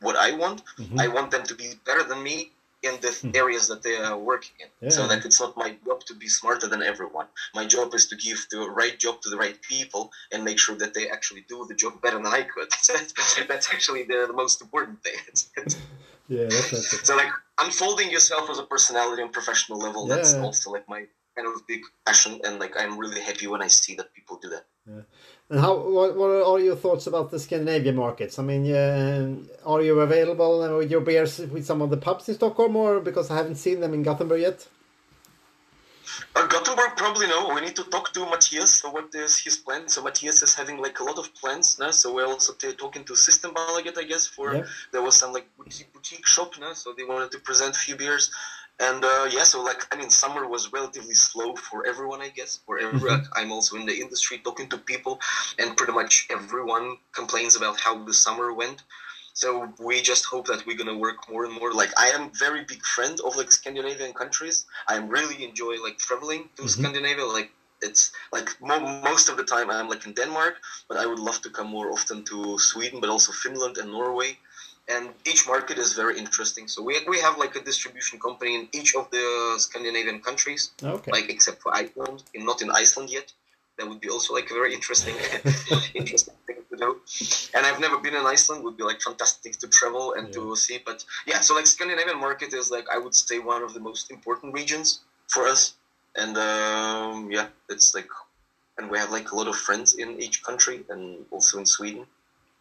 what 0.00 0.16
i 0.16 0.32
want. 0.32 0.62
Mhm. 0.78 1.00
i 1.00 1.08
want 1.08 1.30
them 1.30 1.44
to 1.44 1.54
be 1.54 1.74
better 1.86 2.02
than 2.02 2.22
me 2.22 2.50
in 2.82 3.00
the 3.00 3.30
areas 3.34 3.68
that 3.68 3.82
they 3.82 3.96
are 3.96 4.18
working 4.18 4.56
in. 4.60 4.90
So 4.90 5.06
that 5.08 5.24
it's 5.24 5.40
not 5.40 5.56
my 5.56 5.70
job 5.86 6.00
to 6.06 6.14
be 6.14 6.28
smarter 6.28 6.66
than 6.66 6.82
everyone. 6.82 7.26
My 7.54 7.64
job 7.66 7.94
is 7.94 8.06
to 8.08 8.16
give 8.16 8.46
the 8.50 8.68
right 8.68 8.98
job 8.98 9.20
to 9.22 9.30
the 9.30 9.36
right 9.36 9.60
people 9.62 10.10
and 10.32 10.44
make 10.44 10.58
sure 10.58 10.76
that 10.76 10.94
they 10.94 11.08
actually 11.08 11.44
do 11.48 11.64
the 11.68 11.74
job 11.74 12.00
better 12.02 12.16
than 12.16 12.26
i 12.26 12.42
could. 12.42 12.68
That's 13.48 13.72
actually 13.72 14.04
the, 14.04 14.26
the 14.26 14.32
most 14.32 14.60
important 14.60 15.02
thing. 15.02 15.18
Yeah, 16.28 16.48
so 16.50 17.16
like 17.16 17.28
unfolding 17.58 18.10
yourself 18.10 18.48
as 18.48 18.58
a 18.58 18.62
personality 18.62 19.22
on 19.22 19.30
professional 19.30 19.78
level 19.78 20.06
that's 20.06 20.32
also 20.34 20.70
like 20.70 20.88
my 20.88 21.04
kind 21.36 21.46
of 21.48 21.66
big 21.66 21.80
passion 22.06 22.40
and 22.44 22.58
like 22.58 22.74
i'm 22.78 22.96
really 22.96 23.20
happy 23.20 23.46
when 23.48 23.60
i 23.60 23.66
see 23.66 23.94
that 23.96 24.12
people 24.14 24.38
do 24.40 24.48
that 24.48 24.64
And 25.50 25.60
how? 25.60 25.76
What, 25.76 26.16
what 26.16 26.30
are 26.30 26.60
your 26.60 26.76
thoughts 26.76 27.06
about 27.06 27.30
the 27.30 27.38
Scandinavian 27.38 27.96
markets? 27.96 28.38
I 28.38 28.42
mean, 28.42 28.72
uh, 28.72 29.36
are 29.66 29.82
you 29.82 30.00
available 30.00 30.78
with 30.78 30.90
your 30.90 31.00
beers 31.02 31.38
with 31.38 31.66
some 31.66 31.82
of 31.82 31.90
the 31.90 31.96
pubs 31.98 32.28
in 32.28 32.34
Stockholm, 32.34 32.76
or 32.76 33.00
because 33.00 33.30
I 33.30 33.36
haven't 33.36 33.56
seen 33.56 33.80
them 33.80 33.92
in 33.94 34.02
Gothenburg 34.02 34.40
yet? 34.40 34.66
uh, 36.34 36.46
gothenburg 36.46 36.96
probably 36.96 37.26
no 37.26 37.52
we 37.54 37.60
need 37.60 37.76
to 37.76 37.84
talk 37.84 38.12
to 38.12 38.20
matthias 38.26 38.70
so 38.80 38.90
what 38.90 39.08
is 39.14 39.38
his 39.38 39.56
plan 39.56 39.88
so 39.88 40.02
matthias 40.02 40.42
is 40.42 40.54
having 40.54 40.78
like 40.78 40.98
a 41.00 41.04
lot 41.04 41.18
of 41.18 41.32
plans 41.34 41.78
no? 41.78 41.90
so 41.90 42.14
we're 42.14 42.26
also 42.26 42.52
talking 42.82 43.04
to 43.04 43.12
Systembolaget, 43.14 43.96
i 43.98 44.04
guess 44.04 44.26
for 44.26 44.54
Yeah. 44.54 44.64
there 44.92 45.02
was 45.02 45.16
some 45.16 45.32
like 45.32 45.46
boutique, 45.56 45.92
boutique 45.92 46.26
shop 46.26 46.52
no? 46.60 46.72
so 46.72 46.92
they 46.96 47.04
wanted 47.04 47.30
to 47.32 47.38
present 47.38 47.76
few 47.76 47.96
beers 47.96 48.30
and 48.78 49.04
uh, 49.04 49.28
yeah 49.30 49.44
so 49.44 49.62
like 49.62 49.82
i 49.92 49.96
mean 49.96 50.10
summer 50.10 50.46
was 50.48 50.72
relatively 50.72 51.14
slow 51.14 51.54
for 51.56 51.86
everyone 51.86 52.20
i 52.20 52.28
guess. 52.28 52.60
For 52.66 52.78
every 52.78 53.10
i'm 53.36 53.52
also 53.52 53.76
in 53.76 53.86
the 53.86 53.96
industry 54.00 54.38
talking 54.38 54.68
to 54.70 54.78
people 54.78 55.18
and 55.58 55.76
pretty 55.76 55.92
much 55.92 56.26
everyone 56.30 56.96
complains 57.14 57.56
about 57.56 57.80
how 57.80 58.04
the 58.04 58.14
summer 58.14 58.52
went. 58.52 58.82
So 59.34 59.72
we 59.78 60.00
just 60.02 60.24
hope 60.26 60.46
that 60.46 60.66
we're 60.66 60.76
gonna 60.76 60.96
work 60.96 61.16
more 61.28 61.44
and 61.44 61.54
more. 61.54 61.72
Like 61.72 61.92
i 61.98 62.08
am 62.08 62.30
very 62.38 62.62
big 62.64 62.82
friend 62.94 63.18
of 63.24 63.36
like 63.36 63.50
scandinavian 63.52 64.12
countries. 64.12 64.64
I 64.88 64.96
really 64.96 65.44
enjoy 65.44 65.74
like 65.82 65.98
traveling 65.98 66.50
to 66.56 66.68
scandinavia. 66.68 67.24
Like 67.26 67.50
it's 67.82 68.12
like 68.32 68.48
mo- 68.60 68.80
most 68.80 69.14
of 69.14 69.24
the 69.24 69.30
time 69.32 69.56
i'm 69.56 69.74
like 69.76 69.92
in 69.92 70.00
denmark 70.00 70.42
but 70.74 70.84
i 70.86 70.94
would 70.94 71.06
love 71.08 71.40
to 71.42 71.50
come 71.50 71.66
more 71.66 71.90
often 71.90 72.22
to 72.24 72.56
sweden 72.58 73.00
but 73.00 73.10
also 73.10 73.32
finland 73.32 73.76
and 73.76 73.90
norway 73.90 74.38
and 74.92 75.04
each 75.30 75.42
market 75.46 75.76
is 75.84 75.90
very 76.02 76.18
interesting 76.24 76.64
so 76.72 76.78
we, 76.88 76.94
we 77.08 77.18
have 77.26 77.36
like 77.44 77.54
a 77.56 77.62
distribution 77.70 78.18
company 78.26 78.52
in 78.58 78.62
each 78.72 78.94
of 78.94 79.04
the 79.10 79.26
scandinavian 79.66 80.18
countries 80.28 80.62
Okay. 80.82 81.10
like 81.16 81.28
except 81.30 81.58
for 81.62 81.70
Iceland, 81.74 82.22
and 82.34 82.44
not 82.44 82.58
in 82.62 82.70
Iceland 82.70 83.08
yet. 83.10 83.32
That 83.78 83.88
would 83.88 84.00
be 84.00 84.10
also 84.10 84.34
like 84.34 84.50
a 84.50 84.54
very 84.54 84.72
interesting, 84.74 85.14
interesting 85.94 86.34
thing 86.46 86.56
to 86.70 86.76
do. 86.76 87.00
And 87.54 87.64
I've 87.66 87.80
never 87.80 87.98
been 87.98 88.14
in 88.14 88.26
Iceland. 88.26 88.62
Would 88.64 88.76
be 88.76 88.84
like 88.84 89.00
fantastic 89.00 89.52
to 89.60 89.66
travel 89.68 90.12
and 90.16 90.30
to 90.34 90.54
see. 90.56 90.78
But 90.84 91.04
yeah, 91.26 91.40
so 91.40 91.54
like 91.54 91.66
Scandinavian 91.66 92.18
market 92.20 92.52
is 92.52 92.70
like 92.70 92.86
I 92.94 92.98
would 92.98 93.14
say 93.14 93.38
one 93.38 93.62
of 93.62 93.72
the 93.72 93.80
most 93.80 94.10
important 94.10 94.52
regions 94.60 95.00
for 95.28 95.42
us. 95.46 95.74
And 96.22 96.36
um, 96.36 97.30
yeah, 97.36 97.46
it's 97.70 97.94
like, 97.94 98.10
and 98.76 98.90
we 98.90 98.98
have 98.98 99.10
like 99.10 99.32
a 99.32 99.36
lot 99.40 99.48
of 99.48 99.56
friends 99.56 99.94
in 99.94 100.20
each 100.20 100.42
country 100.44 100.84
and 100.90 101.24
also 101.30 101.58
in 101.58 101.66
Sweden. 101.66 102.04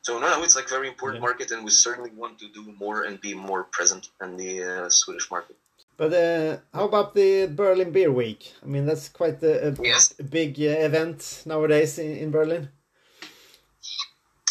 So 0.04 0.20
no, 0.20 0.28
no, 0.30 0.44
it's 0.44 0.56
like 0.56 0.68
very 0.68 0.88
important 0.88 1.22
Yeah. 1.22 1.28
market, 1.30 1.52
and 1.52 1.64
we 1.64 1.70
certainly 1.70 2.12
want 2.12 2.40
to 2.40 2.48
do 2.50 2.64
more 2.80 3.04
and 3.04 3.22
be 3.22 3.34
more 3.36 3.64
present 3.66 4.10
in 4.22 4.36
the 4.38 4.64
uh, 4.64 4.90
Swedish 4.90 5.30
market. 5.30 5.56
But 5.98 6.14
uh, 6.14 6.58
how 6.74 6.86
about 6.86 7.14
the 7.14 7.46
Berlin 7.46 7.92
Beer 7.92 8.12
Week? 8.12 8.54
I 8.64 8.66
mean, 8.66 8.86
that's 8.88 9.08
quite 9.10 9.44
a, 9.44 9.68
a 9.68 9.72
Yes. 9.84 10.14
big 10.14 10.58
uh, 10.60 10.88
event 10.90 11.44
nowadays 11.46 12.00
in, 12.00 12.18
in 12.18 12.32
Berlin. 12.32 12.70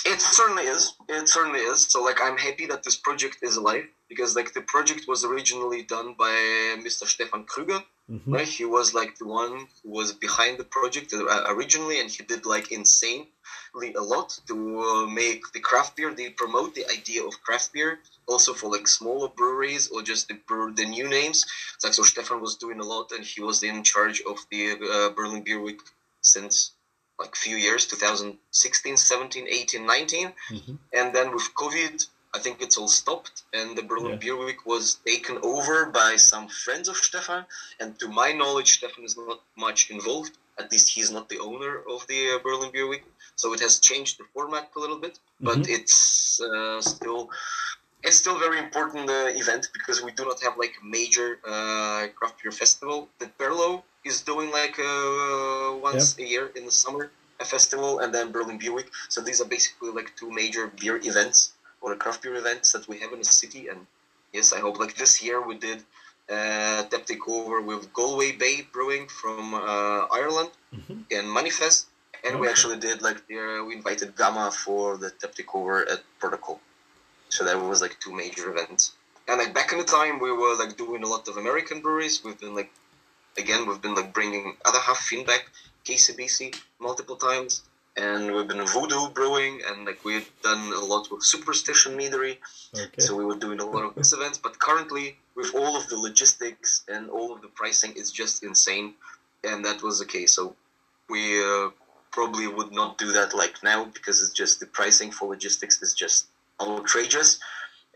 It 0.06 0.20
certainly 0.20 0.64
is. 0.64 0.94
It 1.08 1.28
certainly 1.28 1.60
is. 1.60 1.86
So 1.88 2.02
like 2.02 2.20
I'm 2.22 2.38
happy 2.38 2.66
that 2.66 2.82
this 2.84 2.96
project 2.96 3.38
is 3.42 3.56
alive 3.56 3.86
because 4.10 4.30
like 4.38 4.50
the 4.52 4.64
project 4.74 5.02
was 5.12 5.20
originally 5.30 5.82
done 5.96 6.08
by 6.24 6.34
Mr. 6.86 7.04
Stefan 7.14 7.42
Krüger. 7.52 7.80
Mhm. 8.16 8.32
Right? 8.36 8.50
He 8.60 8.66
was 8.78 8.86
like 9.00 9.12
the 9.20 9.28
one 9.42 9.54
who 9.78 9.88
was 10.00 10.08
behind 10.26 10.54
the 10.58 10.68
project 10.78 11.08
uh, 11.14 11.44
originally, 11.54 11.96
and 12.00 12.08
he 12.16 12.22
did 12.32 12.42
like 12.54 12.66
insanely 12.78 13.92
a 14.02 14.04
lot 14.14 14.28
to 14.48 14.56
uh, 14.88 15.06
make 15.22 15.40
the 15.54 15.60
craft 15.68 15.92
beer. 15.96 16.10
They 16.12 16.28
promote 16.42 16.70
the 16.74 16.86
idea 16.98 17.20
of 17.28 17.32
craft 17.46 17.68
beer 17.74 17.90
also 18.26 18.50
for 18.58 18.68
like 18.76 18.86
smaller 18.98 19.28
breweries 19.40 19.84
or 19.92 20.00
just 20.02 20.22
the 20.28 20.36
brew- 20.48 20.74
the 20.80 20.86
new 20.96 21.06
names. 21.18 21.38
It's 21.74 21.84
like 21.84 21.94
so 21.94 22.02
Stefan 22.12 22.40
was 22.46 22.54
doing 22.64 22.78
a 22.80 22.88
lot, 22.94 23.06
and 23.14 23.22
he 23.32 23.40
was 23.48 23.62
in 23.70 23.76
charge 23.92 24.18
of 24.30 24.36
the 24.50 24.62
uh, 24.94 25.10
Berlin 25.16 25.42
Beer 25.46 25.60
Week 25.68 25.80
since 26.34 26.54
like 27.22 27.34
few 27.36 27.56
years 27.66 27.82
2016 27.86 28.96
17 28.96 29.46
18 29.48 29.84
19 29.86 30.32
Mhm. 30.50 30.78
and 30.98 31.14
then 31.14 31.32
with 31.34 31.46
covid 31.62 31.94
i 32.36 32.38
think 32.38 32.56
it's 32.64 32.76
all 32.80 32.88
stopped 33.02 33.36
and 33.58 33.68
the 33.78 33.82
berlin 33.90 34.12
Yeah. 34.12 34.22
beer 34.22 34.36
week 34.48 34.60
was 34.72 34.84
taken 35.10 35.36
over 35.52 35.76
by 36.00 36.10
some 36.30 36.46
friends 36.64 36.86
of 36.92 36.96
stefan 37.08 37.42
and 37.80 37.88
to 38.00 38.06
my 38.22 38.30
knowledge 38.40 38.70
stefan 38.78 39.04
is 39.04 39.16
not 39.16 39.32
much 39.66 39.80
involved 39.90 40.32
at 40.60 40.66
least 40.72 40.86
he's 40.94 41.10
not 41.16 41.28
the 41.28 41.38
owner 41.48 41.74
of 41.94 42.00
the 42.10 42.20
uh, 42.32 42.38
berlin 42.46 42.70
beer 42.74 42.88
week 42.94 43.04
so 43.40 43.46
it 43.56 43.60
has 43.66 43.74
changed 43.88 44.14
the 44.20 44.24
format 44.34 44.64
a 44.76 44.80
little 44.84 45.00
bit 45.06 45.14
but 45.48 45.60
Mhm. 45.60 45.74
it's 45.76 45.98
uh, 46.48 46.80
still 46.94 47.20
it's 48.02 48.16
still 48.16 48.36
a 48.36 48.38
very 48.38 48.58
important 48.58 49.08
uh, 49.10 49.28
event 49.42 49.68
because 49.72 50.02
we 50.02 50.12
do 50.12 50.24
not 50.24 50.40
have 50.42 50.56
like 50.56 50.74
a 50.82 50.84
major 50.98 51.38
uh, 51.46 52.06
craft 52.16 52.36
beer 52.42 52.52
festival. 52.52 53.08
The 53.18 53.26
Berlo 53.38 53.82
is 54.04 54.22
doing 54.22 54.50
like 54.50 54.78
uh, 54.78 55.74
once 55.88 56.16
a 56.18 56.24
year 56.32 56.46
in 56.56 56.64
the 56.66 56.72
summer 56.72 57.10
a 57.40 57.44
festival, 57.44 58.00
and 58.00 58.12
then 58.14 58.32
Berlin 58.32 58.58
Beer 58.58 58.72
Week. 58.72 58.90
So 59.08 59.20
these 59.20 59.40
are 59.42 59.44
basically 59.56 59.90
like 59.90 60.14
two 60.16 60.30
major 60.30 60.64
beer 60.80 60.96
events 61.02 61.52
or 61.80 61.94
craft 61.96 62.22
beer 62.22 62.34
events 62.36 62.72
that 62.72 62.86
we 62.88 62.98
have 63.00 63.12
in 63.12 63.20
the 63.20 63.32
city. 63.42 63.68
And 63.68 63.86
yes, 64.32 64.52
I 64.52 64.60
hope 64.60 64.78
like 64.78 64.94
this 64.96 65.22
year 65.22 65.40
we 65.40 65.56
did 65.56 65.78
uh, 66.30 66.82
tap 66.90 67.06
takeover 67.06 67.64
with 67.64 67.92
Galway 67.92 68.32
Bay 68.32 68.56
Brewing 68.72 69.06
from 69.08 69.54
uh, 69.54 70.06
Ireland 70.20 70.50
Mhm. 70.74 71.04
in 71.10 71.32
Manifest. 71.32 71.86
And 72.24 72.38
we 72.40 72.46
actually 72.48 72.78
did 72.78 73.02
like 73.02 73.26
the, 73.28 73.64
we 73.66 73.74
invited 73.74 74.16
Gamma 74.16 74.50
for 74.52 74.96
the 74.96 75.10
tap 75.10 75.32
takeover 75.34 75.90
at 75.92 76.00
Protokoll. 76.20 76.58
So 77.28 77.44
that 77.44 77.58
was 77.60 77.80
like 77.80 77.98
two 78.00 78.12
major 78.12 78.50
events. 78.50 78.92
And 79.28 79.38
like 79.38 79.54
back 79.54 79.72
in 79.72 79.78
the 79.78 79.84
time, 79.84 80.18
we 80.20 80.30
were 80.32 80.54
like 80.56 80.76
doing 80.76 81.02
a 81.02 81.08
lot 81.08 81.28
of 81.28 81.36
American 81.36 81.80
breweries. 81.80 82.22
We've 82.24 82.38
been 82.38 82.54
like, 82.54 82.70
again, 83.38 83.66
we've 83.66 83.80
been 83.80 83.94
like 83.94 84.12
bringing 84.12 84.56
other 84.64 84.78
half 84.80 85.00
Finback, 85.08 85.42
KCBC 85.84 86.54
multiple 86.80 87.16
times, 87.16 87.62
and 87.96 88.34
we've 88.34 88.48
been 88.48 88.64
Voodoo 88.66 89.08
brewing, 89.10 89.60
and 89.66 89.84
like 89.86 90.04
we've 90.04 90.30
done 90.42 90.72
a 90.72 90.84
lot 90.84 91.10
with 91.10 91.22
Superstition 91.22 91.96
Meadery. 91.96 92.38
Okay. 92.74 93.00
So 93.02 93.16
we 93.16 93.24
were 93.24 93.36
doing 93.36 93.60
a 93.60 93.66
lot 93.66 93.84
of 93.84 93.94
these 93.94 94.12
events, 94.12 94.38
but 94.38 94.58
currently 94.58 95.16
with 95.34 95.54
all 95.54 95.76
of 95.76 95.88
the 95.88 95.96
logistics 95.96 96.84
and 96.88 97.10
all 97.10 97.32
of 97.34 97.42
the 97.42 97.48
pricing, 97.48 97.92
it's 97.96 98.10
just 98.10 98.42
insane, 98.42 98.94
and 99.44 99.64
that 99.64 99.82
was 99.82 99.98
the 99.98 100.06
case. 100.06 100.34
So 100.34 100.54
we 101.08 101.42
uh, 101.42 101.70
probably 102.12 102.46
would 102.46 102.72
not 102.72 102.98
do 102.98 103.12
that 103.12 103.34
like 103.34 103.62
now 103.62 103.84
because 103.84 104.22
it's 104.22 104.32
just 104.32 104.60
the 104.60 104.66
pricing 104.66 105.10
for 105.10 105.28
logistics 105.28 105.82
is 105.82 105.94
just 105.94 106.26
outrageous, 106.60 107.40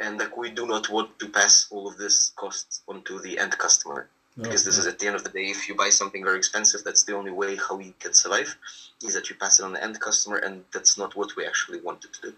and 0.01 0.18
like 0.18 0.36
we 0.36 0.51
do 0.51 0.66
not 0.66 0.88
want 0.88 1.18
to 1.20 1.28
pass 1.28 1.66
all 1.70 1.86
of 1.86 1.97
this 1.99 2.32
costs 2.36 2.82
onto 2.88 3.20
the 3.20 3.38
end 3.38 3.57
customer 3.59 4.09
because 4.37 4.64
this 4.64 4.76
is 4.76 4.87
at 4.87 4.99
the 4.99 5.07
end 5.07 5.16
of 5.16 5.22
the 5.24 5.30
day 5.30 5.45
if 5.45 5.68
you 5.68 5.74
buy 5.74 5.91
something 5.91 6.24
very 6.24 6.39
expensive 6.39 6.82
that's 6.85 7.05
the 7.05 7.14
only 7.14 7.30
way 7.30 7.57
how 7.57 7.78
you 7.78 7.95
can 8.01 8.12
survive 8.12 8.57
is 9.05 9.14
that 9.14 9.28
you 9.30 9.37
pass 9.37 9.61
it 9.61 9.64
on 9.64 9.72
the 9.72 9.82
end 9.82 9.99
customer 10.01 10.37
and 10.37 10.64
that's 10.72 10.99
not 10.99 11.14
what 11.14 11.37
we 11.37 11.47
actually 11.47 11.80
wanted 11.80 12.12
to 12.12 12.20
do. 12.22 12.35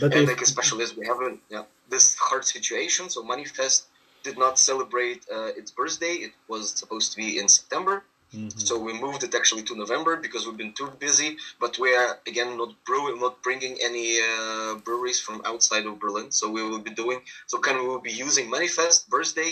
But 0.00 0.12
and 0.12 0.22
if, 0.22 0.28
like 0.28 0.42
especially 0.42 0.82
as 0.84 0.96
we 0.96 1.06
haven't 1.06 1.40
yeah 1.48 1.64
this 1.88 2.16
hard 2.16 2.44
situation 2.44 3.08
so 3.08 3.22
manifest 3.22 3.86
did 4.22 4.36
not 4.36 4.58
celebrate 4.58 5.24
uh, 5.34 5.46
its 5.56 5.70
birthday. 5.70 6.14
It 6.26 6.32
was 6.46 6.72
supposed 6.72 7.12
to 7.12 7.16
be 7.16 7.38
in 7.38 7.48
september. 7.48 8.04
Mhm. 8.34 8.52
so 8.68 8.78
we 8.78 8.92
moved 8.92 9.22
it 9.26 9.34
actually 9.34 9.64
to 9.68 9.74
november 9.74 10.12
because 10.24 10.42
we've 10.46 10.60
been 10.64 10.76
too 10.80 10.90
busy 11.06 11.30
but 11.62 11.72
we 11.82 11.88
are 12.00 12.10
again 12.30 12.50
not 12.60 12.70
brewing 12.88 13.16
not 13.24 13.34
bringing 13.46 13.74
any 13.88 14.08
uh, 14.30 14.72
breweries 14.86 15.20
from 15.26 15.36
outside 15.50 15.84
of 15.88 15.98
berlin. 16.02 16.28
So 16.38 16.44
we 16.56 16.62
will 16.68 16.84
be 16.90 16.94
doing 17.02 17.18
so 17.50 17.54
kind 17.66 17.76
of 17.78 17.82
we 17.86 17.88
will 17.94 18.06
be 18.12 18.16
using 18.26 18.44
manifest 18.58 18.98
birthday 19.16 19.50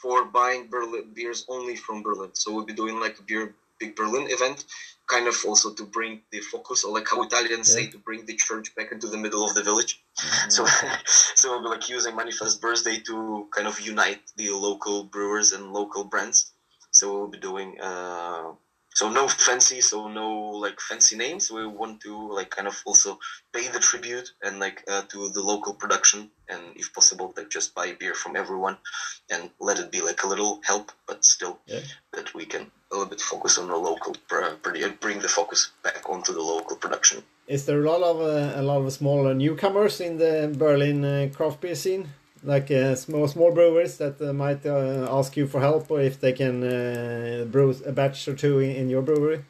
for 0.00 0.24
buying 0.24 0.68
berlin 0.68 1.12
beers 1.14 1.44
only 1.48 1.76
from 1.76 2.02
berlin 2.02 2.30
so 2.34 2.52
we'll 2.52 2.64
be 2.64 2.72
doing 2.72 3.00
like 3.00 3.18
a 3.18 3.22
beer 3.22 3.54
big 3.78 3.94
Berlin 3.96 4.26
event, 4.30 4.64
kind 5.06 5.26
of 5.26 5.36
also 5.46 5.72
to 5.74 5.84
bring 5.84 6.20
the 6.32 6.40
focus, 6.40 6.84
or 6.84 6.92
like 6.92 7.08
how 7.08 7.22
Italians 7.22 7.68
Yeah. 7.68 7.74
say, 7.74 7.86
to 7.90 7.98
bring 7.98 8.26
the 8.26 8.34
church 8.34 8.74
back 8.74 8.92
into 8.92 9.08
the 9.08 9.16
middle 9.16 9.44
of 9.44 9.54
the 9.54 9.62
village. 9.62 10.00
So, 10.48 10.66
so 11.36 11.50
we'll 11.50 11.62
be 11.62 11.68
like 11.68 11.88
using 11.88 12.16
Manifest 12.16 12.60
Birthday 12.60 12.98
to 13.06 13.46
kind 13.54 13.66
of 13.66 13.78
unite 13.80 14.20
the 14.36 14.50
local 14.50 15.04
brewers 15.04 15.52
and 15.52 15.72
local 15.72 16.04
brands. 16.04 16.52
So 16.92 17.12
we'll 17.12 17.28
be 17.28 17.38
doing. 17.38 17.80
Uh, 17.80 18.52
so 18.98 19.08
no 19.08 19.28
fancy, 19.28 19.80
so 19.80 20.08
no 20.08 20.28
like 20.64 20.78
fancy 20.80 21.16
names. 21.16 21.52
We 21.52 21.64
want 21.80 22.00
to 22.06 22.12
like 22.38 22.50
kind 22.50 22.66
of 22.66 22.76
also 22.84 23.10
pay 23.54 23.68
the 23.68 23.78
tribute 23.78 24.28
and 24.44 24.58
like 24.58 24.78
uh, 24.92 25.02
to 25.12 25.18
the 25.36 25.44
local 25.52 25.72
production, 25.82 26.20
and 26.52 26.62
if 26.74 26.92
possible, 26.92 27.32
like 27.36 27.48
just 27.48 27.76
buy 27.78 27.86
beer 28.00 28.14
from 28.22 28.34
everyone, 28.42 28.76
and 29.30 29.42
let 29.60 29.78
it 29.78 29.92
be 29.96 30.00
like 30.08 30.24
a 30.24 30.28
little 30.32 30.52
help, 30.70 30.86
but 31.08 31.24
still 31.24 31.54
Yeah. 31.66 31.84
that 32.14 32.34
we 32.34 32.44
can 32.52 32.62
a 32.90 32.94
little 32.94 33.10
bit 33.14 33.20
focus 33.20 33.58
on 33.58 33.68
the 33.68 33.80
local, 33.90 34.12
pr- 34.28 34.58
bring 35.04 35.18
the 35.20 35.32
focus 35.38 35.60
back 35.86 36.02
onto 36.12 36.32
the 36.32 36.44
local 36.54 36.76
production. 36.76 37.18
Is 37.46 37.66
there 37.66 37.80
a 37.84 37.90
lot 37.92 38.02
of 38.12 38.16
uh, 38.20 38.60
a 38.60 38.64
lot 38.70 38.80
of 38.84 38.92
smaller 38.92 39.32
newcomers 39.44 40.00
in 40.00 40.12
the 40.24 40.34
Berlin 40.64 40.98
uh, 41.04 41.28
craft 41.36 41.60
beer 41.60 41.76
scene? 41.84 42.04
Like 42.42 42.70
uh, 42.70 42.94
small 42.94 43.26
small 43.28 43.52
brewers 43.52 43.98
that 43.98 44.20
uh, 44.20 44.32
might 44.32 44.64
uh, 44.64 45.08
ask 45.10 45.36
you 45.36 45.46
for 45.46 45.60
help, 45.60 45.90
or 45.90 46.00
if 46.00 46.20
they 46.20 46.32
can 46.32 46.62
uh, 46.62 47.44
brew 47.44 47.74
a 47.84 47.92
batch 47.92 48.28
or 48.28 48.34
two 48.34 48.60
in, 48.60 48.70
in 48.70 48.88
your 48.88 49.02
brewery. 49.02 49.44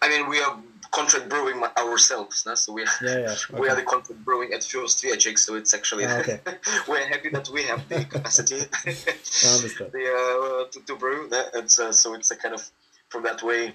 I 0.00 0.08
mean, 0.08 0.28
we 0.28 0.40
are 0.40 0.58
contract 0.90 1.28
brewing 1.28 1.62
ourselves, 1.76 2.44
no? 2.46 2.54
so 2.54 2.72
we 2.72 2.82
are, 2.82 2.88
Yeah, 3.02 3.18
yeah. 3.18 3.34
we 3.60 3.68
are 3.68 3.76
the 3.76 3.82
contract 3.82 4.24
brewing 4.24 4.52
at 4.52 4.60
Fuerst 4.60 5.02
Wiacek, 5.04 5.38
so 5.38 5.54
it's 5.54 5.74
actually 5.74 6.04
Ah, 6.06 6.18
okay. 6.18 6.40
we're 6.88 7.06
happy 7.06 7.28
that 7.30 7.48
we 7.48 7.62
have 7.64 7.88
the 7.88 8.04
capacity 8.04 8.56
the, 8.86 10.04
uh, 10.18 10.70
to, 10.72 10.80
to 10.86 10.96
brew. 10.96 11.28
That 11.28 11.50
it's 11.54 11.78
uh, 11.78 11.92
so 11.92 12.14
it's 12.14 12.30
a 12.30 12.36
kind 12.36 12.54
of 12.54 12.62
from 13.08 13.22
that 13.24 13.42
way. 13.42 13.74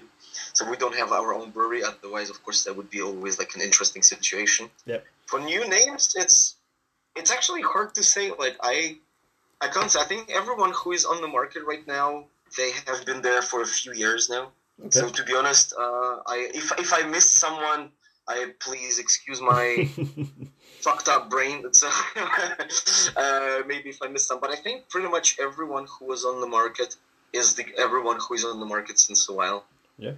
So 0.52 0.68
we 0.68 0.76
don't 0.76 0.94
have 0.94 1.12
our 1.12 1.34
own 1.34 1.50
brewery. 1.50 1.82
Otherwise, 1.84 2.30
of 2.30 2.42
course, 2.44 2.64
that 2.64 2.76
would 2.76 2.90
be 2.90 3.00
always 3.02 3.38
like 3.38 3.54
an 3.54 3.60
interesting 3.60 4.02
situation. 4.02 4.70
Yep. 4.86 5.04
For 5.26 5.40
new 5.40 5.68
names, 5.68 6.14
it's 6.16 6.56
it's 7.16 7.30
actually 7.30 7.62
hard 7.62 7.94
to 7.94 8.02
say. 8.02 8.32
Like 8.38 8.56
I, 8.62 8.96
I 9.60 9.68
can't 9.68 9.90
say. 9.90 10.00
I 10.00 10.04
think 10.04 10.30
everyone 10.30 10.72
who 10.72 10.92
is 10.92 11.04
on 11.04 11.20
the 11.20 11.28
market 11.28 11.64
right 11.64 11.86
now, 11.86 12.26
they 12.56 12.72
have 12.86 13.04
been 13.04 13.22
there 13.22 13.42
for 13.42 13.62
a 13.62 13.66
few 13.66 13.92
years 13.92 14.28
now. 14.28 14.52
Okay. 14.80 15.00
So 15.00 15.08
to 15.08 15.24
be 15.24 15.34
honest, 15.34 15.72
uh, 15.78 16.16
I 16.26 16.50
if 16.54 16.72
if 16.78 16.92
I 16.92 17.02
miss 17.06 17.28
someone, 17.28 17.90
I 18.28 18.52
please 18.58 18.98
excuse 18.98 19.40
my 19.40 19.88
fucked 20.80 21.08
up 21.08 21.30
brain. 21.30 21.62
It's 21.64 21.82
uh, 21.82 21.92
uh, 23.16 23.62
maybe 23.66 23.90
if 23.90 24.02
I 24.02 24.08
miss 24.08 24.26
some, 24.26 24.40
but 24.40 24.50
I 24.50 24.56
think 24.56 24.88
pretty 24.88 25.08
much 25.08 25.36
everyone 25.40 25.86
who 25.98 26.06
was 26.06 26.24
on 26.24 26.40
the 26.40 26.46
market 26.46 26.96
is 27.32 27.54
the 27.54 27.64
everyone 27.78 28.18
who 28.20 28.34
is 28.34 28.44
on 28.44 28.60
the 28.60 28.66
market 28.66 28.98
since 28.98 29.28
a 29.28 29.32
while. 29.32 29.64
Yeah. 29.98 30.12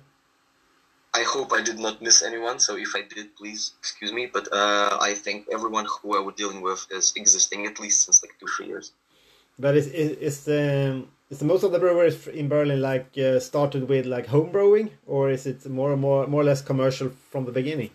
I 1.21 1.23
hope 1.35 1.49
I 1.59 1.63
did 1.69 1.79
not 1.87 1.97
miss 2.07 2.19
anyone. 2.31 2.59
So 2.67 2.73
if 2.87 2.91
I 2.95 3.03
did, 3.15 3.27
please 3.41 3.63
excuse 3.81 4.13
me. 4.19 4.25
But 4.37 4.45
uh, 4.53 4.99
I 5.11 5.13
think 5.25 5.39
everyone 5.57 5.87
who 5.93 6.09
I 6.19 6.21
was 6.27 6.35
dealing 6.43 6.61
with 6.69 6.81
is 6.99 7.07
existing 7.17 7.61
at 7.71 7.77
least 7.81 7.99
since 8.05 8.23
like 8.23 8.35
two 8.41 8.49
three 8.55 8.69
years. 8.73 8.87
But 9.59 9.73
is 9.81 9.87
is 10.05 10.11
is 10.29 10.37
the 10.45 10.63
is 11.33 11.39
the 11.43 11.49
most 11.53 11.63
of 11.67 11.71
the 11.73 11.79
breweries 11.85 12.19
in 12.41 12.47
Berlin 12.49 12.81
like 12.91 13.09
uh, 13.19 13.41
started 13.51 13.83
with 13.93 14.05
like 14.15 14.27
home 14.35 14.51
brewing, 14.57 14.91
or 15.07 15.31
is 15.37 15.47
it 15.47 15.59
more 15.79 15.91
and 15.95 16.01
more 16.07 16.27
more 16.33 16.43
or 16.43 16.49
less 16.51 16.63
commercial 16.71 17.09
from 17.31 17.43
the 17.49 17.53
beginning? 17.61 17.91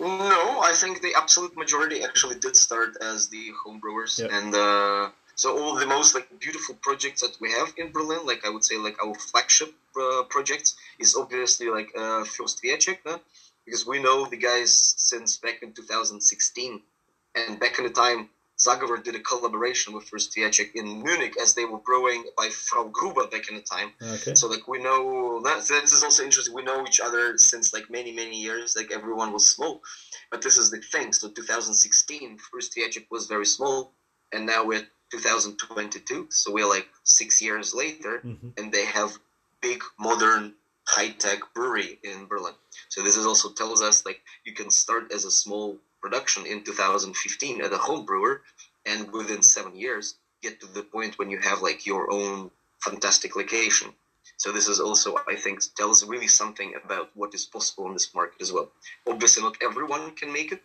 No, 0.00 0.60
I 0.70 0.72
think 0.80 1.02
the 1.02 1.14
absolute 1.14 1.54
majority 1.56 2.02
actually 2.02 2.38
did 2.38 2.56
start 2.56 2.96
as 3.12 3.28
the 3.28 3.44
homebrewers, 3.62 4.18
Yep. 4.18 4.30
and 4.32 4.54
uh, 4.54 5.10
so 5.40 5.58
all 5.58 5.74
the 5.74 5.86
most 5.86 6.14
like 6.14 6.28
beautiful 6.38 6.74
projects 6.82 7.22
that 7.22 7.34
we 7.40 7.50
have 7.50 7.72
in 7.78 7.92
Berlin, 7.92 8.26
like 8.26 8.44
I 8.44 8.50
would 8.50 8.62
say, 8.62 8.76
like 8.76 9.02
our 9.02 9.14
flagship 9.14 9.72
uh, 9.98 10.24
projects, 10.28 10.76
is 10.98 11.16
obviously 11.16 11.68
like 11.70 11.88
uh, 11.96 12.24
Fürst 12.32 12.60
huh? 13.06 13.18
because 13.64 13.86
we 13.86 14.02
know 14.02 14.26
the 14.26 14.36
guys 14.36 14.94
since 14.98 15.38
back 15.38 15.62
in 15.62 15.72
2016, 15.72 16.82
and 17.34 17.58
back 17.58 17.78
in 17.78 17.84
the 17.84 17.90
time. 17.90 18.28
Zagovor 18.60 19.02
did 19.02 19.14
a 19.14 19.20
collaboration 19.20 19.94
with 19.94 20.04
Fuerst 20.10 20.36
Wiacek 20.36 20.72
in 20.74 21.02
Munich 21.02 21.34
as 21.40 21.54
they 21.54 21.64
were 21.64 21.78
growing 21.78 22.22
by 22.36 22.50
Frau 22.50 22.84
Gruber 22.88 23.26
back 23.26 23.48
in 23.48 23.54
the 23.54 23.62
time. 23.62 23.90
Okay. 24.02 24.34
So 24.34 24.48
like 24.48 24.68
we 24.68 24.82
know 24.82 25.40
that 25.44 25.66
that 25.68 25.84
is 25.84 26.04
also 26.04 26.22
interesting. 26.22 26.54
We 26.54 26.62
know 26.62 26.84
each 26.86 27.00
other 27.00 27.38
since 27.38 27.72
like 27.72 27.88
many 27.88 28.12
many 28.12 28.38
years. 28.38 28.76
Like 28.76 28.92
everyone 28.92 29.32
was 29.32 29.46
small, 29.48 29.80
but 30.30 30.42
this 30.42 30.58
is 30.58 30.70
the 30.70 30.82
thing. 30.92 31.14
So 31.14 31.30
2016, 31.30 32.36
Fuerst 32.36 32.76
Wiacek 32.76 33.06
was 33.10 33.28
very 33.28 33.46
small, 33.46 33.94
and 34.30 34.44
now 34.44 34.66
we're 34.66 34.86
2022. 35.10 36.28
So 36.30 36.52
we're 36.52 36.66
like 36.68 36.88
six 37.04 37.40
years 37.42 37.74
later, 37.74 38.20
Mhm. 38.24 38.52
and 38.56 38.72
they 38.72 38.84
have 38.84 39.18
big 39.60 39.82
modern 39.98 40.54
high 40.88 41.10
tech 41.10 41.40
brewery 41.54 41.98
in 42.02 42.26
Berlin. 42.26 42.54
So 42.88 43.02
this 43.02 43.16
is 43.16 43.26
also 43.26 43.52
tells 43.52 43.80
us 43.82 44.04
like 44.04 44.20
you 44.44 44.54
can 44.54 44.70
start 44.70 45.12
as 45.12 45.24
a 45.24 45.30
small 45.30 45.78
production 46.02 46.46
in 46.46 46.64
2015 46.64 47.60
at 47.62 47.72
a 47.72 47.78
home 47.78 48.04
brewer, 48.04 48.42
and 48.86 49.12
within 49.12 49.42
seven 49.42 49.76
years 49.76 50.14
get 50.42 50.58
to 50.60 50.66
the 50.66 50.82
point 50.82 51.18
when 51.18 51.30
you 51.30 51.38
have 51.38 51.60
like 51.62 51.84
your 51.86 52.10
own 52.10 52.50
fantastic 52.82 53.36
location. 53.36 53.94
So 54.38 54.52
this 54.52 54.68
is 54.68 54.80
also, 54.80 55.16
I 55.28 55.36
think, 55.36 55.60
tells 55.76 56.02
really 56.04 56.28
something 56.28 56.74
about 56.82 57.10
what 57.14 57.34
is 57.34 57.44
possible 57.44 57.86
in 57.88 57.92
this 57.92 58.14
market 58.14 58.40
as 58.40 58.50
well. 58.50 58.72
Obviously, 59.06 59.42
not 59.42 59.56
everyone 59.60 60.16
can 60.16 60.32
make 60.32 60.50
it, 60.50 60.62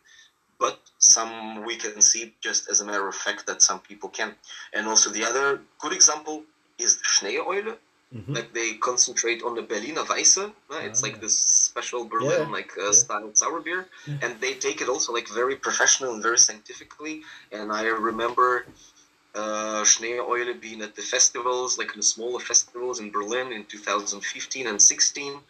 but 0.59 0.79
some 0.99 1.63
we 1.65 1.75
can 1.75 2.01
see 2.01 2.33
just 2.41 2.69
as 2.69 2.81
a 2.81 2.85
matter 2.85 3.07
of 3.07 3.15
fact 3.15 3.45
that 3.47 3.61
some 3.61 3.79
people 3.79 4.09
can. 4.09 4.35
And 4.73 4.87
also 4.87 5.09
the 5.09 5.23
other 5.25 5.61
good 5.79 5.93
example 5.93 6.43
is 6.77 6.97
Schneeeule. 7.03 7.77
Mhm. 8.13 8.33
Like 8.37 8.53
they 8.53 8.69
concentrate 8.75 9.41
on 9.43 9.55
the 9.55 9.61
Berliner 9.61 10.03
Weisse. 10.11 10.37
uh, 10.45 10.81
It's 10.87 11.01
Ah. 11.03 11.07
like 11.07 11.19
this 11.19 11.37
special 11.69 12.05
Berlin 12.05 12.47
Yeah, 12.47 12.57
like 12.59 12.71
uh, 12.77 12.85
yeah. 12.85 12.91
style 13.03 13.31
sour 13.33 13.59
beer, 13.59 13.81
Yeah. 14.07 14.19
and 14.23 14.31
they 14.43 14.53
take 14.65 14.79
it 14.83 14.87
also 14.93 15.09
like 15.17 15.27
very 15.41 15.55
professional 15.67 16.13
and 16.13 16.21
very 16.23 16.37
scientifically. 16.47 17.15
And 17.51 17.71
I 17.71 17.83
remember 18.09 18.65
uh, 19.35 19.83
Schneeeule 19.83 20.59
being 20.61 20.81
at 20.81 20.95
the 20.95 21.01
festivals, 21.01 21.77
like 21.77 21.91
in 21.93 21.99
the 21.99 22.09
smaller 22.15 22.39
festivals 22.39 22.99
in 22.99 23.11
Berlin 23.11 23.51
in 23.51 23.65
2015 23.65 24.65
and 24.67 24.81
16. 24.81 25.41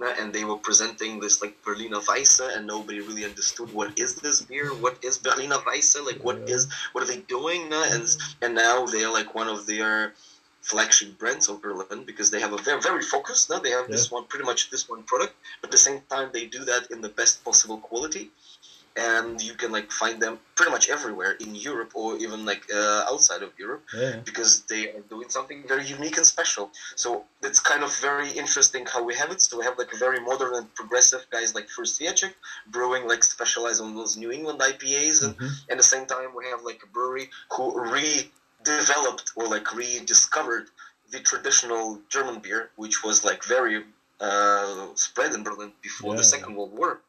And 0.00 0.32
they 0.32 0.44
were 0.44 0.56
presenting 0.56 1.20
this 1.20 1.40
like 1.40 1.62
Berliner 1.62 2.00
Weisse, 2.00 2.40
and 2.40 2.66
nobody 2.66 3.00
really 3.00 3.24
understood 3.24 3.72
what 3.72 3.98
is 3.98 4.16
this 4.16 4.42
beer, 4.42 4.70
what 4.74 4.98
is 5.02 5.18
Berliner 5.18 5.58
Weisse, 5.58 6.04
like 6.04 6.22
what 6.24 6.38
is 6.48 6.66
what 6.92 7.04
are 7.04 7.06
they 7.06 7.20
doing, 7.20 7.72
and 7.72 8.16
and 8.42 8.54
now 8.54 8.86
they're 8.86 9.10
like 9.10 9.34
one 9.34 9.48
of 9.48 9.66
their 9.66 10.12
flagship 10.62 11.18
brands 11.18 11.48
of 11.48 11.62
Berlin 11.62 12.04
because 12.04 12.30
they 12.30 12.40
have 12.40 12.52
a 12.52 12.58
very 12.58 12.80
very 12.80 13.02
focused. 13.02 13.50
Now 13.50 13.60
they 13.60 13.70
have 13.70 13.90
this 13.90 14.10
one 14.10 14.24
pretty 14.24 14.44
much 14.44 14.70
this 14.70 14.88
one 14.88 15.04
product, 15.04 15.34
but 15.60 15.68
at 15.68 15.72
the 15.72 15.78
same 15.78 16.00
time 16.10 16.30
they 16.32 16.46
do 16.46 16.64
that 16.64 16.90
in 16.90 17.00
the 17.00 17.08
best 17.08 17.44
possible 17.44 17.78
quality 17.78 18.30
and 18.96 19.40
you 19.42 19.54
can 19.54 19.72
like 19.72 19.90
find 19.90 20.22
them 20.22 20.38
pretty 20.54 20.70
much 20.70 20.88
everywhere 20.88 21.32
in 21.40 21.54
Europe 21.54 21.90
or 21.94 22.16
even 22.18 22.44
like 22.44 22.62
uh, 22.72 23.04
outside 23.10 23.42
of 23.42 23.50
Europe 23.58 23.82
Yeah. 23.92 24.16
because 24.24 24.62
they 24.70 24.88
are 24.90 25.00
doing 25.10 25.28
something 25.28 25.66
very 25.66 25.84
unique 25.84 26.16
and 26.16 26.26
special. 26.26 26.70
So 26.94 27.24
it's 27.42 27.58
kind 27.58 27.82
of 27.82 27.92
very 27.96 28.30
interesting 28.30 28.86
how 28.86 29.02
we 29.02 29.14
have 29.14 29.30
it. 29.32 29.40
So 29.42 29.58
we 29.58 29.64
have 29.64 29.78
like 29.78 29.92
very 29.98 30.20
modern 30.20 30.54
and 30.54 30.72
progressive 30.74 31.26
guys 31.30 31.54
like 31.56 31.66
Fuerst 31.68 32.00
Wiacek 32.00 32.34
brewing 32.68 33.08
like 33.08 33.24
specialized 33.24 33.80
on 33.82 33.96
those 33.96 34.16
New 34.16 34.30
England 34.30 34.60
IPAs, 34.60 35.22
and 35.24 35.36
Mhm. 35.38 35.50
at 35.70 35.76
the 35.76 35.82
same 35.94 36.06
time 36.06 36.30
we 36.36 36.46
have 36.52 36.62
like 36.62 36.80
a 36.84 36.86
brewery 36.86 37.30
who 37.54 37.64
redeveloped 38.64 39.32
or 39.36 39.48
like 39.48 39.74
rediscovered 39.74 40.70
the 41.10 41.20
traditional 41.20 42.00
German 42.08 42.38
beer, 42.40 42.70
which 42.76 43.02
was 43.02 43.24
like 43.24 43.42
very 43.44 43.84
uh, 44.20 44.86
spread 44.94 45.34
in 45.34 45.42
Berlin 45.42 45.72
before 45.82 46.14
the 46.16 46.22
Second 46.22 46.54
World 46.54 46.72
War. 46.72 47.00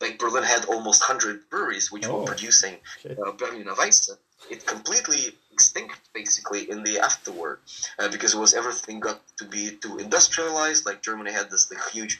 Like 0.00 0.18
Berlin 0.18 0.44
had 0.44 0.64
almost 0.66 1.02
hundred 1.02 1.48
breweries 1.50 1.90
which 1.90 2.06
Oh. 2.06 2.20
were 2.20 2.26
producing 2.26 2.74
uh, 3.04 3.32
Berliner 3.32 3.74
Weisse. 3.74 4.10
It 4.50 4.66
completely 4.66 5.22
extinct 5.52 5.98
basically 6.12 6.70
in 6.70 6.82
the 6.84 6.98
afterward 6.98 7.60
uh, 7.98 8.08
because 8.08 8.34
it 8.34 8.38
was 8.38 8.52
everything 8.54 9.00
got 9.00 9.20
to 9.38 9.44
be 9.44 9.70
too 9.82 9.98
industrialized. 9.98 10.84
Like 10.84 11.00
Germany 11.02 11.32
had 11.32 11.50
this 11.50 11.70
like, 11.70 11.82
huge. 11.90 12.18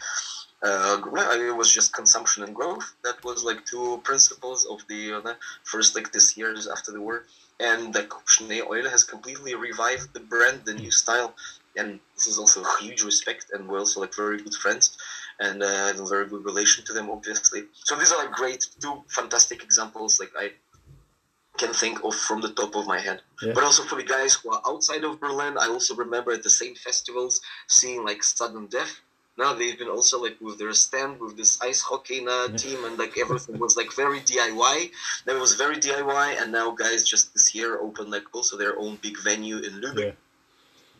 Uh, 0.62 0.96
it 1.32 1.55
was 1.55 1.70
just 1.70 1.92
consumption 1.92 2.42
and 2.42 2.55
growth. 2.55 2.94
That 3.05 3.22
was 3.22 3.44
like 3.44 3.66
two 3.66 4.00
principles 4.02 4.64
of 4.72 4.78
the 4.88 5.12
uh, 5.12 5.34
first 5.64 5.94
like 5.94 6.11
this 6.12 6.36
years 6.38 6.66
after 6.66 6.90
the 6.90 7.02
war, 7.02 7.26
and 7.61 7.94
like 7.94 8.09
Schneeeule 8.32 8.88
has 8.90 9.05
completely 9.05 9.55
revived 9.55 10.14
the 10.14 10.20
brand, 10.20 10.62
the 10.64 10.72
new 10.72 10.90
style, 10.90 11.34
and 11.76 12.00
this 12.14 12.26
is 12.26 12.38
also 12.38 12.62
a 12.62 12.76
huge 12.80 13.02
respect, 13.02 13.50
and 13.52 13.68
we're 13.68 13.80
also 13.80 14.00
like 14.00 14.14
very 14.14 14.38
good 14.42 14.55
friends, 14.55 14.96
and 15.41 15.62
uh, 15.62 15.66
I 15.66 15.87
have 15.89 16.01
a 16.01 16.07
very 16.07 16.26
good 16.26 16.45
relation 16.45 16.85
to 16.87 16.93
them, 16.93 17.11
obviously. 17.11 17.64
So 17.85 17.97
these 17.97 18.12
are 18.12 18.18
like 18.24 18.32
great, 18.32 18.66
two 18.80 19.03
fantastic 19.09 19.62
examples. 19.62 20.20
Like 20.20 20.32
I 20.39 20.53
can 21.57 21.72
think 21.72 22.05
of 22.05 22.14
from 22.14 22.41
the 22.41 22.53
top 22.53 22.74
of 22.74 22.87
my 22.87 22.99
head. 22.99 23.20
Yeah. 23.43 23.53
But 23.55 23.64
also 23.64 23.82
for 23.82 23.97
the 23.97 24.03
guys 24.03 24.35
who 24.35 24.53
are 24.53 24.62
outside 24.66 25.05
of 25.05 25.20
Berlin, 25.20 25.57
I 25.59 25.68
also 25.68 25.95
remember 25.95 26.32
at 26.32 26.43
the 26.43 26.51
same 26.51 26.74
festivals 26.74 27.41
seeing 27.68 28.05
like 28.05 28.22
Sudden 28.22 28.66
Death. 28.66 29.01
Now 29.37 29.53
they've 29.53 29.78
been 29.78 29.89
also 29.89 30.22
like 30.22 30.37
with 30.41 30.59
their 30.59 30.72
stand 30.72 31.18
with 31.20 31.37
this 31.37 31.61
ice 31.61 31.80
hockey 31.80 32.24
uh, 32.28 32.49
team 32.57 32.85
and 32.85 32.97
like 32.97 33.18
everything 33.18 33.59
was 33.59 33.76
like 33.76 33.93
very 33.93 34.20
DIY. 34.20 34.91
That 35.26 35.41
was 35.41 35.55
very 35.55 35.76
DIY, 35.76 36.41
and 36.41 36.53
now 36.53 36.70
guys 36.70 37.03
just 37.03 37.35
this 37.35 37.53
year 37.55 37.80
opened 37.80 38.11
like 38.11 38.32
also 38.32 38.57
their 38.57 38.78
own 38.78 38.99
big 39.03 39.16
venue 39.22 39.57
in 39.57 39.80
Lübeck. 39.80 40.14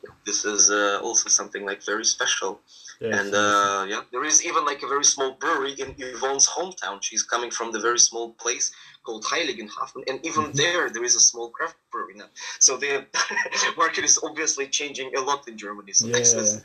Yeah. 0.05 0.11
this 0.27 0.45
is 0.45 0.71
uh, 0.71 0.99
also 1.03 1.29
something 1.29 1.65
like 1.65 1.85
very 1.85 2.05
special. 2.05 2.61
Yes, 3.01 3.27
and 3.27 3.35
uh, 3.35 3.87
yeah, 3.89 4.03
there 4.13 4.25
is 4.25 4.45
even 4.47 4.65
like 4.65 4.83
a 4.83 4.87
very 4.89 5.05
small 5.05 5.33
brewery 5.33 5.73
in 5.73 5.95
Yvonne's 5.99 6.49
hometown. 6.49 7.03
She's 7.03 7.23
coming 7.23 7.51
from 7.51 7.73
the 7.73 7.81
very 7.81 7.99
small 7.99 8.33
place 8.33 8.73
called 9.05 9.25
Heiligenhafen, 9.25 10.03
and 10.09 10.25
even 10.25 10.45
Mhm. 10.45 10.55
there, 10.55 10.91
there 10.91 11.05
is 11.05 11.15
a 11.17 11.21
small 11.21 11.51
craft 11.51 11.77
brewery 11.93 12.15
now. 12.15 12.31
So 12.61 12.77
the 12.77 13.07
market 13.77 14.05
is 14.05 14.19
obviously 14.23 14.67
changing 14.69 15.15
a 15.17 15.21
lot 15.21 15.47
in 15.49 15.57
Germany. 15.59 15.93
So 15.93 16.07
Yeah. 16.09 16.17
is 16.21 16.63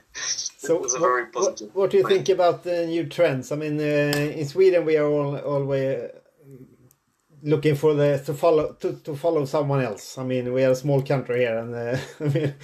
So, 0.58 0.80
this 0.80 0.88
is 0.88 0.94
a 0.96 1.00
what, 1.00 1.08
very 1.10 1.24
what, 1.24 1.32
positive. 1.34 1.70
what 1.74 1.90
do 1.92 1.98
you 1.98 2.04
think 2.04 2.28
about 2.30 2.64
the 2.64 2.86
new 2.86 3.06
trends? 3.06 3.52
I 3.52 3.56
mean, 3.56 3.80
uh, 3.80 4.40
in 4.40 4.46
Sweden, 4.46 4.86
we 4.86 4.98
are 4.98 5.08
all 5.08 5.38
always 5.54 6.12
looking 7.44 7.76
for 7.76 7.94
the 7.94 8.22
to 8.26 8.34
follow 8.34 8.74
to, 8.74 8.94
to 9.04 9.16
follow 9.16 9.46
someone 9.46 9.82
else. 9.82 10.18
I 10.18 10.24
mean, 10.24 10.54
we 10.54 10.64
are 10.64 10.72
a 10.72 10.76
small 10.76 11.02
country 11.02 11.40
here, 11.40 11.58
and 11.58 11.74
uh, 11.76 11.98
I 12.20 12.24
mean, 12.24 12.56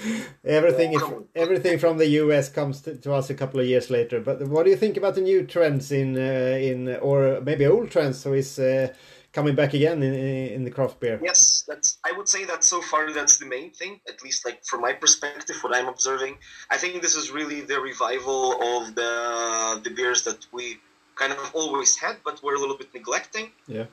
everything 0.44 0.92
Yeah, 0.92 0.98
is, 0.98 1.04
come 1.04 1.14
on. 1.14 1.26
everything 1.36 1.80
from 1.80 1.98
the 1.98 2.08
US 2.24 2.50
comes 2.50 2.82
to, 2.82 2.96
to 2.96 3.14
us 3.14 3.30
a 3.30 3.34
couple 3.36 3.60
of 3.60 3.68
years 3.68 3.90
later. 3.90 4.20
But 4.20 4.42
what 4.48 4.64
do 4.66 4.70
you 4.72 4.78
think 4.78 4.98
about 4.98 5.16
the 5.16 5.22
new 5.22 5.46
trends 5.46 5.92
in 5.92 6.18
uh, 6.18 6.58
in 6.60 6.96
or 6.98 7.42
maybe 7.42 7.66
old 7.66 7.92
trends? 7.92 8.20
So 8.20 8.34
is 8.34 8.60
uh, 8.60 8.94
coming 9.34 9.56
back 9.56 9.74
again 9.74 10.02
in 10.04 10.14
in 10.14 10.64
the 10.64 10.72
craft 10.72 11.00
beer? 11.00 11.20
Yes, 11.24 11.64
that's. 11.68 11.98
I 12.06 12.12
would 12.18 12.28
say 12.30 12.46
that 12.46 12.64
so 12.64 12.82
far 12.82 13.12
that's 13.12 13.38
the 13.38 13.46
main 13.46 13.72
thing. 13.72 14.00
At 14.08 14.24
least, 14.24 14.46
like 14.46 14.64
from 14.66 14.82
my 14.82 14.94
perspective, 14.94 15.58
what 15.62 15.76
I'm 15.76 15.88
observing, 15.88 16.38
I 16.70 16.78
think 16.78 17.02
this 17.02 17.16
is 17.16 17.32
really 17.32 17.62
the 17.62 17.80
revival 17.80 18.54
of 18.74 18.96
the 18.96 19.82
the 19.84 19.90
beers 19.92 20.24
that 20.24 20.46
we 20.52 20.78
kind 21.16 21.32
of 21.32 21.52
always 21.54 21.98
had, 21.98 22.18
but 22.26 22.42
we're 22.44 22.56
a 22.56 22.60
little 22.60 22.78
bit 22.78 22.94
neglecting. 22.94 23.52
Yeah. 23.68 23.86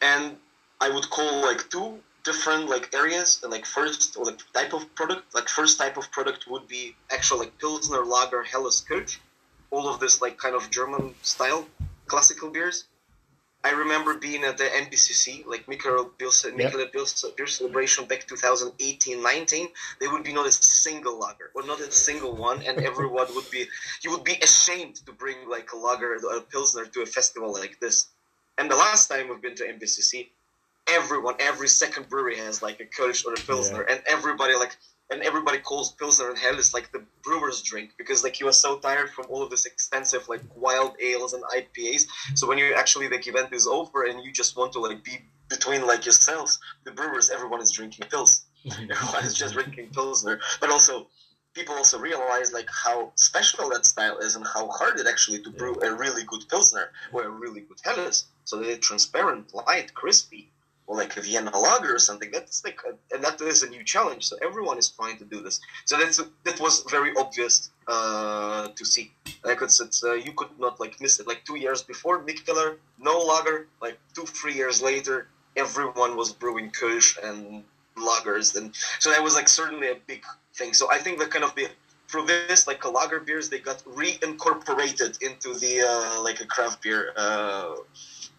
And 0.00 0.36
I 0.80 0.90
would 0.90 1.08
call 1.10 1.42
like 1.42 1.68
two 1.70 1.98
different 2.24 2.68
like 2.68 2.94
areas. 2.94 3.40
And 3.42 3.52
like 3.52 3.66
first, 3.66 4.16
or 4.16 4.24
like 4.24 4.40
type 4.52 4.72
of 4.72 4.94
product. 4.94 5.34
Like 5.34 5.48
first 5.48 5.78
type 5.78 5.96
of 5.96 6.10
product 6.10 6.46
would 6.48 6.68
be 6.68 6.96
actual 7.10 7.38
like 7.38 7.58
Pilsner, 7.58 8.04
Lager, 8.04 8.42
Helles, 8.42 8.84
Kölsch. 8.88 9.18
All 9.70 9.88
of 9.88 10.00
this 10.00 10.22
like 10.22 10.38
kind 10.38 10.54
of 10.54 10.70
German 10.70 11.14
style 11.22 11.66
classical 12.06 12.50
beers. 12.50 12.84
I 13.64 13.70
remember 13.70 14.18
being 14.18 14.44
at 14.44 14.58
the 14.58 14.64
MBCC, 14.64 15.46
like 15.46 15.64
Mikkeller 15.64 16.10
Beer, 16.18 16.28
Mikkeller 16.28 16.92
Beer, 16.92 17.04
Beer 17.34 17.46
Celebration 17.46 18.04
back 18.04 18.26
2018-19. 18.28 19.68
There 20.00 20.12
would 20.12 20.22
be 20.22 20.34
not 20.34 20.46
a 20.46 20.52
single 20.52 21.18
lager, 21.18 21.50
or 21.54 21.62
not 21.62 21.80
a 21.80 21.90
single 21.90 22.36
one, 22.36 22.60
and 22.62 22.78
everyone 22.90 23.34
would 23.34 23.50
be, 23.50 23.64
you 24.02 24.10
would 24.10 24.22
be 24.22 24.36
ashamed 24.42 24.96
to 25.06 25.12
bring 25.12 25.48
like 25.48 25.72
a 25.72 25.78
lager, 25.78 26.14
a 26.14 26.42
pilsner 26.42 26.84
to 26.84 27.00
a 27.00 27.06
festival 27.06 27.54
like 27.54 27.80
this. 27.80 28.08
And 28.58 28.70
the 28.70 28.76
last 28.76 29.08
time 29.08 29.28
we've 29.28 29.42
been 29.42 29.56
to 29.56 29.64
MBCC, 29.64 30.28
everyone, 30.88 31.34
every 31.40 31.68
second 31.68 32.08
brewery 32.08 32.36
has 32.38 32.62
like 32.62 32.80
a 32.80 32.84
Kölsch 32.84 33.26
or 33.26 33.32
a 33.32 33.36
pilsner, 33.36 33.82
and 33.82 34.02
everybody 34.06 34.54
like, 34.54 34.76
and 35.10 35.22
everybody 35.22 35.58
calls 35.58 35.92
pilsner 35.92 36.30
and 36.30 36.38
hell. 36.38 36.58
Is 36.58 36.72
like 36.72 36.92
the 36.92 37.04
brewer's 37.22 37.62
drink 37.62 37.90
because 37.98 38.22
like 38.22 38.40
you 38.40 38.48
are 38.48 38.52
so 38.52 38.78
tired 38.78 39.10
from 39.10 39.26
all 39.28 39.42
of 39.42 39.50
this 39.50 39.66
expensive 39.66 40.28
like 40.28 40.40
wild 40.54 40.94
ales 41.02 41.32
and 41.32 41.42
IPAs. 41.44 42.06
So 42.34 42.46
when 42.46 42.58
you 42.58 42.74
actually 42.74 43.08
the 43.08 43.18
event 43.18 43.52
is 43.52 43.66
over 43.66 44.04
and 44.04 44.24
you 44.24 44.32
just 44.32 44.56
want 44.56 44.72
to 44.72 44.80
like 44.80 45.02
be 45.04 45.18
between 45.48 45.86
like 45.86 46.06
yourselves, 46.06 46.58
the 46.84 46.92
brewers, 46.92 47.30
everyone 47.30 47.60
is 47.60 47.72
drinking 47.72 48.06
Pils. 48.06 48.42
everyone 48.66 49.24
is 49.24 49.34
just 49.34 49.54
drinking 49.54 49.90
pilsner, 49.92 50.40
but 50.60 50.70
also 50.70 51.08
people 51.54 51.74
also 51.74 51.98
realize 51.98 52.52
like 52.52 52.68
how 52.68 53.12
special 53.14 53.70
that 53.70 53.86
style 53.86 54.18
is 54.18 54.34
and 54.36 54.46
how 54.46 54.68
hard 54.68 54.98
it 54.98 55.06
actually 55.06 55.40
to 55.42 55.50
brew 55.50 55.74
a 55.82 55.94
really 55.94 56.24
good 56.24 56.44
pilsner 56.50 56.90
or 57.12 57.22
a 57.24 57.30
really 57.30 57.60
good 57.60 57.78
helles. 57.84 58.26
So 58.44 58.58
they're 58.58 58.76
transparent, 58.76 59.54
light, 59.54 59.94
crispy 59.94 60.50
or 60.86 60.96
like 60.96 61.16
a 61.16 61.22
Vienna 61.22 61.56
lager 61.56 61.94
or 61.94 61.98
something. 61.98 62.30
That's 62.30 62.64
like, 62.64 62.80
a, 62.86 63.14
and 63.14 63.24
that 63.24 63.40
is 63.40 63.62
a 63.62 63.70
new 63.70 63.82
challenge. 63.84 64.24
So 64.24 64.36
everyone 64.42 64.78
is 64.78 64.88
trying 64.90 65.16
to 65.18 65.24
do 65.24 65.40
this. 65.40 65.60
So 65.84 65.96
that's 65.96 66.20
that 66.44 66.60
was 66.60 66.84
very 66.90 67.12
obvious 67.16 67.70
uh, 67.88 68.68
to 68.68 68.84
see. 68.84 69.12
Like 69.44 69.62
it's, 69.62 69.80
it's 69.80 70.04
uh, 70.04 70.14
you 70.14 70.32
could 70.32 70.58
not 70.58 70.80
like 70.80 71.00
miss 71.00 71.20
it. 71.20 71.26
Like 71.26 71.44
two 71.44 71.56
years 71.56 71.82
before 71.82 72.22
Mikkeller, 72.22 72.76
no 72.98 73.18
lager. 73.18 73.66
Like 73.80 73.98
two 74.14 74.26
three 74.26 74.54
years 74.54 74.82
later, 74.82 75.28
everyone 75.56 76.16
was 76.16 76.32
brewing 76.32 76.70
Kölsch 76.70 77.16
and 77.22 77.64
lagers, 77.96 78.56
and 78.56 78.74
so 78.98 79.10
that 79.10 79.22
was 79.22 79.34
like 79.34 79.48
certainly 79.48 79.88
a 79.88 79.96
big 80.06 80.24
thing. 80.54 80.72
So 80.72 80.90
I 80.90 80.98
think 80.98 81.18
that 81.18 81.30
kind 81.30 81.44
of 81.44 81.54
the 81.54 81.68
through 82.08 82.26
this 82.26 82.66
like 82.66 82.84
lager 82.84 83.20
beers 83.20 83.48
they 83.48 83.58
got 83.58 83.78
reincorporated 83.84 85.20
into 85.22 85.58
the 85.58 85.80
uh, 85.80 86.22
like 86.22 86.40
a 86.40 86.46
craft 86.46 86.82
beer 86.82 87.12
uh, 87.16 87.74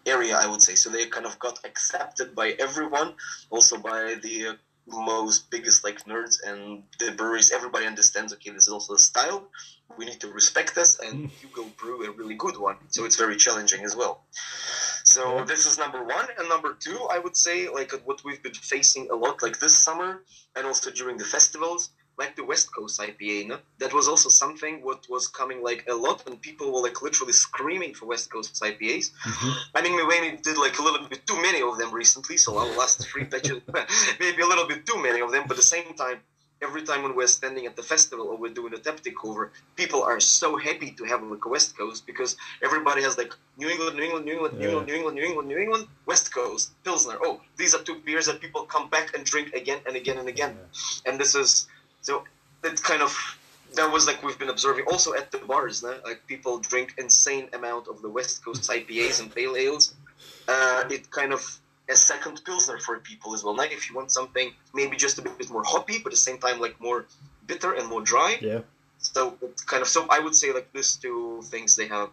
area 0.06 0.38
i 0.38 0.48
would 0.48 0.62
say 0.62 0.76
so 0.76 0.90
they 0.90 1.06
kind 1.08 1.26
of 1.26 1.38
got 1.40 1.60
accepted 1.66 2.36
by 2.36 2.52
everyone 2.60 3.14
also 3.50 3.78
by 3.78 4.16
the 4.22 4.48
uh, 4.48 4.54
most 4.88 5.50
biggest 5.50 5.84
like 5.84 6.04
nerds 6.06 6.38
and 6.46 6.84
the 7.00 7.12
breweries 7.12 7.52
everybody 7.52 7.86
understands 7.86 8.34
okay 8.34 8.52
this 8.52 8.68
is 8.68 8.74
also 8.74 8.94
a 8.94 9.00
style. 9.00 9.48
We 9.98 10.06
need 10.06 10.20
to 10.22 10.28
respect 10.28 10.76
this 10.76 11.00
and 11.00 11.30
mm. 11.30 11.42
you 11.42 11.50
go 11.54 11.66
brew 11.78 12.06
a 12.06 12.12
really 12.12 12.36
good 12.36 12.58
one. 12.58 12.78
So 12.90 13.06
it's 13.06 13.16
very 13.16 13.36
challenging 13.36 13.84
as 13.84 13.96
well. 13.96 14.24
So 15.06 15.46
this 15.46 15.66
is 15.66 15.78
number 15.78 16.04
one. 16.04 16.28
And 16.38 16.50
number 16.50 16.76
two 16.80 17.08
i 17.12 17.20
would 17.20 17.36
say 17.36 17.70
like 17.70 17.92
what 18.06 18.24
we've 18.24 18.42
been 18.44 18.54
facing 18.54 19.10
a 19.12 19.16
lot 19.16 19.42
like 19.42 19.60
this 19.60 19.78
summer 19.78 20.24
and 20.56 20.66
also 20.66 20.92
during 20.92 21.18
the 21.18 21.26
festivals 21.26 21.92
like 22.18 22.36
the 22.36 22.44
West 22.44 22.74
Coast 22.74 23.00
IPA, 23.00 23.48
no? 23.48 23.58
that 23.80 23.94
was 23.94 24.08
also 24.08 24.30
something 24.30 24.82
what 24.84 25.06
was 25.10 25.28
coming 25.28 25.62
like 25.64 25.86
a 25.90 25.94
lot, 25.94 26.26
and 26.28 26.42
people 26.42 26.72
were 26.72 26.82
like 26.82 27.02
literally 27.02 27.34
screaming 27.34 27.94
for 27.94 28.06
West 28.06 28.32
Coast 28.32 28.62
IPAs. 28.64 29.12
Mm-hmm. 29.12 29.52
I 29.76 29.82
mean, 29.82 29.96
Milwaukee 29.96 30.38
did 30.42 30.58
like 30.58 30.80
a 30.80 30.84
little 30.84 31.08
bit 31.08 31.26
too 31.28 31.40
many 31.42 31.62
of 31.62 31.78
them 31.78 31.94
recently, 31.94 32.38
so 32.38 32.58
our 32.58 32.68
last 32.78 33.06
three 33.08 33.24
batches, 33.32 33.62
maybe 34.20 34.42
a 34.42 34.48
little 34.48 34.68
bit 34.68 34.86
too 34.86 35.02
many 35.02 35.20
of 35.20 35.32
them. 35.32 35.44
But 35.48 35.52
at 35.52 35.58
the 35.58 35.64
same 35.64 35.94
time, 35.96 36.20
every 36.62 36.84
time 36.84 37.04
when 37.04 37.16
we're 37.16 37.28
standing 37.28 37.66
at 37.66 37.76
the 37.76 37.84
festival 37.84 38.28
or 38.28 38.38
we're 38.38 38.54
doing 38.54 38.74
a 38.74 38.78
tap 38.78 39.00
takeover, 39.02 39.50
people 39.76 40.02
are 40.02 40.20
so 40.20 40.56
happy 40.58 40.92
to 40.92 41.04
have 41.04 41.22
like 41.24 41.44
a 41.46 41.50
West 41.50 41.78
Coast 41.78 42.06
because 42.08 42.38
everybody 42.64 43.02
has 43.04 43.18
like 43.18 43.34
New 43.58 43.70
England, 43.70 43.98
New 43.98 44.04
England, 44.04 44.26
New 44.26 44.34
England, 44.34 44.58
New 44.58 44.64
Yeah. 44.64 44.70
England, 44.70 44.88
New 44.88 44.96
England, 44.96 45.16
New 45.18 45.24
England, 45.26 45.48
New 45.50 45.58
England, 45.58 45.88
West 46.06 46.34
Coast, 46.34 46.72
Pilsner. 46.84 47.18
Oh, 47.22 47.42
these 47.58 47.76
are 47.76 47.84
two 47.84 48.00
beers 48.06 48.26
that 48.28 48.40
people 48.40 48.64
come 48.64 48.90
back 48.90 49.16
and 49.16 49.26
drink 49.26 49.54
again 49.54 49.80
and 49.86 49.96
again 49.96 50.18
and 50.18 50.30
again. 50.30 50.58
And 51.06 51.20
this 51.20 51.36
is 51.36 51.68
so 52.06 52.24
it 52.64 52.82
kind 52.84 53.02
of 53.02 53.12
that 53.74 53.92
was 53.92 54.06
like 54.06 54.22
we've 54.24 54.38
been 54.38 54.54
observing 54.58 54.86
also 54.92 55.16
at 55.16 55.32
the 55.32 55.40
bars. 55.40 55.82
No? 55.82 55.96
Like 56.06 56.26
people 56.28 56.60
drink 56.60 56.94
insane 56.98 57.50
amount 57.54 57.88
of 57.88 58.02
the 58.04 58.10
West 58.10 58.46
Coast 58.46 58.70
IPAs 58.70 59.20
and 59.22 59.34
pale 59.34 59.56
ales. 59.56 59.96
Uh, 60.48 60.84
it 60.92 61.10
kind 61.10 61.34
of 61.34 61.42
a 61.90 61.96
second 61.96 62.36
pilsner 62.46 62.78
for 62.78 63.00
people 63.00 63.34
as 63.34 63.44
well. 63.44 63.56
Now, 63.56 63.64
if 63.64 63.90
you 63.90 63.96
want 63.96 64.12
something 64.12 64.54
maybe 64.74 64.96
just 64.98 65.18
a 65.18 65.24
bit 65.24 65.50
more 65.50 65.64
hoppy, 65.64 65.98
but 66.04 66.10
at 66.12 66.18
the 66.20 66.26
same 66.30 66.38
time 66.38 66.60
like 66.60 66.80
more 66.80 67.08
bitter 67.48 67.74
and 67.74 67.88
more 67.88 68.02
dry. 68.02 68.38
Yeah. 68.40 68.62
So 69.00 69.36
it's 69.42 69.64
kind 69.64 69.82
of 69.82 69.88
so 69.88 70.06
I 70.10 70.20
would 70.20 70.36
say 70.36 70.54
like 70.54 70.72
these 70.74 70.96
two 70.96 71.42
things 71.46 71.76
they 71.76 71.88
have. 71.88 72.10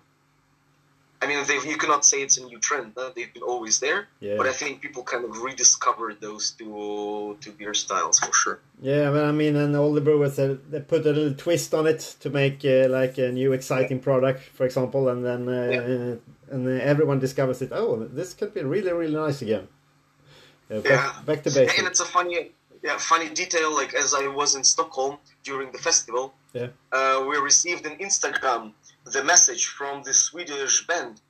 I 1.23 1.27
mean, 1.29 1.39
they 1.47 1.59
you 1.73 1.77
cannot 1.77 2.05
say 2.05 2.19
it's 2.27 2.37
a 2.39 2.45
new 2.45 2.59
trend. 2.59 2.93
No? 2.97 3.11
They've 3.15 3.33
been 3.33 3.45
always 3.53 3.79
there, 3.79 4.09
Yeah. 4.21 4.37
but 4.39 4.47
I 4.47 4.53
think 4.53 4.81
people 4.81 5.03
kind 5.05 5.25
of 5.25 5.31
rediscovered 5.49 6.17
those 6.21 6.51
two 6.59 7.37
two 7.41 7.53
beer 7.53 7.75
styles 7.75 8.19
for 8.19 8.33
sure. 8.43 8.59
Yeah, 8.81 9.11
but 9.15 9.25
I 9.25 9.33
mean, 9.33 9.55
and 9.57 9.77
all 9.77 9.93
the 9.93 10.01
brewers 10.01 10.35
they, 10.37 10.49
they 10.71 10.81
put 10.81 11.07
a 11.07 11.13
little 11.13 11.35
twist 11.35 11.73
on 11.75 11.87
it 11.87 12.01
to 12.23 12.29
make 12.31 12.59
uh, 12.65 12.89
like 12.99 13.19
a 13.19 13.31
new 13.31 13.53
exciting 13.53 14.01
product, 14.01 14.41
for 14.57 14.65
example, 14.67 15.03
and 15.13 15.25
then 15.25 15.43
uh, 15.49 16.17
and 16.55 16.67
uh, 16.67 16.71
everyone 16.93 17.19
discovers 17.21 17.63
it. 17.63 17.71
Oh, 17.73 17.91
this 18.19 18.35
could 18.35 18.53
be 18.53 18.63
really 18.75 18.93
really 18.93 19.15
nice 19.27 19.41
again. 19.43 19.69
Uh, 20.71 20.81
back, 20.81 20.85
Yeah. 20.91 21.13
back 21.27 21.43
to 21.45 21.51
base. 21.51 21.79
And 21.79 21.87
it's 21.87 22.01
a 22.01 22.05
funny, 22.17 22.51
yeah, 22.83 22.99
funny 22.99 23.29
detail. 23.43 23.71
Like 23.81 23.95
as 23.95 24.13
I 24.15 24.27
was 24.27 24.55
in 24.57 24.65
Stockholm 24.65 25.19
during 25.45 25.71
the 25.73 25.79
festival, 25.79 26.25
Yeah. 26.53 26.69
uh, 26.97 27.25
we 27.29 27.37
received 27.39 27.87
an 27.87 27.97
Instagram 27.99 28.73
the 29.05 29.23
message 29.25 29.67
from 29.67 30.03
the 30.03 30.15
Swedish 30.15 30.87
band. 30.87 31.21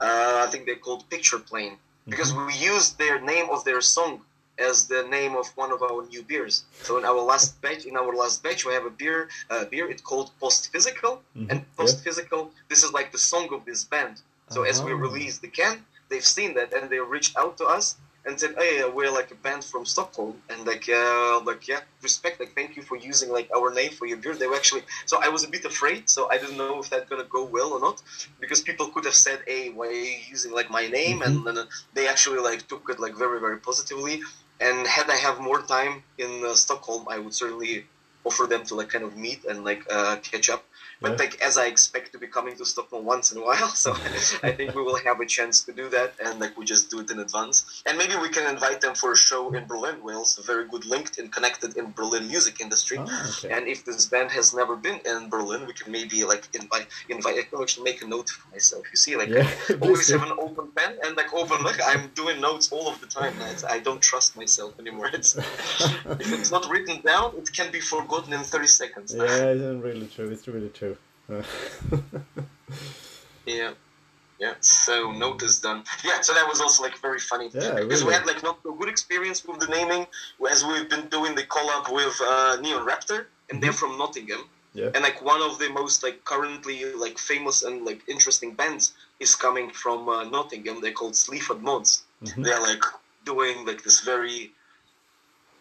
Uh, 0.00 0.44
I 0.46 0.50
think 0.50 0.66
they 0.66 0.74
called 0.74 1.08
Picture 1.10 1.38
Plane 1.38 1.76
because 2.08 2.34
we 2.34 2.54
used 2.54 2.98
their 2.98 3.20
name 3.20 3.48
of 3.50 3.64
their 3.64 3.80
song 3.80 4.22
as 4.58 4.86
the 4.88 5.04
name 5.04 5.36
of 5.36 5.46
one 5.56 5.70
of 5.72 5.82
our 5.82 6.04
new 6.06 6.22
beers. 6.22 6.64
So 6.82 6.98
in 6.98 7.04
our 7.04 7.20
last 7.20 7.60
batch, 7.62 7.86
in 7.86 7.96
our 7.96 8.12
last 8.14 8.42
batch, 8.42 8.66
we 8.66 8.72
have 8.74 8.84
a 8.84 8.90
beer, 8.90 9.28
uh, 9.50 9.64
beer. 9.66 9.88
It's 9.88 10.02
called 10.02 10.30
Post 10.40 10.70
Physical, 10.72 11.22
Mhm. 11.36 11.50
and 11.50 11.76
Post 11.76 12.02
Physical. 12.04 12.52
This 12.68 12.82
is 12.82 12.92
like 12.92 13.12
the 13.12 13.18
song 13.18 13.48
of 13.54 13.64
this 13.64 13.84
band. 13.84 14.20
So 14.50 14.64
as 14.64 14.82
we 14.82 14.92
Oh. 14.92 14.96
release 14.96 15.38
the 15.38 15.48
can, 15.48 15.86
they've 16.08 16.26
seen 16.38 16.54
that 16.54 16.72
and 16.74 16.90
they 16.90 16.98
reached 16.98 17.36
out 17.36 17.56
to 17.58 17.64
us 17.66 17.96
and 18.24 18.38
said, 18.38 18.54
"Hey, 18.56 18.82
uh, 18.82 18.90
we're 18.90 19.10
like 19.10 19.30
a 19.30 19.34
band 19.46 19.64
from 19.64 19.84
Stockholm, 19.84 20.34
and 20.50 20.66
like, 20.66 20.88
uh, 20.88 21.40
like, 21.44 21.66
yeah, 21.68 21.80
respect, 22.02 22.40
like, 22.40 22.54
thank 22.54 22.76
you 22.76 22.82
for 22.82 22.96
using 22.96 23.30
like 23.30 23.48
our 23.56 23.72
name 23.72 23.92
for 23.92 24.06
your 24.06 24.18
beer." 24.18 24.34
They 24.34 24.46
were 24.46 24.56
actually, 24.56 24.84
so 25.06 25.14
I 25.22 25.28
was 25.28 25.42
a 25.44 25.48
bit 25.48 25.64
afraid, 25.64 26.08
so 26.08 26.28
I 26.30 26.38
didn't 26.38 26.56
know 26.56 26.78
if 26.80 26.88
that's 26.90 27.08
gonna 27.08 27.30
go 27.38 27.44
well 27.44 27.72
or 27.72 27.80
not, 27.80 28.02
because 28.40 28.60
people 28.60 28.86
could 28.88 29.04
have 29.04 29.14
said, 29.26 29.40
"Hey, 29.46 29.70
why 29.70 29.86
are 29.88 29.92
you 29.92 30.18
using 30.30 30.52
like 30.52 30.70
my 30.70 30.86
name?" 30.86 31.22
And 31.22 31.46
then 31.46 31.58
uh, 31.58 31.66
they 31.94 32.06
actually 32.08 32.40
like 32.40 32.68
took 32.68 32.84
it 32.90 32.98
like 33.00 33.14
very, 33.16 33.40
very 33.40 33.58
positively. 33.58 34.22
And 34.60 34.86
had 34.86 35.10
I 35.10 35.16
have 35.16 35.40
more 35.40 35.60
time 35.62 36.04
in 36.18 36.44
uh, 36.44 36.54
Stockholm, 36.54 37.06
I 37.08 37.18
would 37.18 37.34
certainly 37.34 37.84
offer 38.24 38.46
them 38.46 38.64
to 38.66 38.74
like 38.76 38.88
kind 38.88 39.04
of 39.04 39.16
meet 39.16 39.44
and 39.44 39.64
like 39.64 39.82
uh, 39.90 40.16
catch 40.22 40.48
up. 40.48 40.64
But 41.02 41.18
like 41.18 41.40
as 41.42 41.58
I 41.58 41.66
expect 41.66 42.12
to 42.12 42.18
be 42.18 42.26
coming 42.26 42.56
to 42.56 42.64
Stockholm 42.64 43.04
once 43.04 43.32
in 43.32 43.38
a 43.38 43.44
while, 43.44 43.68
so 43.84 43.92
I 44.42 44.52
think 44.52 44.74
we 44.74 44.82
will 44.82 44.98
have 44.98 45.20
a 45.20 45.26
chance 45.26 45.62
to 45.62 45.72
do 45.72 45.88
that, 45.90 46.14
and 46.24 46.40
like 46.40 46.56
we 46.56 46.64
just 46.64 46.90
do 46.90 47.00
it 47.00 47.10
in 47.10 47.18
advance, 47.18 47.82
and 47.86 47.98
maybe 47.98 48.16
we 48.16 48.28
can 48.28 48.48
invite 48.54 48.80
them 48.80 48.94
for 48.94 49.12
a 49.12 49.16
show 49.16 49.52
in 49.52 49.66
Berlin. 49.66 49.96
Also 50.22 50.42
very 50.42 50.66
good 50.68 50.84
linked 50.84 51.18
and 51.18 51.32
connected 51.32 51.76
in 51.76 51.90
Berlin 51.92 52.28
music 52.28 52.60
industry. 52.60 52.98
Ah, 53.00 53.30
okay. 53.30 53.50
And 53.54 53.66
if 53.66 53.84
this 53.84 54.06
band 54.06 54.30
has 54.30 54.54
never 54.54 54.76
been 54.76 55.00
in 55.04 55.28
Berlin, 55.28 55.66
we 55.66 55.72
can 55.72 55.90
maybe 55.90 56.24
like 56.24 56.44
invite 56.54 56.86
invite. 57.08 57.36
I 57.38 57.42
can 57.42 57.60
actually 57.60 57.84
make 57.90 58.02
a 58.02 58.06
note 58.06 58.28
for 58.30 58.48
myself. 58.50 58.84
You 58.92 58.98
see, 59.04 59.16
like 59.16 59.28
Yeah, 59.28 59.50
always 59.80 60.08
have 60.10 60.22
an 60.22 60.36
open 60.38 60.68
pen 60.76 60.98
and 61.04 61.16
like 61.16 61.32
open 61.34 61.62
look. 61.62 61.78
I'm 61.84 62.08
doing 62.14 62.40
notes 62.40 62.70
all 62.70 62.88
of 62.88 63.00
the 63.00 63.06
time. 63.06 63.34
It's, 63.50 63.64
I 63.64 63.78
don't 63.80 64.02
trust 64.02 64.36
myself 64.36 64.78
anymore. 64.78 65.10
It's, 65.12 65.36
if 66.24 66.32
it's 66.32 66.50
not 66.50 66.68
written 66.70 67.00
down, 67.00 67.34
it 67.36 67.52
can 67.52 67.70
be 67.72 67.80
forgotten 67.80 68.32
in 68.32 68.40
30 68.40 68.66
seconds. 68.66 69.14
Yeah, 69.14 69.24
it's 69.24 69.82
really 69.82 70.06
true. 70.06 70.28
It's 70.30 70.46
really 70.48 70.68
true. 70.70 70.91
Yeah. 73.46 73.72
Yeah, 74.38 74.54
so 74.60 75.12
note 75.12 75.42
is 75.44 75.60
done. 75.60 75.84
Yeah, 76.04 76.20
so 76.20 76.34
that 76.34 76.48
was 76.48 76.60
also 76.60 76.82
like 76.82 76.98
very 76.98 77.20
funny 77.20 77.48
Yeah, 77.54 77.74
because 77.74 78.04
we 78.04 78.12
had 78.12 78.26
like 78.26 78.42
not 78.42 78.58
so 78.64 78.72
good 78.74 78.88
experience 78.88 79.44
with 79.44 79.60
the 79.60 79.68
naming 79.68 80.04
as 80.50 80.64
we've 80.64 80.88
been 80.90 81.06
doing 81.08 81.36
the 81.36 81.44
collab 81.44 81.92
with 81.92 82.20
uh, 82.20 82.56
Neon 82.60 82.84
Raptor, 82.84 83.26
and 83.50 83.62
they're 83.62 83.72
from 83.72 83.96
Nottingham. 83.98 84.38
Mm-hmm. 84.38 84.78
Yeah. 84.78 84.90
And 84.94 85.02
like 85.04 85.22
one 85.22 85.42
of 85.42 85.58
the 85.60 85.68
most 85.68 86.02
like 86.02 86.24
currently 86.24 86.92
like 86.94 87.18
famous 87.18 87.62
and 87.62 87.84
like 87.84 88.00
interesting 88.08 88.54
bands 88.54 88.94
is 89.20 89.36
coming 89.36 89.70
from 89.70 90.08
uh, 90.08 90.24
Nottingham. 90.24 90.80
They're 90.80 90.92
called 91.00 91.14
Sleaford 91.14 91.62
Mods. 91.62 92.02
Mhm. 92.24 92.44
They're 92.44 92.60
like 92.60 92.82
doing 93.24 93.64
like 93.64 93.84
this 93.84 94.00
very 94.00 94.52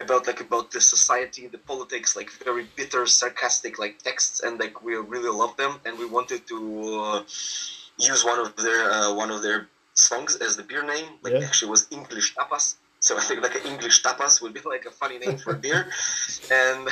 about 0.02 0.28
like 0.28 0.42
about 0.42 0.72
the 0.72 0.82
society, 0.82 1.48
the 1.48 1.58
politics, 1.58 2.16
like 2.16 2.30
very 2.44 2.66
bitter, 2.76 3.06
sarcastic 3.06 3.80
like 3.80 4.00
texts, 4.00 4.42
and 4.42 4.60
like 4.60 4.82
we 4.84 4.96
really 4.96 5.30
love 5.30 5.56
them, 5.58 5.80
and 5.86 5.98
we 5.98 6.06
wanted 6.06 6.42
to 6.48 6.58
uh, 7.02 7.20
use 7.98 8.24
one 8.26 8.40
of 8.40 8.56
their 8.56 8.82
uh, 8.92 9.14
one 9.14 9.32
of 9.32 9.42
their 9.42 9.68
songs 9.94 10.36
as 10.38 10.56
the 10.58 10.64
beer 10.64 10.84
name. 10.84 11.08
Like 11.22 11.34
Yeah. 11.34 11.48
actually 11.48 11.72
was 11.72 11.88
English 11.92 12.36
tapas. 12.36 12.76
So 13.00 13.18
I 13.22 13.22
think 13.22 13.42
like 13.42 13.56
an 13.56 13.66
English 13.74 14.04
tapas 14.04 14.42
would 14.42 14.54
be 14.54 14.62
like 14.76 14.86
a 14.86 14.92
funny 14.92 15.18
name 15.18 15.38
for 15.38 15.52
a 15.54 15.60
beer, 15.66 15.82
and 16.52 16.88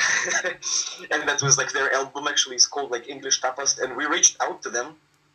and 1.12 1.20
that 1.28 1.40
was 1.42 1.58
like 1.58 1.72
their 1.72 1.92
album 2.00 2.28
actually 2.28 2.56
is 2.56 2.66
called 2.66 2.90
like 2.90 3.08
English 3.08 3.40
tapas, 3.40 3.70
and 3.82 3.96
we 3.96 4.04
reached 4.06 4.36
out 4.40 4.62
to 4.62 4.70
them 4.70 4.88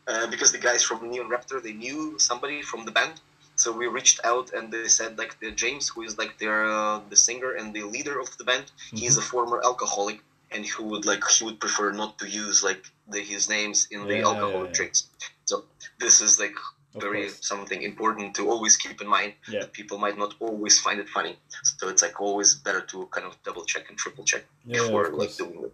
uh, 0.07 0.27
because 0.27 0.51
the 0.51 0.57
guys 0.69 0.81
from 0.83 1.09
Neon 1.09 1.29
Raptor 1.29 1.61
they 1.61 1.73
knew 1.73 2.17
somebody 2.19 2.61
from 2.61 2.85
the 2.85 2.91
band, 2.91 3.15
so 3.55 3.71
we 3.71 3.87
reached 3.87 4.19
out 4.23 4.51
and 4.53 4.71
they 4.71 4.87
said 4.87 5.17
like 5.17 5.39
the 5.39 5.51
James 5.51 5.89
who 5.89 6.01
is 6.03 6.17
like 6.17 6.37
their 6.39 6.65
uh, 6.65 6.99
the 7.09 7.15
singer 7.15 7.51
and 7.53 7.73
the 7.73 7.83
leader 7.83 8.19
of 8.19 8.29
the 8.37 8.43
band, 8.43 8.65
he's 8.93 9.17
a 9.17 9.21
former 9.21 9.61
alcoholic 9.63 10.19
and 10.51 10.65
who 10.65 10.83
would 10.91 11.05
like 11.05 11.23
he 11.35 11.43
would 11.45 11.59
prefer 11.59 11.91
not 11.91 12.17
to 12.19 12.27
use 12.27 12.63
like 12.63 12.83
the, 13.07 13.19
his 13.21 13.49
names 13.49 13.87
in 13.91 14.07
the 14.07 14.19
alcohol 14.21 14.61
yeah, 14.61 14.67
yeah. 14.67 14.71
drinks. 14.77 14.99
So 15.45 15.55
this 15.99 16.21
is 16.21 16.39
like 16.39 16.55
Of 16.95 17.01
very 17.07 17.23
course. 17.27 17.45
something 17.51 17.81
important 17.91 18.27
to 18.37 18.43
always 18.53 18.75
keep 18.83 18.97
in 19.03 19.07
mind 19.17 19.31
Yeah. 19.53 19.61
that 19.61 19.71
people 19.79 19.97
might 20.05 20.17
not 20.23 20.31
always 20.45 20.75
find 20.85 20.97
it 21.03 21.09
funny. 21.17 21.33
So 21.79 21.83
it's 21.91 22.01
like 22.05 22.17
always 22.27 22.49
better 22.65 22.81
to 22.91 22.97
kind 23.15 23.25
of 23.29 23.33
double 23.47 23.65
check 23.71 23.83
and 23.89 23.97
triple 24.03 24.23
check 24.31 24.43
Yeah, 24.65 24.77
before 24.79 25.03
of 25.07 25.13
like 25.21 25.31
course. 25.35 25.37
doing 25.41 25.59
it. 25.67 25.73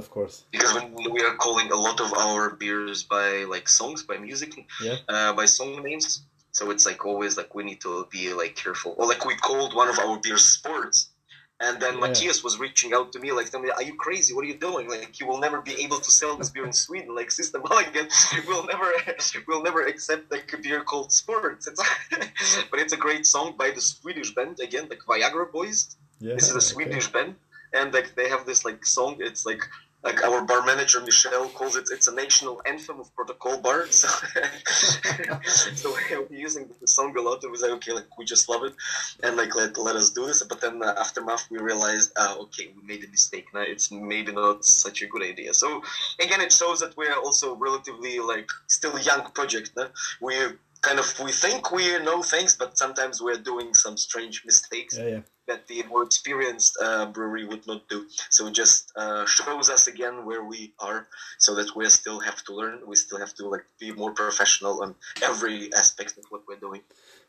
Of 0.00 0.06
course. 0.10 0.36
Because 0.54 0.70
when 0.76 0.86
we 1.16 1.20
are 1.28 1.36
calling 1.46 1.68
a 1.72 1.80
lot 1.86 1.98
of 2.06 2.10
our 2.24 2.42
beers 2.62 2.98
by 3.16 3.28
like 3.54 3.66
songs, 3.80 4.00
by 4.10 4.16
music, 4.28 4.50
Yeah. 4.86 4.96
uh, 5.12 5.32
by 5.40 5.46
song 5.58 5.72
names. 5.88 6.06
So 6.58 6.72
it's 6.72 6.84
like 6.84 7.04
always 7.06 7.36
like 7.36 7.54
we 7.54 7.62
need 7.62 7.80
to 7.82 8.08
be 8.10 8.34
like 8.34 8.56
careful. 8.56 8.96
Or 8.98 9.06
like 9.06 9.24
we 9.24 9.36
called 9.36 9.76
one 9.76 9.88
of 9.88 9.96
our 10.00 10.18
beers 10.18 10.44
sports. 10.44 11.10
And 11.60 11.80
then 11.80 11.94
Yeah. 11.94 12.00
Matthias 12.00 12.42
was 12.42 12.58
reaching 12.58 12.92
out 12.94 13.12
to 13.12 13.20
me 13.20 13.30
like, 13.30 13.48
telling 13.50 13.66
me, 13.66 13.72
"Are 13.78 13.82
you 13.90 13.96
crazy? 13.96 14.34
What 14.34 14.44
are 14.44 14.48
you 14.48 14.60
doing? 14.68 14.88
Like, 14.88 15.20
you 15.20 15.26
will 15.28 15.38
never 15.46 15.60
be 15.60 15.74
able 15.84 16.00
to 16.06 16.10
sell 16.10 16.34
this 16.36 16.50
beer 16.50 16.66
in 16.66 16.72
Sweden. 16.72 17.14
Like, 17.14 17.30
System 17.30 17.62
again, 17.64 18.08
we'll 18.48 18.66
never, 18.66 18.88
we'll 19.46 19.62
never 19.68 19.82
accept 19.92 20.24
like 20.34 20.52
a 20.52 20.58
beer 20.64 20.82
called 20.90 21.12
Sports. 21.12 21.68
It's, 21.68 21.82
but 22.70 22.78
it's 22.82 22.92
a 22.92 22.96
great 23.06 23.24
song 23.34 23.54
by 23.62 23.70
the 23.70 23.80
Swedish 23.80 24.34
band 24.36 24.58
again, 24.60 24.86
like 24.90 25.02
Viagra 25.10 25.46
Boys. 25.52 25.96
Yeah. 26.18 26.34
This 26.34 26.46
is 26.50 26.54
a 26.54 26.64
okay. 26.64 26.72
Swedish 26.72 27.08
band, 27.14 27.36
and 27.72 27.88
like 27.96 28.08
they 28.16 28.28
have 28.34 28.46
this 28.46 28.64
like 28.64 28.84
song. 28.84 29.12
It's 29.28 29.44
like 29.50 29.62
like 30.04 30.22
our 30.24 30.44
bar 30.44 30.64
manager 30.64 31.00
Michelle 31.00 31.48
calls 31.48 31.76
it. 31.76 31.88
It's 31.90 32.06
a 32.08 32.14
national 32.14 32.62
anthem 32.66 33.00
of 33.00 33.10
Protokoll 33.14 33.62
Bar. 33.62 33.86
So, 33.98 34.08
so 35.74 35.94
we're 36.30 36.36
using 36.36 36.68
the 36.80 36.86
song 36.86 37.16
a 37.16 37.20
lot, 37.20 37.42
and 37.42 37.50
we 37.52 37.58
say, 37.58 37.70
okay, 37.72 37.92
like 37.92 38.16
we 38.18 38.24
just 38.24 38.48
love 38.48 38.62
it, 38.64 38.74
and 39.22 39.36
like 39.36 39.54
let 39.54 39.76
let 39.76 39.96
us 39.96 40.10
do 40.10 40.26
this. 40.26 40.42
But 40.42 40.60
then 40.60 40.82
uh, 40.82 40.94
aftermath, 40.98 41.46
we 41.50 41.58
realized, 41.58 42.12
uh, 42.16 42.36
okay, 42.42 42.68
we 42.76 42.82
made 42.86 43.04
a 43.04 43.08
mistake. 43.08 43.46
Now 43.52 43.62
it's 43.62 43.90
maybe 43.90 44.32
not 44.32 44.64
such 44.64 45.02
a 45.02 45.06
good 45.06 45.22
idea. 45.22 45.52
So 45.54 45.82
again, 46.20 46.40
it 46.40 46.52
shows 46.52 46.80
that 46.80 46.96
we're 46.96 47.14
also 47.14 47.56
relatively 47.56 48.20
like 48.20 48.48
still 48.68 48.98
young 48.98 49.22
project. 49.32 49.72
We 50.20 50.34
kind 50.80 50.98
of 50.98 51.06
we 51.20 51.32
think 51.32 51.72
we 51.72 51.98
know 52.00 52.22
things, 52.22 52.56
but 52.56 52.78
sometimes 52.78 53.20
we're 53.20 53.42
doing 53.52 53.74
some 53.74 53.96
strange 53.96 54.42
mistakes 54.44 54.96
Yeah, 54.98 55.06
yeah. 55.06 55.20
that 55.46 55.66
the 55.66 55.82
more 55.84 56.04
experienced 56.04 56.76
uh, 56.80 57.06
brewery 57.06 57.44
would 57.44 57.66
not 57.66 57.88
do. 57.88 58.06
So 58.30 58.46
it 58.46 58.54
just 58.54 58.92
uh, 58.96 59.26
shows 59.26 59.70
us 59.70 59.86
again 59.88 60.24
where 60.24 60.44
we 60.44 60.74
are, 60.78 61.08
so 61.38 61.54
that 61.56 61.74
we 61.76 61.88
still 61.88 62.20
have 62.20 62.42
to 62.44 62.54
learn. 62.54 62.80
We 62.86 62.96
still 62.96 63.18
have 63.18 63.34
to 63.34 63.48
like 63.48 63.64
be 63.80 63.92
more 63.92 64.12
professional 64.12 64.82
on 64.82 64.94
every 65.22 65.72
aspect 65.74 66.18
of 66.18 66.24
what 66.30 66.42
we're 66.48 66.60
doing. 66.68 66.82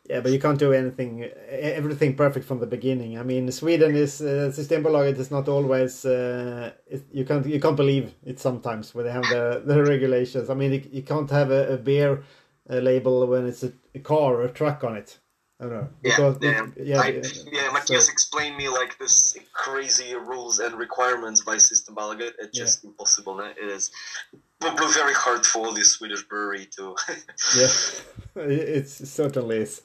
Yeah, 0.08 0.20
but 0.20 0.32
you 0.32 0.40
can't 0.40 0.58
do 0.58 0.72
anything, 0.72 1.24
everything 1.50 2.16
perfect 2.16 2.46
from 2.46 2.58
the 2.58 2.66
beginning. 2.66 3.18
I 3.18 3.22
mean, 3.22 3.52
Sweden 3.52 3.94
is 3.94 4.20
uh, 4.20 4.50
Systembolaget 4.52 5.18
is 5.18 5.30
not 5.30 5.46
always. 5.48 6.04
Uh, 6.04 6.72
it, 6.86 7.04
you 7.12 7.24
can't 7.24 7.46
you 7.46 7.60
can't 7.60 7.76
believe 7.76 8.14
it 8.24 8.40
sometimes 8.40 8.94
when 8.94 9.04
they 9.04 9.12
have 9.12 9.28
the, 9.28 9.62
the 9.64 9.82
regulations. 9.82 10.48
I 10.50 10.54
mean, 10.54 10.72
you, 10.72 10.82
you 10.90 11.02
can't 11.02 11.30
have 11.30 11.50
a, 11.50 11.74
a 11.74 11.76
beer 11.76 12.22
uh, 12.70 12.76
label 12.76 13.26
when 13.26 13.46
it's 13.46 13.62
a, 13.62 13.72
a 13.94 13.98
car 13.98 14.36
or 14.36 14.42
a 14.44 14.50
truck 14.50 14.84
on 14.84 14.96
it. 14.96 15.18
I 15.60 15.64
don't 15.64 15.72
know 15.72 15.88
Yeah, 16.02 16.16
because 16.16 16.38
yeah, 16.40 16.66
yeah, 16.82 17.00
I, 17.00 17.08
yeah. 17.52 17.70
Matthias 17.70 18.06
so- 18.06 18.12
explained 18.12 18.56
me 18.56 18.68
like 18.68 18.98
this 18.98 19.36
crazy 19.52 20.14
rules 20.14 20.58
and 20.58 20.74
requirements 20.74 21.42
by 21.42 21.56
Systembolaget. 21.56 22.32
It's 22.38 22.56
just 22.56 22.84
impossible. 22.84 23.36
No? 23.36 23.44
It 23.44 23.58
is 23.58 23.90
very 24.60 25.12
hard 25.12 25.44
for 25.44 25.72
the 25.74 25.84
Swedish 25.84 26.22
brewery 26.22 26.66
to. 26.76 26.96
yeah, 27.56 27.68
it 28.42 28.88
certainly 28.88 29.58
is. 29.58 29.82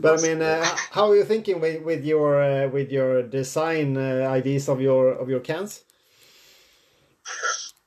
But 0.00 0.18
I 0.18 0.22
mean, 0.22 0.42
uh, 0.42 0.64
how 0.90 1.10
are 1.10 1.16
you 1.16 1.24
thinking 1.24 1.60
with, 1.60 1.82
with 1.82 2.04
your 2.04 2.42
uh, 2.42 2.68
with 2.68 2.90
your 2.90 3.22
design 3.22 3.96
uh, 3.96 4.28
ideas 4.28 4.68
of 4.68 4.80
your 4.80 5.12
of 5.12 5.28
your 5.28 5.40
cans? 5.40 5.82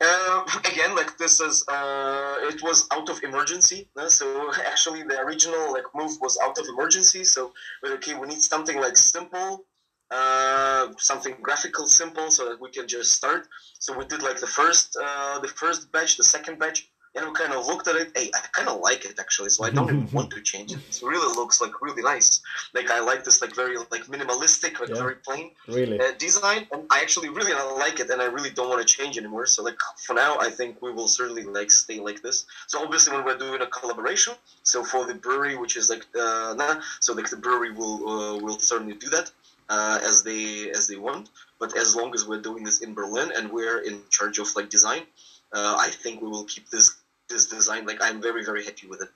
Uh, 0.01 0.45
again, 0.71 0.95
like 0.95 1.17
this 1.17 1.41
is, 1.41 1.65
uh, 1.67 2.35
it 2.43 2.63
was 2.63 2.87
out 2.91 3.09
of 3.09 3.21
emergency. 3.21 3.89
no? 3.97 4.07
So 4.07 4.51
actually, 4.65 5.03
the 5.03 5.19
original 5.19 5.73
like 5.73 5.83
move 5.93 6.17
was 6.21 6.37
out 6.41 6.57
of 6.57 6.65
emergency. 6.67 7.23
So 7.25 7.53
okay, 7.85 8.15
we 8.15 8.27
need 8.27 8.41
something 8.41 8.79
like 8.79 8.95
simple, 8.95 9.65
uh, 10.09 10.87
something 10.97 11.35
graphical 11.41 11.85
simple, 11.87 12.31
so 12.31 12.47
that 12.49 12.61
we 12.61 12.71
can 12.71 12.87
just 12.87 13.11
start. 13.11 13.47
So 13.79 13.97
we 13.97 14.05
did 14.05 14.21
like 14.23 14.39
the 14.39 14.47
first, 14.47 14.97
uh, 15.01 15.39
the 15.39 15.49
first 15.49 15.91
batch, 15.91 16.15
the 16.15 16.23
second 16.23 16.59
batch, 16.59 16.89
and 17.15 17.25
we 17.27 17.33
kind 17.33 17.53
of 17.53 17.65
looked 17.65 17.87
at 17.87 17.95
it. 17.95 18.11
Hey, 18.15 18.29
I 18.33 18.39
kind 18.53 18.69
of 18.69 18.79
like 18.81 19.05
it 19.05 19.19
actually, 19.19 19.49
so 19.49 19.63
I 19.65 19.69
don't 19.71 19.89
even 19.89 20.09
want 20.11 20.29
to 20.31 20.41
change 20.41 20.71
it. 20.71 20.79
It 20.89 20.99
really 21.01 21.33
looks 21.35 21.59
like 21.61 21.81
really 21.81 22.01
nice. 22.03 22.41
Like 22.73 22.91
I 22.91 22.99
like 22.99 23.23
this 23.23 23.41
like 23.41 23.55
very 23.55 23.77
like 23.77 24.05
minimalistic, 24.05 24.79
like 24.79 24.89
Yeah. 24.89 24.95
very 25.05 25.15
plain 25.27 25.51
Really? 25.67 25.99
uh, 25.99 26.11
design 26.17 26.67
and 26.71 26.81
i 26.89 26.99
actually 27.05 27.29
really 27.29 27.53
like 27.83 27.99
it 27.99 28.09
and 28.09 28.21
i 28.21 28.25
really 28.25 28.49
don't 28.57 28.69
want 28.69 28.81
to 28.85 28.89
change 28.97 29.17
anymore 29.17 29.45
so 29.45 29.61
like 29.63 29.77
for 30.05 30.13
now 30.13 30.31
i 30.39 30.49
think 30.49 30.81
we 30.81 30.91
will 30.91 31.07
certainly 31.07 31.43
like 31.43 31.69
stay 31.83 31.99
like 31.99 32.19
this 32.21 32.37
so 32.67 32.75
obviously 32.83 33.09
when 33.15 33.23
we're 33.25 33.37
doing 33.37 33.61
a 33.61 33.67
collaboration 33.67 34.33
so 34.63 34.83
for 34.83 35.05
the 35.05 35.13
brewery 35.25 35.55
which 35.63 35.75
is 35.77 35.89
like 35.93 36.05
uh, 36.25 36.53
nah, 36.57 36.75
so 36.99 37.13
like 37.13 37.29
the 37.29 37.37
brewery 37.45 37.71
will 37.79 37.97
uh, 38.13 38.35
will 38.43 38.59
certainly 38.59 38.95
do 39.05 39.09
that 39.09 39.27
uh, 39.69 39.99
as 40.09 40.23
they 40.23 40.69
as 40.79 40.87
they 40.89 40.95
want 41.07 41.29
but 41.59 41.69
as 41.77 41.95
long 41.95 42.09
as 42.17 42.21
we're 42.27 42.41
doing 42.49 42.63
this 42.63 42.79
in 42.85 42.93
berlin 42.99 43.29
and 43.37 43.51
we're 43.51 43.79
in 43.89 43.95
charge 44.17 44.37
of 44.43 44.47
like 44.55 44.69
design 44.69 45.03
Uh, 45.51 45.75
i 45.79 45.89
think 45.89 46.21
we 46.21 46.27
will 46.27 46.45
keep 46.45 46.69
this 46.69 47.01
this 47.29 47.45
design 47.45 47.85
like 47.85 47.99
i'm 48.01 48.19
very 48.21 48.43
very 48.43 48.63
happy 48.69 48.87
with 48.87 49.01
it 49.01 49.09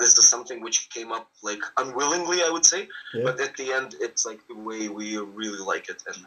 this 0.00 0.16
is 0.18 0.26
something 0.34 0.62
which 0.62 0.88
came 0.90 1.10
up 1.12 1.26
like 1.42 1.62
unwillingly 1.82 2.38
i 2.42 2.50
would 2.54 2.64
say 2.64 2.88
Yeah. 3.14 3.24
but 3.26 3.40
at 3.46 3.52
the 3.60 3.72
end 3.78 3.88
it's 4.06 4.24
like 4.30 4.40
the 4.48 4.54
way 4.68 4.82
we 4.88 5.06
really 5.40 5.62
like 5.72 5.86
it 5.94 6.00
and 6.10 6.18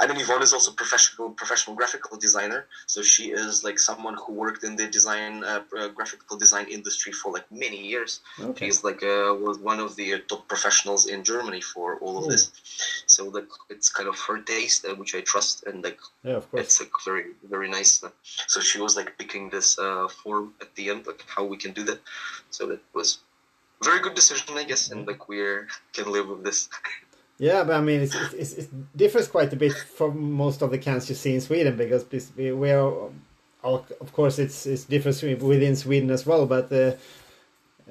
I 0.00 0.06
mean 0.06 0.18
Yvonne 0.24 0.42
is 0.48 0.52
also 0.56 0.70
professional 0.82 1.30
professional 1.42 1.74
graphical 1.80 2.16
designer 2.26 2.60
so 2.92 2.98
she 3.02 3.24
is 3.44 3.52
like 3.68 3.78
someone 3.90 4.16
who 4.22 4.30
worked 4.44 4.62
in 4.68 4.74
the 4.80 4.86
design 4.98 5.32
uh, 5.44 5.62
uh, 5.78 5.88
graphical 5.98 6.36
design 6.44 6.66
industry 6.78 7.12
for 7.20 7.28
like 7.36 7.46
many 7.64 7.80
years 7.92 8.20
Okay. 8.48 8.66
she's 8.66 8.80
like 8.88 9.02
uh, 9.02 9.34
was 9.46 9.58
one 9.72 9.80
of 9.86 9.90
the 9.98 10.08
uh, 10.14 10.18
top 10.30 10.42
professionals 10.52 11.02
in 11.14 11.18
Germany 11.32 11.60
for 11.72 11.86
all 12.02 12.14
of 12.18 12.24
Cool. 12.24 12.30
this 12.32 12.44
so 13.14 13.20
like 13.36 13.48
it's 13.74 13.88
kind 13.96 14.08
of 14.12 14.16
her 14.26 14.38
taste 14.54 14.80
uh, 14.88 14.94
which 15.00 15.12
I 15.18 15.20
trust 15.32 15.56
and 15.68 15.76
like 15.88 16.00
Yeah, 16.28 16.36
of 16.40 16.44
course. 16.50 16.62
it's 16.62 16.76
like 16.80 16.94
very 17.10 17.24
very 17.54 17.68
nice 17.78 17.92
so 18.52 18.56
she 18.68 18.78
was 18.84 18.92
like 18.98 19.10
picking 19.20 19.44
this 19.56 19.68
uh, 19.86 20.06
form 20.22 20.44
at 20.62 20.70
the 20.76 20.83
end 20.90 21.06
like 21.06 21.24
how 21.26 21.44
we 21.44 21.56
can 21.56 21.72
do 21.72 21.82
that 21.84 22.00
so 22.50 22.66
that 22.66 22.80
was 22.92 23.18
a 23.80 23.84
very 23.84 24.00
good 24.00 24.14
decision 24.14 24.56
I 24.56 24.64
guess 24.64 24.90
and 24.90 25.06
like 25.06 25.28
we 25.28 25.38
can 25.92 26.10
live 26.10 26.28
with 26.28 26.44
this 26.44 26.68
Yeah, 27.38 27.64
but 27.64 27.74
I 27.76 27.80
mean, 27.80 28.00
it's, 28.02 28.14
it's, 28.32 28.52
it 28.52 28.96
differs 28.96 29.26
quite 29.26 29.52
a 29.52 29.56
bit 29.56 29.72
from 29.72 30.32
most 30.32 30.62
of 30.62 30.70
the 30.70 30.78
cans 30.78 31.08
you 31.08 31.16
see 31.16 31.34
in 31.34 31.40
Sweden 31.40 31.76
because 31.76 32.04
we, 32.36 32.52
we 32.52 32.70
are, 32.70 33.10
of 33.64 34.12
course, 34.12 34.38
it's 34.38 34.66
it's 34.66 34.84
different 34.84 35.42
within 35.42 35.74
Sweden 35.74 36.10
as 36.10 36.24
well. 36.24 36.46
But 36.46 36.70
uh, 36.72 36.92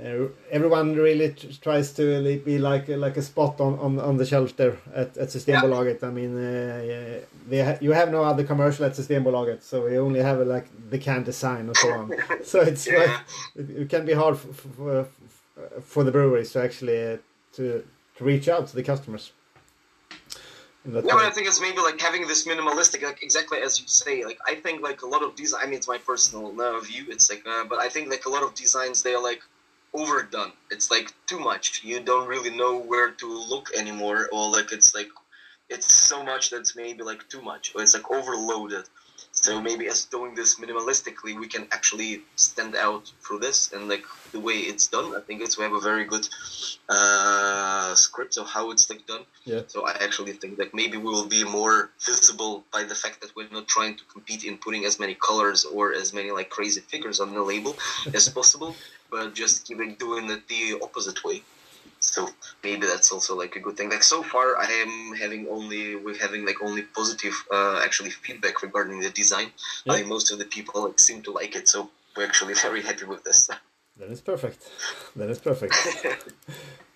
uh, 0.01 0.27
everyone 0.49 0.95
really 0.95 1.35
tries 1.61 1.93
to 1.93 2.39
be 2.39 2.57
like 2.57 2.87
like 2.87 3.15
a 3.15 3.21
spot 3.21 3.61
on, 3.61 3.77
on, 3.77 3.99
on 3.99 4.17
the 4.17 4.25
shelf 4.25 4.55
there 4.55 4.77
at, 4.93 5.15
at 5.17 5.27
Systembolaget. 5.29 6.01
Yeah. 6.01 6.07
I 6.07 6.11
mean, 6.11 6.35
uh, 6.35 7.65
ha 7.65 7.77
you 7.79 7.91
have 7.91 8.09
no 8.09 8.23
other 8.23 8.43
commercial 8.43 8.85
at 8.85 8.93
Systembolaget, 8.93 9.61
so 9.61 9.85
we 9.85 9.99
only 9.99 10.19
have 10.21 10.39
like 10.47 10.67
the 10.89 10.97
can 10.97 11.23
design 11.23 11.67
and 11.67 11.77
so 11.77 11.91
on. 11.91 12.11
so 12.43 12.61
it's 12.61 12.87
yeah. 12.87 12.97
like 12.97 13.19
it, 13.55 13.69
it, 13.81 13.89
can 13.89 14.03
be 14.03 14.13
hard 14.13 14.37
for, 14.37 14.53
for, 14.53 15.07
for 15.81 16.03
the 16.03 16.11
breweries 16.11 16.51
to 16.53 16.63
actually 16.63 17.13
uh, 17.13 17.17
to 17.53 17.83
to 18.17 18.23
reach 18.23 18.47
out 18.49 18.67
to 18.67 18.75
the 18.75 18.83
customers. 18.83 19.31
Yeah, 20.85 21.01
but 21.01 21.15
I 21.15 21.29
think 21.29 21.47
it's 21.47 21.61
maybe 21.61 21.77
like 21.77 22.01
having 22.01 22.27
this 22.27 22.45
minimalistic, 22.45 23.03
like 23.03 23.21
exactly 23.21 23.59
as 23.59 23.79
you 23.79 23.87
say. 23.87 24.25
Like 24.25 24.39
I 24.47 24.55
think 24.55 24.81
like 24.81 25.03
a 25.03 25.07
lot 25.07 25.21
of 25.21 25.35
design. 25.35 25.61
I 25.63 25.65
mean, 25.67 25.75
it's 25.75 25.87
my 25.87 25.99
personal 25.99 26.59
uh, 26.59 26.79
view. 26.79 27.05
It's 27.09 27.29
like, 27.29 27.43
uh, 27.47 27.63
but 27.65 27.79
I 27.79 27.89
think 27.89 28.09
like 28.09 28.25
a 28.25 28.29
lot 28.29 28.43
of 28.43 28.53
designs 28.55 29.03
they 29.03 29.13
are 29.13 29.21
like 29.21 29.41
overdone. 29.93 30.53
It's 30.71 30.89
like 30.91 31.13
too 31.27 31.39
much. 31.39 31.83
You 31.83 31.99
don't 31.99 32.27
really 32.27 32.49
know 32.49 32.77
where 32.77 33.11
to 33.11 33.27
look 33.27 33.69
anymore, 33.75 34.29
or 34.31 34.49
like 34.49 34.71
it's 34.71 34.93
like 34.93 35.09
it's 35.69 35.93
so 35.93 36.23
much 36.23 36.49
that's 36.49 36.75
maybe 36.75 37.03
like 37.03 37.27
too 37.29 37.41
much, 37.41 37.71
or 37.75 37.81
it's 37.81 37.93
like 37.93 38.09
overloaded. 38.11 38.85
So 39.43 39.59
maybe 39.59 39.87
as 39.87 40.05
doing 40.05 40.35
this 40.35 40.57
minimalistically, 40.57 41.37
we 41.37 41.47
can 41.49 41.67
actually 41.73 42.21
stand 42.37 42.77
out 42.77 43.11
through 43.21 43.39
this 43.39 43.73
and 43.73 43.89
like 43.89 44.05
the 44.31 44.39
way 44.39 44.53
it's 44.53 44.87
done. 44.87 45.13
I 45.17 45.19
think 45.19 45.41
it's 45.41 45.57
we 45.57 45.65
have 45.65 45.73
a 45.73 45.81
very 45.81 46.05
good 46.05 46.25
uh, 46.87 47.93
script 47.93 48.37
of 48.37 48.47
how 48.47 48.71
it's 48.71 48.89
like 48.89 49.05
done. 49.05 49.25
Yeah. 49.43 49.63
So 49.67 49.85
I 49.85 49.97
actually 49.99 50.31
think 50.31 50.55
that 50.59 50.73
maybe 50.73 50.95
we 50.95 51.09
will 51.15 51.27
be 51.27 51.43
more 51.43 51.89
visible 52.05 52.63
by 52.71 52.85
the 52.85 52.95
fact 52.95 53.19
that 53.19 53.35
we're 53.35 53.49
not 53.51 53.67
trying 53.67 53.97
to 53.97 54.05
compete 54.05 54.45
in 54.45 54.57
putting 54.59 54.85
as 54.85 54.97
many 54.97 55.15
colors 55.15 55.65
or 55.65 55.93
as 55.93 56.13
many 56.13 56.31
like 56.31 56.49
crazy 56.49 56.79
figures 56.79 57.19
on 57.19 57.33
the 57.33 57.41
label 57.41 57.75
as 58.13 58.29
possible, 58.39 58.73
but 59.11 59.35
just 59.35 59.65
keeping 59.65 59.95
doing 59.95 60.29
it 60.29 60.47
the 60.47 60.79
opposite 60.81 61.21
way 61.25 61.43
so 62.03 62.29
maybe 62.63 62.85
that's 62.85 63.11
also 63.11 63.35
like 63.35 63.55
a 63.55 63.59
good 63.59 63.77
thing. 63.77 63.89
Like 63.89 64.03
so 64.03 64.21
far 64.23 64.57
i 64.57 64.69
am 64.85 65.15
having 65.15 65.47
only 65.47 65.95
we're 65.95 66.17
having 66.17 66.45
like 66.45 66.61
only 66.61 66.83
positive 66.99 67.33
uh, 67.51 67.81
actually 67.83 68.11
feedback 68.11 68.61
regarding 68.61 68.99
the 68.99 69.09
design. 69.09 69.47
Yeah. 69.85 69.93
i 69.93 69.95
think 69.97 70.07
most 70.07 70.31
of 70.31 70.37
the 70.37 70.45
people 70.45 70.83
like 70.83 70.99
seem 70.99 71.21
to 71.23 71.31
like 71.31 71.55
it 71.55 71.67
so 71.67 71.89
we're 72.15 72.25
actually 72.25 72.53
very 72.67 72.81
happy 72.81 73.05
with 73.05 73.23
this. 73.23 73.49
Then 73.99 74.11
it's 74.11 74.21
perfect. 74.21 74.59
Then 75.15 75.29
it's 75.29 75.39
perfect. 75.39 75.75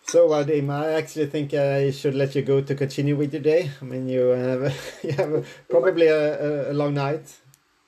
So 0.10 0.30
Vadim, 0.30 0.70
i 0.70 0.94
actually 0.94 1.26
think 1.26 1.54
i 1.54 1.92
should 1.92 2.16
let 2.16 2.34
you 2.34 2.42
go 2.42 2.62
to 2.62 2.74
continue 2.76 3.16
with 3.18 3.34
your 3.34 3.42
day. 3.42 3.72
I 3.82 3.86
mean 3.86 4.08
you 4.08 4.24
have 4.48 4.62
you 5.04 5.12
have 5.22 5.46
probably 5.70 6.08
a, 6.08 6.72
a 6.72 6.74
long 6.82 6.94
night 6.94 7.26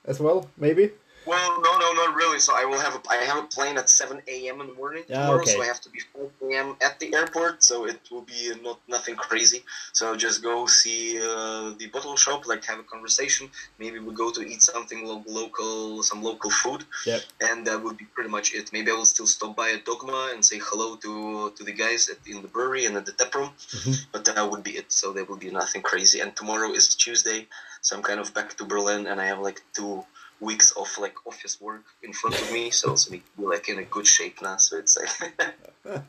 as 0.04 0.20
well 0.20 0.38
maybe 0.58 0.84
well, 1.26 1.60
no, 1.60 1.78
no, 1.78 1.92
not 1.92 2.14
really. 2.14 2.38
So 2.38 2.54
I 2.56 2.64
will 2.64 2.78
have 2.78 2.94
a, 2.94 3.00
I 3.10 3.16
have 3.16 3.38
a 3.44 3.46
plane 3.46 3.76
at 3.76 3.88
seven 3.88 4.22
a.m. 4.26 4.60
in 4.60 4.66
the 4.68 4.74
morning 4.74 5.04
tomorrow, 5.06 5.40
okay. 5.40 5.52
so 5.52 5.62
I 5.62 5.66
have 5.66 5.80
to 5.82 5.90
be 5.90 6.00
four 6.12 6.30
a.m. 6.50 6.76
at 6.82 6.98
the 6.98 7.14
airport. 7.14 7.62
So 7.62 7.86
it 7.86 8.00
will 8.10 8.22
be 8.22 8.52
not 8.62 8.80
nothing 8.88 9.16
crazy. 9.16 9.62
So 9.92 10.08
I'll 10.08 10.16
just 10.16 10.42
go 10.42 10.66
see 10.66 11.18
uh, 11.18 11.74
the 11.78 11.88
bottle 11.92 12.16
shop, 12.16 12.46
like 12.46 12.64
have 12.64 12.78
a 12.78 12.82
conversation. 12.84 13.50
Maybe 13.78 13.98
we 13.98 14.06
will 14.06 14.12
go 14.12 14.30
to 14.30 14.40
eat 14.40 14.62
something 14.62 15.06
lo- 15.06 15.24
local, 15.26 16.02
some 16.02 16.22
local 16.22 16.50
food, 16.50 16.84
yep. 17.06 17.22
and 17.40 17.66
that 17.66 17.82
would 17.82 17.96
be 17.96 18.06
pretty 18.06 18.30
much 18.30 18.54
it. 18.54 18.72
Maybe 18.72 18.90
I 18.90 18.94
will 18.94 19.06
still 19.06 19.26
stop 19.26 19.54
by 19.56 19.70
at 19.72 19.84
Dogma 19.84 20.30
and 20.32 20.44
say 20.44 20.58
hello 20.58 20.96
to 20.96 21.52
to 21.56 21.64
the 21.64 21.72
guys 21.72 22.08
at, 22.08 22.18
in 22.26 22.42
the 22.42 22.48
brewery 22.48 22.86
and 22.86 22.96
at 22.96 23.06
the 23.06 23.12
tap 23.12 23.34
room, 23.34 23.50
mm-hmm. 23.50 23.92
but 24.12 24.24
that 24.24 24.50
would 24.50 24.62
be 24.62 24.72
it. 24.72 24.90
So 24.90 25.12
there 25.12 25.24
will 25.24 25.36
be 25.36 25.50
nothing 25.50 25.82
crazy. 25.82 26.20
And 26.20 26.34
tomorrow 26.34 26.70
is 26.72 26.94
Tuesday, 26.94 27.46
so 27.82 27.96
I'm 27.96 28.02
kind 28.02 28.20
of 28.20 28.32
back 28.32 28.56
to 28.56 28.64
Berlin, 28.64 29.06
and 29.06 29.20
I 29.20 29.26
have 29.26 29.40
like 29.40 29.60
two 29.74 30.04
weeks 30.40 30.72
of 30.72 30.88
like 30.98 31.14
office 31.26 31.60
work 31.60 31.84
in 32.02 32.12
front 32.12 32.40
of 32.40 32.52
me, 32.52 32.70
so 32.70 32.92
it's 32.92 33.10
me 33.10 33.22
like 33.38 33.68
in 33.68 33.78
a 33.78 33.84
good 33.84 34.06
shape 34.06 34.40
now. 34.42 34.56
So 34.56 34.78
it's 34.78 34.96
like 34.98 35.54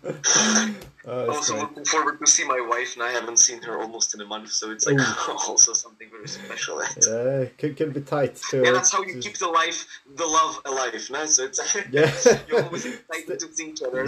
oh, 1.05 1.29
also 1.29 1.53
great. 1.53 1.63
looking 1.63 1.85
forward 1.85 2.19
to 2.19 2.27
see 2.27 2.45
my 2.45 2.65
wife, 2.69 2.95
and 2.95 3.03
I 3.03 3.11
haven't 3.11 3.37
seen 3.37 3.61
her 3.63 3.79
almost 3.79 4.13
in 4.15 4.21
a 4.21 4.25
month, 4.25 4.51
so 4.51 4.71
it's 4.71 4.85
like 4.85 4.99
also 5.47 5.73
something 5.73 6.09
very 6.09 6.27
special. 6.27 6.81
yeah, 6.81 7.45
can, 7.57 7.75
could 7.75 7.93
be 7.93 8.01
tight 8.01 8.35
too. 8.49 8.63
Yeah, 8.63 8.71
that's 8.71 8.91
how 8.91 9.03
you 9.03 9.19
keep 9.19 9.37
the 9.37 9.47
life, 9.47 9.85
the 10.15 10.25
love 10.25 10.61
alive. 10.65 10.93
No, 11.11 11.25
so 11.25 11.45
it's 11.45 11.75
like 11.75 11.87
yeah. 11.91 12.11
you're 12.47 12.63
always 12.63 12.85
excited 12.85 13.39
to 13.39 13.53
see 13.53 13.69
each 13.69 13.81
other. 13.81 14.07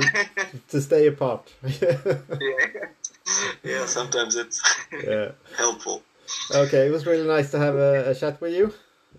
to 0.70 0.82
stay 0.82 1.08
apart. 1.08 1.54
yeah, 1.82 2.18
yeah. 3.64 3.86
Sometimes 3.86 4.36
it's 4.36 4.62
yeah 5.06 5.32
helpful. 5.58 6.02
Okay, 6.56 6.88
it 6.88 6.92
was 6.92 7.06
really 7.06 7.28
nice 7.28 7.52
to 7.52 7.60
have 7.60 7.76
a, 7.76 8.12
a 8.12 8.16
chat 8.16 8.40
with 8.42 8.54
you. 8.54 8.74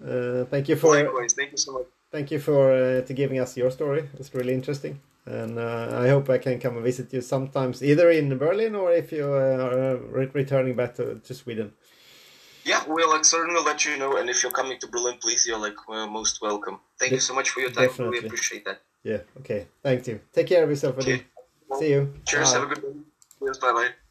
Uh, 0.06 0.44
thank 0.46 0.68
you 0.68 0.76
for 0.76 0.94
Likewise. 0.94 1.32
Thank 1.32 1.52
you 1.52 1.58
so 1.58 1.72
much. 1.72 1.86
Thank 2.10 2.30
you 2.30 2.38
for 2.38 2.72
uh, 2.72 3.00
to 3.02 3.12
giving 3.12 3.40
us 3.40 3.56
your 3.56 3.70
story. 3.70 4.08
It's 4.18 4.32
really 4.34 4.54
interesting, 4.54 5.00
and 5.26 5.58
uh, 5.58 5.98
I 6.02 6.08
hope 6.08 6.30
I 6.30 6.38
can 6.38 6.60
come 6.60 6.76
and 6.76 6.84
visit 6.84 7.12
you 7.12 7.20
sometimes, 7.20 7.82
either 7.82 8.10
in 8.10 8.36
Berlin 8.38 8.74
or 8.74 8.92
if 8.92 9.10
you 9.10 9.26
are 9.26 9.96
re 9.96 10.30
returning 10.32 10.76
back 10.76 10.94
to, 10.96 11.16
to 11.16 11.34
Sweden. 11.34 11.72
Yeah, 12.64 12.82
we'll 12.86 13.10
like, 13.10 13.24
certainly 13.24 13.60
let 13.62 13.84
you 13.84 13.96
know. 13.98 14.16
And 14.16 14.30
if 14.30 14.42
you're 14.42 14.52
coming 14.52 14.78
to 14.78 14.86
Berlin, 14.86 15.16
please, 15.20 15.46
you're 15.46 15.58
like 15.58 15.76
most 15.88 16.40
welcome. 16.40 16.80
Thank 16.98 17.10
De 17.10 17.16
you 17.16 17.20
so 17.20 17.34
much 17.34 17.50
for 17.50 17.60
your 17.60 17.70
time. 17.70 17.88
Definitely. 17.88 18.20
We 18.20 18.26
appreciate 18.26 18.64
that. 18.64 18.80
Yeah. 19.02 19.18
Okay. 19.40 19.66
Thank 19.82 20.06
you. 20.06 20.20
Take 20.32 20.46
care 20.46 20.64
of 20.64 20.70
yourself. 20.70 20.98
Okay. 20.98 21.24
See 21.78 21.90
you. 21.90 22.14
Cheers. 22.26 22.52
Bye. 22.52 22.58
Have 22.58 22.70
a 22.70 22.74
good 22.74 22.82
day. 22.82 23.00
Cheers. 23.40 23.58
Bye 23.58 23.72
bye. 23.72 24.03